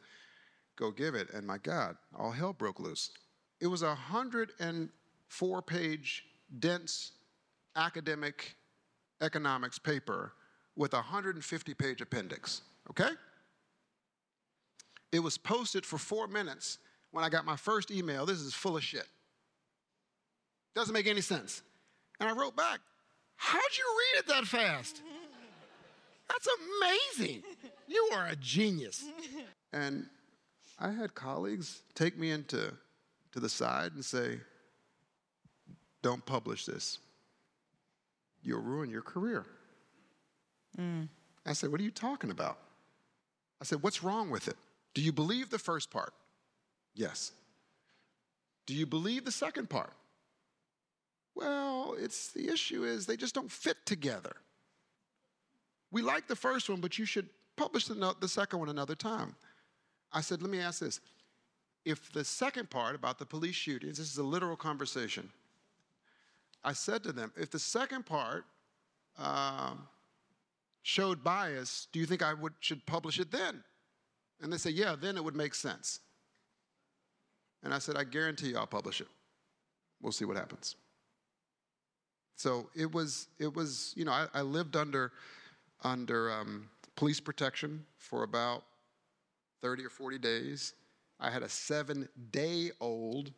go 0.76 0.92
give 0.92 1.16
it, 1.16 1.30
and 1.34 1.48
my 1.48 1.58
God, 1.58 1.96
all 2.18 2.32
hell 2.32 2.54
broke 2.54 2.80
loose. 2.80 3.12
It 3.60 3.68
was 3.68 3.82
a 3.82 3.88
104 3.88 5.62
page, 5.62 6.26
dense 6.60 7.12
academic 7.76 8.56
economics 9.22 9.80
paper 9.80 10.34
with 10.76 10.94
a 10.94 10.98
150 10.98 11.74
page 11.74 12.02
appendix, 12.02 12.62
okay? 12.90 13.10
It 15.12 15.20
was 15.20 15.38
posted 15.38 15.86
for 15.86 15.98
four 15.98 16.28
minutes 16.28 16.80
when 17.12 17.24
I 17.24 17.30
got 17.30 17.46
my 17.46 17.56
first 17.56 17.92
email. 17.92 18.26
This 18.26 18.40
is 18.40 18.54
full 18.54 18.78
of 18.78 18.84
shit. 18.84 19.08
Doesn't 20.76 20.94
make 20.94 21.08
any 21.08 21.22
sense. 21.22 21.62
And 22.20 22.30
I 22.30 22.34
wrote 22.34 22.56
back, 22.56 22.80
How'd 23.38 23.62
you 23.78 23.84
read 24.00 24.20
it 24.20 24.28
that 24.28 24.46
fast? 24.46 25.02
That's 26.30 26.48
amazing. 27.18 27.44
You 27.88 28.10
are 28.14 28.28
a 28.28 28.36
genius. 28.36 29.06
And 29.72 30.08
I 30.80 30.92
had 30.92 31.16
colleagues 31.16 31.82
take 31.96 32.18
me 32.18 32.32
into 32.32 32.74
to 33.32 33.40
the 33.40 33.50
side 33.50 33.94
and 33.94 34.04
say, 34.04 34.40
Don't 36.08 36.26
publish 36.26 36.64
this. 36.64 37.00
You'll 38.42 38.62
ruin 38.62 38.90
your 38.90 39.02
career. 39.02 39.46
Mm. 40.80 41.10
I 41.46 41.52
said, 41.52 41.70
What 41.70 41.82
are 41.82 41.84
you 41.84 41.92
talking 41.92 42.32
about? 42.32 42.60
I 43.62 43.66
said, 43.66 43.84
What's 43.84 44.02
wrong 44.04 44.30
with 44.30 44.48
it? 44.48 44.56
Do 44.94 45.02
you 45.02 45.12
believe 45.12 45.50
the 45.50 45.60
first 45.60 45.92
part? 45.92 46.14
Yes. 46.96 47.34
Do 48.66 48.74
you 48.74 48.86
believe 48.86 49.26
the 49.26 49.34
second 49.34 49.70
part? 49.70 49.92
Well, 51.36 51.98
it's 52.00 52.30
the 52.30 52.48
issue 52.54 52.86
is 52.86 53.06
they 53.06 53.18
just 53.18 53.36
don't 53.36 53.52
fit 53.52 53.76
together. 53.86 54.38
We 55.92 56.02
like 56.02 56.30
the 56.30 56.38
first 56.38 56.70
one, 56.70 56.80
but 56.80 56.98
you 56.98 57.04
should 57.04 57.28
publish 57.58 57.88
the, 57.88 58.16
the 58.22 58.30
second 58.30 58.60
one 58.60 58.70
another 58.70 58.96
time. 58.96 59.36
I 60.14 60.22
said, 60.22 60.42
let 60.42 60.52
me 60.52 60.62
ask 60.62 60.80
this. 60.80 61.02
If 61.84 62.14
the 62.14 62.24
second 62.24 62.70
part 62.70 62.96
about 62.96 63.20
the 63.20 63.26
police 63.26 63.56
shootings, 63.56 63.98
this 63.98 64.10
is 64.10 64.18
a 64.18 64.24
literal 64.24 64.56
conversation. 64.56 65.32
I 66.68 66.74
said 66.74 67.02
to 67.04 67.14
them, 67.14 67.32
if 67.38 67.50
the 67.50 67.60
second 67.60 68.06
part 68.06 68.44
uh, 69.18 69.72
showed 70.82 71.24
bias, 71.24 71.88
do 71.94 72.00
you 72.00 72.06
think 72.06 72.22
I 72.22 72.34
would, 72.34 72.52
should 72.60 72.86
publish 72.86 73.22
it 73.22 73.32
then? 73.32 73.64
And 74.42 74.52
they 74.52 74.58
said, 74.58 74.74
yeah, 74.74 74.94
then 75.00 75.16
it 75.16 75.24
would 75.24 75.36
make 75.36 75.56
sense. 75.56 76.02
And 77.64 77.74
I 77.74 77.80
said, 77.80 77.96
I 77.96 78.04
guarantee 78.04 78.50
you 78.50 78.58
I'll 78.58 78.68
publish 78.68 79.00
it. 79.00 79.08
We'll 80.02 80.12
see 80.12 80.26
what 80.26 80.36
happens. 80.36 80.76
So 82.36 82.70
it 82.76 82.94
was, 82.94 83.30
it 83.40 83.56
was 83.56 83.94
you 83.96 84.04
know, 84.04 84.12
I, 84.12 84.28
I 84.34 84.42
lived 84.42 84.76
under 84.76 85.14
under 85.86 86.30
um, 86.32 86.70
police 86.98 87.22
protection 87.22 87.86
for 87.98 88.24
about 88.24 88.64
30 89.62 89.86
or 89.86 89.90
40 89.90 90.18
days. 90.18 90.74
I 91.18 91.30
had 91.30 91.44
a 91.44 91.50
seven 91.50 92.10
day 92.32 92.72
old 92.82 93.32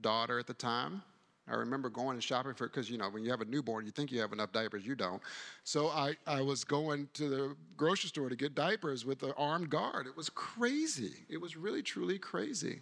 daughter 0.00 0.38
at 0.38 0.46
the 0.46 0.54
time. 0.54 1.02
I 1.48 1.54
remember 1.54 1.88
going 1.90 2.14
and 2.14 2.22
shopping 2.22 2.54
for 2.54 2.64
it, 2.64 2.72
because 2.72 2.90
you 2.90 2.98
know 2.98 3.08
when 3.08 3.24
you 3.24 3.30
have 3.30 3.40
a 3.40 3.44
newborn, 3.44 3.86
you 3.86 3.92
think 3.92 4.10
you 4.10 4.20
have 4.20 4.32
enough 4.32 4.52
diapers, 4.52 4.86
you 4.86 4.94
don't. 4.96 5.22
So 5.64 5.88
I, 5.88 6.16
I 6.26 6.42
was 6.42 6.64
going 6.64 7.08
to 7.14 7.28
the 7.28 7.56
grocery 7.76 8.08
store 8.08 8.28
to 8.28 8.36
get 8.36 8.54
diapers 8.54 9.04
with 9.04 9.22
an 9.22 9.32
armed 9.36 9.70
guard. 9.70 10.06
It 10.06 10.16
was 10.16 10.28
crazy. 10.30 11.26
It 11.28 11.40
was 11.40 11.56
really 11.56 11.82
truly 11.82 12.18
crazy. 12.18 12.80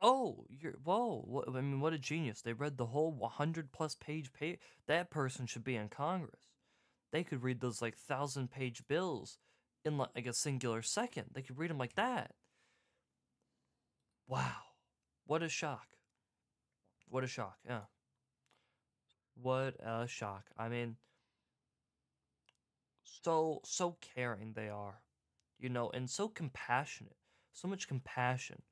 Oh, 0.00 0.46
you're 0.48 0.74
whoa! 0.84 1.24
What, 1.26 1.48
I 1.48 1.60
mean, 1.60 1.80
what 1.80 1.92
a 1.92 1.98
genius! 1.98 2.40
They 2.42 2.52
read 2.52 2.76
the 2.76 2.86
whole 2.86 3.10
100 3.12 3.72
plus 3.72 3.96
page 3.96 4.32
page. 4.32 4.58
That 4.86 5.10
person 5.10 5.46
should 5.46 5.64
be 5.64 5.74
in 5.76 5.88
Congress. 5.88 6.48
They 7.12 7.24
could 7.24 7.42
read 7.42 7.60
those 7.60 7.82
like 7.82 7.96
thousand 7.96 8.50
page 8.50 8.82
bills 8.88 9.38
in 9.84 9.98
like 9.98 10.26
a 10.26 10.32
singular 10.32 10.82
second. 10.82 11.30
They 11.32 11.42
could 11.42 11.58
read 11.58 11.70
them 11.70 11.78
like 11.78 11.94
that. 11.94 12.32
Wow, 14.28 14.67
what 15.28 15.42
a 15.42 15.48
shock! 15.48 15.86
What 17.08 17.22
a 17.22 17.26
shock! 17.28 17.58
Yeah. 17.64 17.82
What 19.40 19.76
a 19.78 20.08
shock. 20.08 20.46
I 20.58 20.68
mean, 20.68 20.96
so, 23.04 23.60
so 23.62 23.98
caring 24.00 24.54
they 24.54 24.70
are, 24.70 25.02
you 25.58 25.68
know, 25.68 25.90
and 25.90 26.08
so 26.08 26.28
compassionate. 26.28 27.16
So 27.52 27.68
much 27.68 27.86
compassion. 27.86 28.62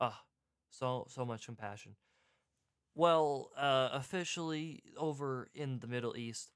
Ah, 0.00 0.22
so, 0.70 1.06
so 1.10 1.24
much 1.24 1.44
compassion. 1.44 1.94
Well, 2.94 3.50
uh, 3.56 3.90
officially 3.92 4.82
over 4.96 5.50
in 5.54 5.80
the 5.80 5.86
Middle 5.86 6.16
East, 6.16 6.52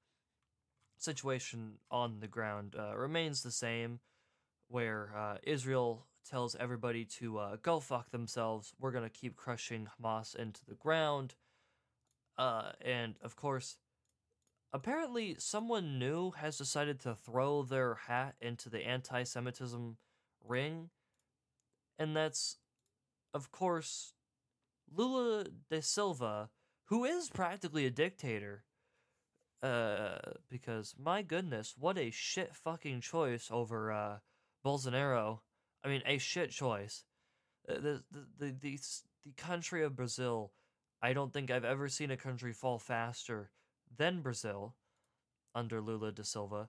situation 0.96 1.74
on 1.90 2.20
the 2.20 2.26
ground 2.26 2.74
uh, 2.78 2.96
remains 2.96 3.42
the 3.42 3.50
same, 3.50 4.00
where 4.68 5.12
uh, 5.14 5.36
Israel 5.42 6.06
tells 6.28 6.54
everybody 6.56 7.04
to 7.04 7.38
uh, 7.38 7.56
go 7.62 7.80
fuck 7.80 8.10
themselves. 8.10 8.74
We're 8.78 8.92
gonna 8.92 9.10
keep 9.10 9.36
crushing 9.36 9.88
Hamas 10.00 10.34
into 10.34 10.64
the 10.66 10.74
ground. 10.74 11.34
Uh, 12.38 12.72
and 12.80 13.14
of 13.22 13.36
course, 13.36 13.78
apparently 14.72 15.36
someone 15.38 15.98
new 15.98 16.30
has 16.32 16.56
decided 16.56 17.00
to 17.00 17.14
throw 17.14 17.62
their 17.62 17.94
hat 17.94 18.34
into 18.40 18.70
the 18.70 18.86
anti-Semitism 18.86 19.96
ring, 20.44 20.90
and 21.98 22.16
that's, 22.16 22.56
of 23.34 23.52
course, 23.52 24.14
Lula 24.94 25.46
da 25.70 25.80
Silva, 25.80 26.50
who 26.86 27.04
is 27.04 27.28
practically 27.28 27.86
a 27.86 27.90
dictator. 27.90 28.64
Uh, 29.62 30.18
because 30.50 30.94
my 30.98 31.22
goodness, 31.22 31.74
what 31.78 31.96
a 31.96 32.10
shit 32.10 32.56
fucking 32.56 33.00
choice 33.00 33.48
over 33.50 33.92
uh 33.92 34.18
Bolsonaro. 34.64 35.40
I 35.84 35.88
mean, 35.88 36.02
a 36.06 36.18
shit 36.18 36.50
choice. 36.50 37.04
Uh, 37.68 37.74
The 37.74 38.02
the 38.10 38.26
the 38.38 38.52
the, 38.60 38.78
the 39.24 39.32
country 39.36 39.82
of 39.84 39.96
Brazil. 39.96 40.52
I 41.02 41.12
don't 41.12 41.32
think 41.32 41.50
I've 41.50 41.64
ever 41.64 41.88
seen 41.88 42.10
a 42.10 42.16
country 42.16 42.52
fall 42.52 42.78
faster 42.78 43.50
than 43.96 44.22
Brazil 44.22 44.76
under 45.54 45.80
Lula 45.80 46.12
da 46.12 46.22
Silva. 46.22 46.68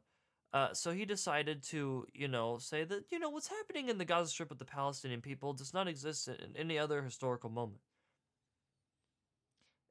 Uh, 0.52 0.74
so 0.74 0.92
he 0.92 1.06
decided 1.06 1.64
to, 1.64 2.06
you 2.14 2.28
know, 2.28 2.58
say 2.60 2.84
that 2.84 3.06
you 3.12 3.20
know 3.20 3.30
what's 3.30 3.48
happening 3.48 3.90
in 3.90 3.98
the 3.98 4.06
Gaza 4.06 4.30
Strip 4.30 4.50
with 4.50 4.60
the 4.60 4.66
Palestinian 4.66 5.22
people 5.22 5.54
does 5.54 5.74
not 5.74 5.88
exist 5.88 6.28
in 6.28 6.56
any 6.56 6.78
other 6.78 7.02
historical 7.04 7.50
moment. 7.50 7.82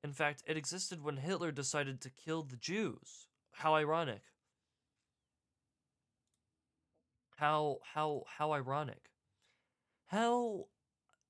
In 0.05 0.13
fact, 0.13 0.43
it 0.47 0.57
existed 0.57 1.03
when 1.03 1.17
Hitler 1.17 1.53
decided 1.53 2.01
to 2.01 2.11
kill 2.11 2.43
the 2.43 2.57
Jews. 2.57 3.29
How 3.53 3.75
ironic. 3.75 4.23
How 7.37 7.79
how 7.95 8.25
how 8.27 8.53
ironic. 8.53 9.12
How 10.13 10.67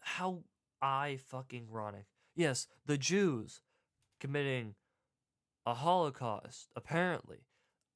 how 0.00 0.42
I 0.82 1.18
fucking 1.28 1.68
ironic. 1.70 2.06
Yes, 2.34 2.66
the 2.84 2.98
Jews 2.98 3.62
committing 4.20 4.74
a 5.64 5.74
Holocaust, 5.74 6.68
apparently. 6.76 7.46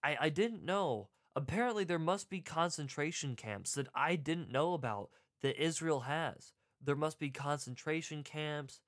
I, 0.02 0.16
I 0.20 0.28
didn't 0.28 0.64
know. 0.64 1.08
Apparently 1.34 1.84
there 1.84 1.98
must 1.98 2.30
be 2.30 2.40
concentration 2.40 3.36
camps 3.36 3.72
that 3.74 3.88
I 3.94 4.16
didn't 4.16 4.52
know 4.52 4.72
about 4.72 5.10
that 5.42 5.62
Israel 5.62 6.00
has. 6.00 6.52
There 6.82 6.96
must 6.96 7.18
be 7.18 7.30
concentration 7.30 8.22
camps 8.22 8.80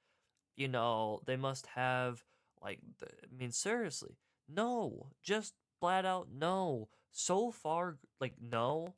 you 0.59 0.67
know, 0.67 1.21
they 1.25 1.37
must 1.37 1.67
have 1.77 2.25
like 2.61 2.81
I 3.01 3.35
mean 3.35 3.53
seriously. 3.53 4.19
No, 4.49 5.07
just 5.23 5.55
flat 5.79 6.05
out 6.05 6.29
no. 6.37 6.89
So 7.13 7.53
far 7.53 7.97
like 8.21 8.35
no 8.43 8.95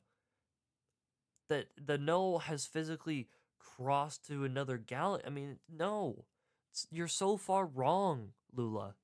that 1.51 1.67
the 1.77 1.97
null 1.97 2.39
has 2.39 2.65
physically 2.65 3.27
crossed 3.59 4.25
to 4.27 4.43
another 4.45 4.77
galaxy. 4.77 5.27
I 5.27 5.29
mean, 5.29 5.59
no. 5.69 6.25
It's- 6.71 6.87
You're 6.89 7.07
so 7.07 7.37
far 7.37 7.65
wrong, 7.65 8.33
Lula. 8.55 8.95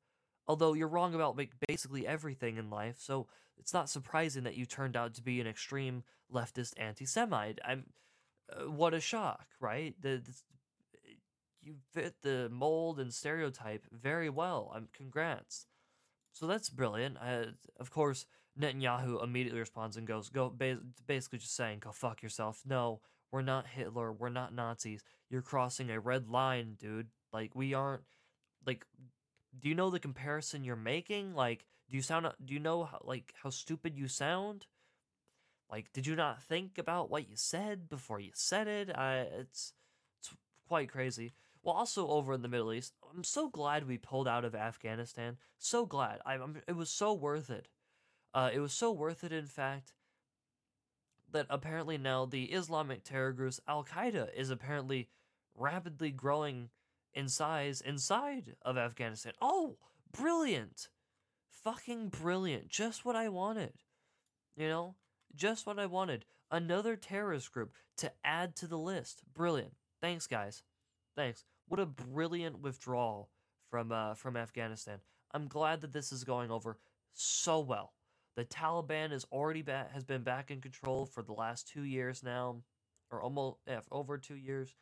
Although 0.48 0.74
you're 0.74 0.88
wrong 0.88 1.14
about 1.14 1.38
like 1.38 1.52
basically 1.68 2.08
everything 2.08 2.56
in 2.58 2.70
life, 2.70 2.96
so 3.00 3.28
it's 3.58 3.74
not 3.74 3.90
surprising 3.90 4.44
that 4.44 4.56
you 4.56 4.66
turned 4.66 4.96
out 4.96 5.14
to 5.16 5.22
be 5.22 5.42
an 5.42 5.48
extreme 5.48 6.04
leftist 6.34 6.74
anti-Semite. 6.78 7.60
I'm, 7.66 7.88
uh, 8.50 8.72
what 8.72 8.94
a 8.94 9.02
shock, 9.02 9.46
right? 9.60 9.94
The, 10.02 10.22
this- 10.26 10.44
you 11.62 11.76
fit 11.94 12.16
the 12.22 12.48
mold 12.50 12.98
and 13.00 13.14
stereotype 13.14 13.84
very 13.92 14.30
well. 14.30 14.72
I'm 14.74 14.88
congrats. 14.94 15.68
So 16.32 16.48
that's 16.48 16.70
brilliant. 16.70 17.18
Uh, 17.18 17.48
of 17.78 17.92
course, 17.92 18.26
Netanyahu 18.60 19.24
immediately 19.24 19.60
responds 19.60 19.98
and 19.98 20.08
goes, 20.08 20.30
"Go," 20.30 20.50
basically 20.50 21.40
just 21.40 21.56
saying, 21.56 21.80
"Go 21.80 21.92
fuck 21.92 22.22
yourself." 22.22 22.64
No, 22.66 23.02
we're 23.32 23.42
not 23.42 23.68
Hitler. 23.68 24.12
We're 24.12 24.30
not 24.30 24.54
Nazis. 24.54 25.04
You're 25.30 25.42
crossing 25.42 25.90
a 25.90 26.00
red 26.00 26.28
line, 26.28 26.76
dude. 26.80 27.10
Like 27.34 27.56
we 27.56 27.74
aren't. 27.74 28.04
Like, 28.66 28.86
do 29.60 29.70
you 29.70 29.76
know 29.76 29.90
the 29.90 30.00
comparison 30.00 30.64
you're 30.64 30.76
making? 30.76 31.36
Like, 31.36 31.66
do 31.90 31.96
you 31.96 32.02
sound? 32.02 32.28
Do 32.44 32.54
you 32.54 32.60
know 32.60 32.86
how, 32.86 33.02
like 33.04 33.34
how 33.44 33.50
stupid 33.50 33.98
you 33.98 34.08
sound? 34.08 34.66
Like, 35.70 35.92
did 35.92 36.08
you 36.08 36.16
not 36.16 36.42
think 36.42 36.78
about 36.78 37.10
what 37.10 37.30
you 37.30 37.36
said 37.36 37.90
before 37.90 38.20
you 38.20 38.32
said 38.34 38.68
it? 38.68 38.90
I, 38.96 39.18
it's 39.18 39.74
it's 40.20 40.34
quite 40.68 40.90
crazy. 40.90 41.34
Well, 41.64 41.76
also 41.76 42.08
over 42.08 42.34
in 42.34 42.42
the 42.42 42.48
Middle 42.48 42.72
East, 42.72 42.94
I'm 43.14 43.26
so 43.26 43.50
glad 43.50 43.86
we 43.86 43.98
pulled 43.98 44.28
out 44.28 44.46
of 44.46 44.56
Afghanistan. 44.56 45.38
So 45.58 45.86
glad. 45.86 46.20
I, 46.26 46.36
I'm. 46.36 46.62
It 46.68 46.76
was 46.76 46.90
so 46.90 47.14
worth 47.14 47.50
it. 47.50 47.68
Uh, 48.38 48.52
it 48.54 48.60
was 48.60 48.72
so 48.72 48.92
worth 48.92 49.24
it, 49.24 49.32
in 49.32 49.48
fact, 49.48 49.96
that 51.32 51.48
apparently 51.50 51.98
now 51.98 52.24
the 52.24 52.44
Islamic 52.44 53.04
terror 53.04 53.32
group 53.32 53.56
Al 53.68 53.84
Qaeda 53.84 54.28
is 54.38 54.52
apparently 54.52 55.10
rapidly 55.56 56.12
growing 56.12 56.70
in 57.16 57.30
size 57.30 57.82
inside 57.82 58.56
of 58.62 58.78
Afghanistan. 58.78 59.34
Oh, 59.42 59.78
brilliant! 60.16 60.90
Fucking 61.50 62.10
brilliant. 62.10 62.70
Just 62.70 63.04
what 63.04 63.16
I 63.16 63.28
wanted. 63.28 63.74
You 64.56 64.68
know? 64.68 64.96
Just 65.36 65.66
what 65.66 65.80
I 65.80 65.88
wanted. 65.88 66.26
Another 66.52 66.96
terrorist 66.96 67.52
group 67.52 67.74
to 67.98 68.12
add 68.24 68.56
to 68.58 68.68
the 68.68 68.78
list. 68.78 69.24
Brilliant. 69.34 69.74
Thanks, 70.00 70.28
guys. 70.28 70.62
Thanks. 71.16 71.44
What 71.68 71.80
a 71.80 71.88
brilliant 71.88 72.60
withdrawal 72.60 73.32
from 73.72 73.92
uh, 73.92 74.14
from 74.14 74.38
Afghanistan. 74.38 75.00
I'm 75.32 75.48
glad 75.48 75.82
that 75.82 75.92
this 75.92 76.12
is 76.12 76.24
going 76.24 76.52
over 76.52 76.78
so 77.16 77.60
well. 77.62 77.94
The 78.38 78.46
Taliban 78.46 79.12
is 79.12 79.26
already 79.32 79.64
back 79.64 79.92
has 79.94 80.04
been 80.04 80.22
back 80.22 80.52
in 80.52 80.62
control 80.62 81.08
for 81.08 81.24
the 81.24 81.34
last 81.34 81.68
two 81.68 81.82
years 81.82 82.22
now, 82.22 82.62
or 83.10 83.20
almost 83.20 83.58
yeah, 83.66 83.80
over 83.92 84.20
two 84.20 84.36
years. 84.36 84.76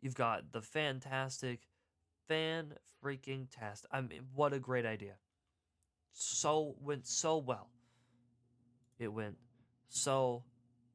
You've 0.00 0.14
got 0.14 0.50
the 0.50 0.62
fantastic, 0.62 1.68
fan 2.26 2.72
freaking 3.04 3.48
test. 3.50 3.84
I 3.92 4.00
mean, 4.00 4.22
what 4.34 4.54
a 4.54 4.58
great 4.58 4.86
idea! 4.86 5.16
So 6.14 6.74
went 6.80 7.06
so 7.06 7.36
well. 7.36 7.68
It 8.98 9.08
went 9.08 9.36
so 9.90 10.44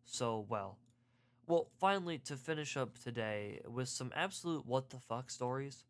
so 0.05 0.43
well. 0.49 0.79
Well, 1.45 1.69
finally, 1.79 2.17
to 2.17 2.35
finish 2.35 2.75
up 2.75 2.97
today 2.97 3.61
with 3.67 3.89
some 3.89 4.11
absolute 4.15 4.65
what 4.65 4.89
the 4.89 4.97
fuck 4.97 5.29
stories 5.29 5.83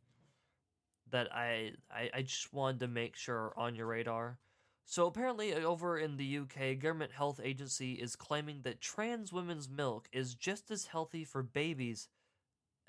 that 1.09 1.34
I, 1.34 1.72
I 1.89 2.09
I 2.16 2.22
just 2.24 2.51
wanted 2.51 2.82
to 2.82 2.89
make 2.89 3.16
sure 3.16 3.53
on 3.55 3.76
your 3.76 3.88
radar. 3.88 4.39
So 4.86 5.08
apparently, 5.08 5.54
uh, 5.54 5.62
over 5.62 5.98
in 5.98 6.18
the 6.18 6.38
UK, 6.38 6.80
government 6.80 7.12
health 7.12 7.40
agency 7.44 7.94
is 7.94 8.16
claiming 8.16 8.62
that 8.62 8.80
trans 8.80 9.34
women's 9.34 9.68
milk 9.68 10.08
is 10.14 10.36
just 10.36 10.70
as 10.70 10.86
healthy 10.86 11.26
for 11.26 11.42
babies 11.42 12.08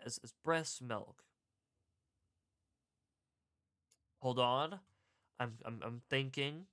as, 0.04 0.20
as 0.22 0.32
breast 0.44 0.82
milk. 0.82 1.24
Hold 4.20 4.38
on, 4.38 4.80
I'm 5.40 5.54
I'm 5.64 5.80
I'm 5.82 6.02
thinking. 6.10 6.66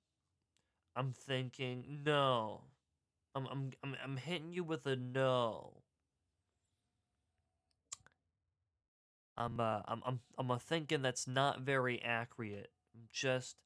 I'm 0.95 1.13
thinking 1.13 2.01
no. 2.05 2.61
I'm 3.35 3.47
I'm 3.47 3.71
I'm 3.83 3.95
I'm 4.03 4.17
hitting 4.17 4.51
you 4.53 4.63
with 4.63 4.85
a 4.85 4.95
no. 4.95 5.83
I'm 9.37 9.59
uh 9.59 9.81
I'm 9.87 10.01
I'm 10.05 10.19
I'm 10.37 10.51
uh, 10.51 10.57
thinking 10.59 11.01
that's 11.01 11.27
not 11.27 11.61
very 11.61 12.01
accurate. 12.01 12.71
I'm 12.93 13.07
just 13.11 13.57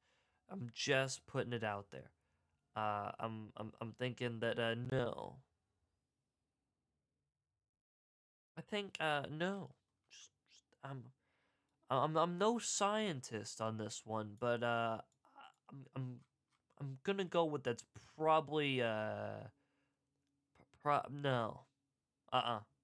I'm 0.49 0.69
just 0.73 1.25
putting 1.27 1.53
it 1.53 1.63
out 1.63 1.87
there. 1.91 2.11
Uh 2.75 3.11
I'm 3.19 3.49
I'm 3.57 3.73
I'm 3.81 3.93
thinking 3.93 4.39
that 4.39 4.59
uh 4.59 4.75
no. 4.91 5.37
I 8.57 8.61
think 8.61 8.97
uh 8.99 9.23
no. 9.29 9.69
Just, 10.09 10.31
just 10.49 10.65
I'm 10.83 11.03
I'm 11.89 12.17
I'm 12.17 12.37
no 12.37 12.59
scientist 12.59 13.61
on 13.61 13.77
this 13.77 14.01
one, 14.05 14.35
but 14.39 14.63
uh 14.63 14.99
I'm 15.69 15.85
I'm 15.95 16.19
I'm 16.79 16.97
gonna 17.03 17.25
go 17.25 17.45
with 17.45 17.63
that's 17.63 17.83
probably 18.15 18.81
uh 18.81 19.47
pro- 20.83 21.01
no. 21.11 21.61
Uh-uh. 22.31 22.59
I'm 22.59 22.76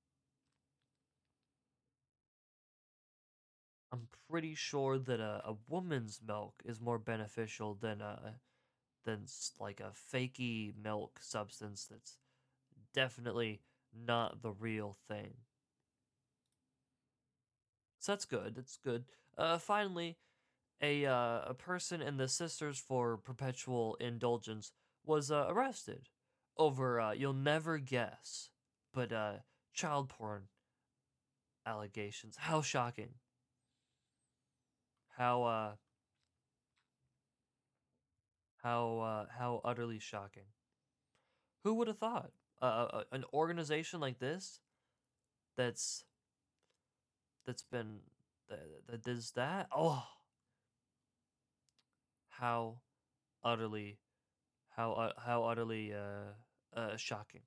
pretty 4.34 4.56
sure 4.56 4.98
that 4.98 5.20
a, 5.20 5.44
a 5.46 5.54
woman's 5.68 6.20
milk 6.28 6.56
is 6.66 6.82
more 6.82 6.98
beneficial 6.98 7.76
than 7.76 8.02
a 8.02 8.34
than 9.06 9.28
like 9.60 9.80
a 9.80 9.92
fakey 10.12 10.74
milk 10.84 11.20
substance 11.22 11.86
that's 11.86 12.18
definitely 12.96 13.62
not 13.96 14.42
the 14.42 14.52
real 14.52 14.98
thing. 15.08 15.36
So 18.00 18.14
that's 18.14 18.26
good. 18.26 18.56
That's 18.56 18.80
good. 18.84 19.06
Uh, 19.38 19.60
finally, 19.60 20.18
a 20.82 21.06
uh, 21.06 21.42
a 21.46 21.54
person 21.54 22.02
in 22.02 22.18
the 22.18 22.28
Sisters 22.28 22.80
for 22.80 23.18
Perpetual 23.18 23.98
Indulgence 24.00 24.72
was 25.06 25.30
uh, 25.30 25.46
arrested 25.48 26.10
over 26.58 27.00
uh, 27.00 27.12
you'll 27.12 27.34
never 27.34 27.78
guess, 27.78 28.50
but 28.96 29.14
uh, 29.14 29.34
child 29.76 30.10
porn 30.10 30.48
allegations. 31.66 32.38
How 32.38 32.62
shocking! 32.62 33.16
How 35.18 35.44
uh, 35.44 35.72
how 38.64 39.00
uh, 39.00 39.26
how 39.38 39.62
utterly 39.64 40.00
shocking! 40.00 40.48
Who 41.64 41.76
would 41.76 41.88
have 41.88 42.00
thought 42.00 42.32
uh, 42.62 43.04
an 43.12 43.24
organization 43.34 44.00
like 44.00 44.20
this 44.20 44.60
that's 45.56 46.04
that's 47.46 47.64
been 47.64 48.00
that, 48.50 48.60
that 48.90 49.04
does 49.04 49.32
that? 49.32 49.68
Oh, 49.76 50.04
how 52.30 52.78
utterly 53.44 54.00
how 54.76 54.94
uh, 54.94 55.12
how 55.24 55.44
utterly 55.46 55.94
uh, 55.94 56.80
uh, 56.80 56.98
shocking. 56.98 57.42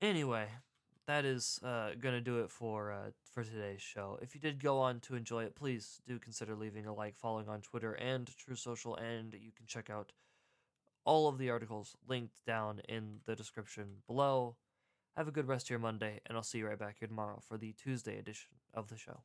Anyway, 0.00 0.48
that 1.12 1.26
is 1.26 1.60
uh, 1.62 1.90
gonna 2.00 2.22
do 2.22 2.40
it 2.40 2.50
for 2.50 2.90
uh, 2.90 3.10
for 3.34 3.44
today's 3.44 3.82
show. 3.82 4.18
If 4.22 4.34
you 4.34 4.40
did 4.40 4.62
go 4.62 4.78
on 4.78 5.00
to 5.00 5.14
enjoy 5.14 5.44
it, 5.44 5.54
please 5.54 6.00
do 6.06 6.18
consider 6.18 6.54
leaving 6.54 6.86
a 6.86 6.94
like, 6.94 7.16
following 7.16 7.48
on 7.50 7.60
Twitter 7.60 7.92
and 7.92 8.34
Truth 8.38 8.60
Social, 8.60 8.96
and 8.96 9.34
you 9.34 9.52
can 9.54 9.66
check 9.66 9.90
out 9.90 10.12
all 11.04 11.28
of 11.28 11.36
the 11.36 11.50
articles 11.50 11.96
linked 12.08 12.42
down 12.46 12.80
in 12.88 13.18
the 13.26 13.36
description 13.36 13.96
below. 14.06 14.56
Have 15.14 15.28
a 15.28 15.32
good 15.32 15.48
rest 15.48 15.66
of 15.66 15.70
your 15.70 15.80
Monday, 15.80 16.20
and 16.24 16.38
I'll 16.38 16.42
see 16.42 16.58
you 16.58 16.66
right 16.66 16.78
back 16.78 16.96
here 16.98 17.08
tomorrow 17.08 17.40
for 17.46 17.58
the 17.58 17.74
Tuesday 17.74 18.18
edition 18.18 18.48
of 18.72 18.88
the 18.88 18.96
show. 18.96 19.20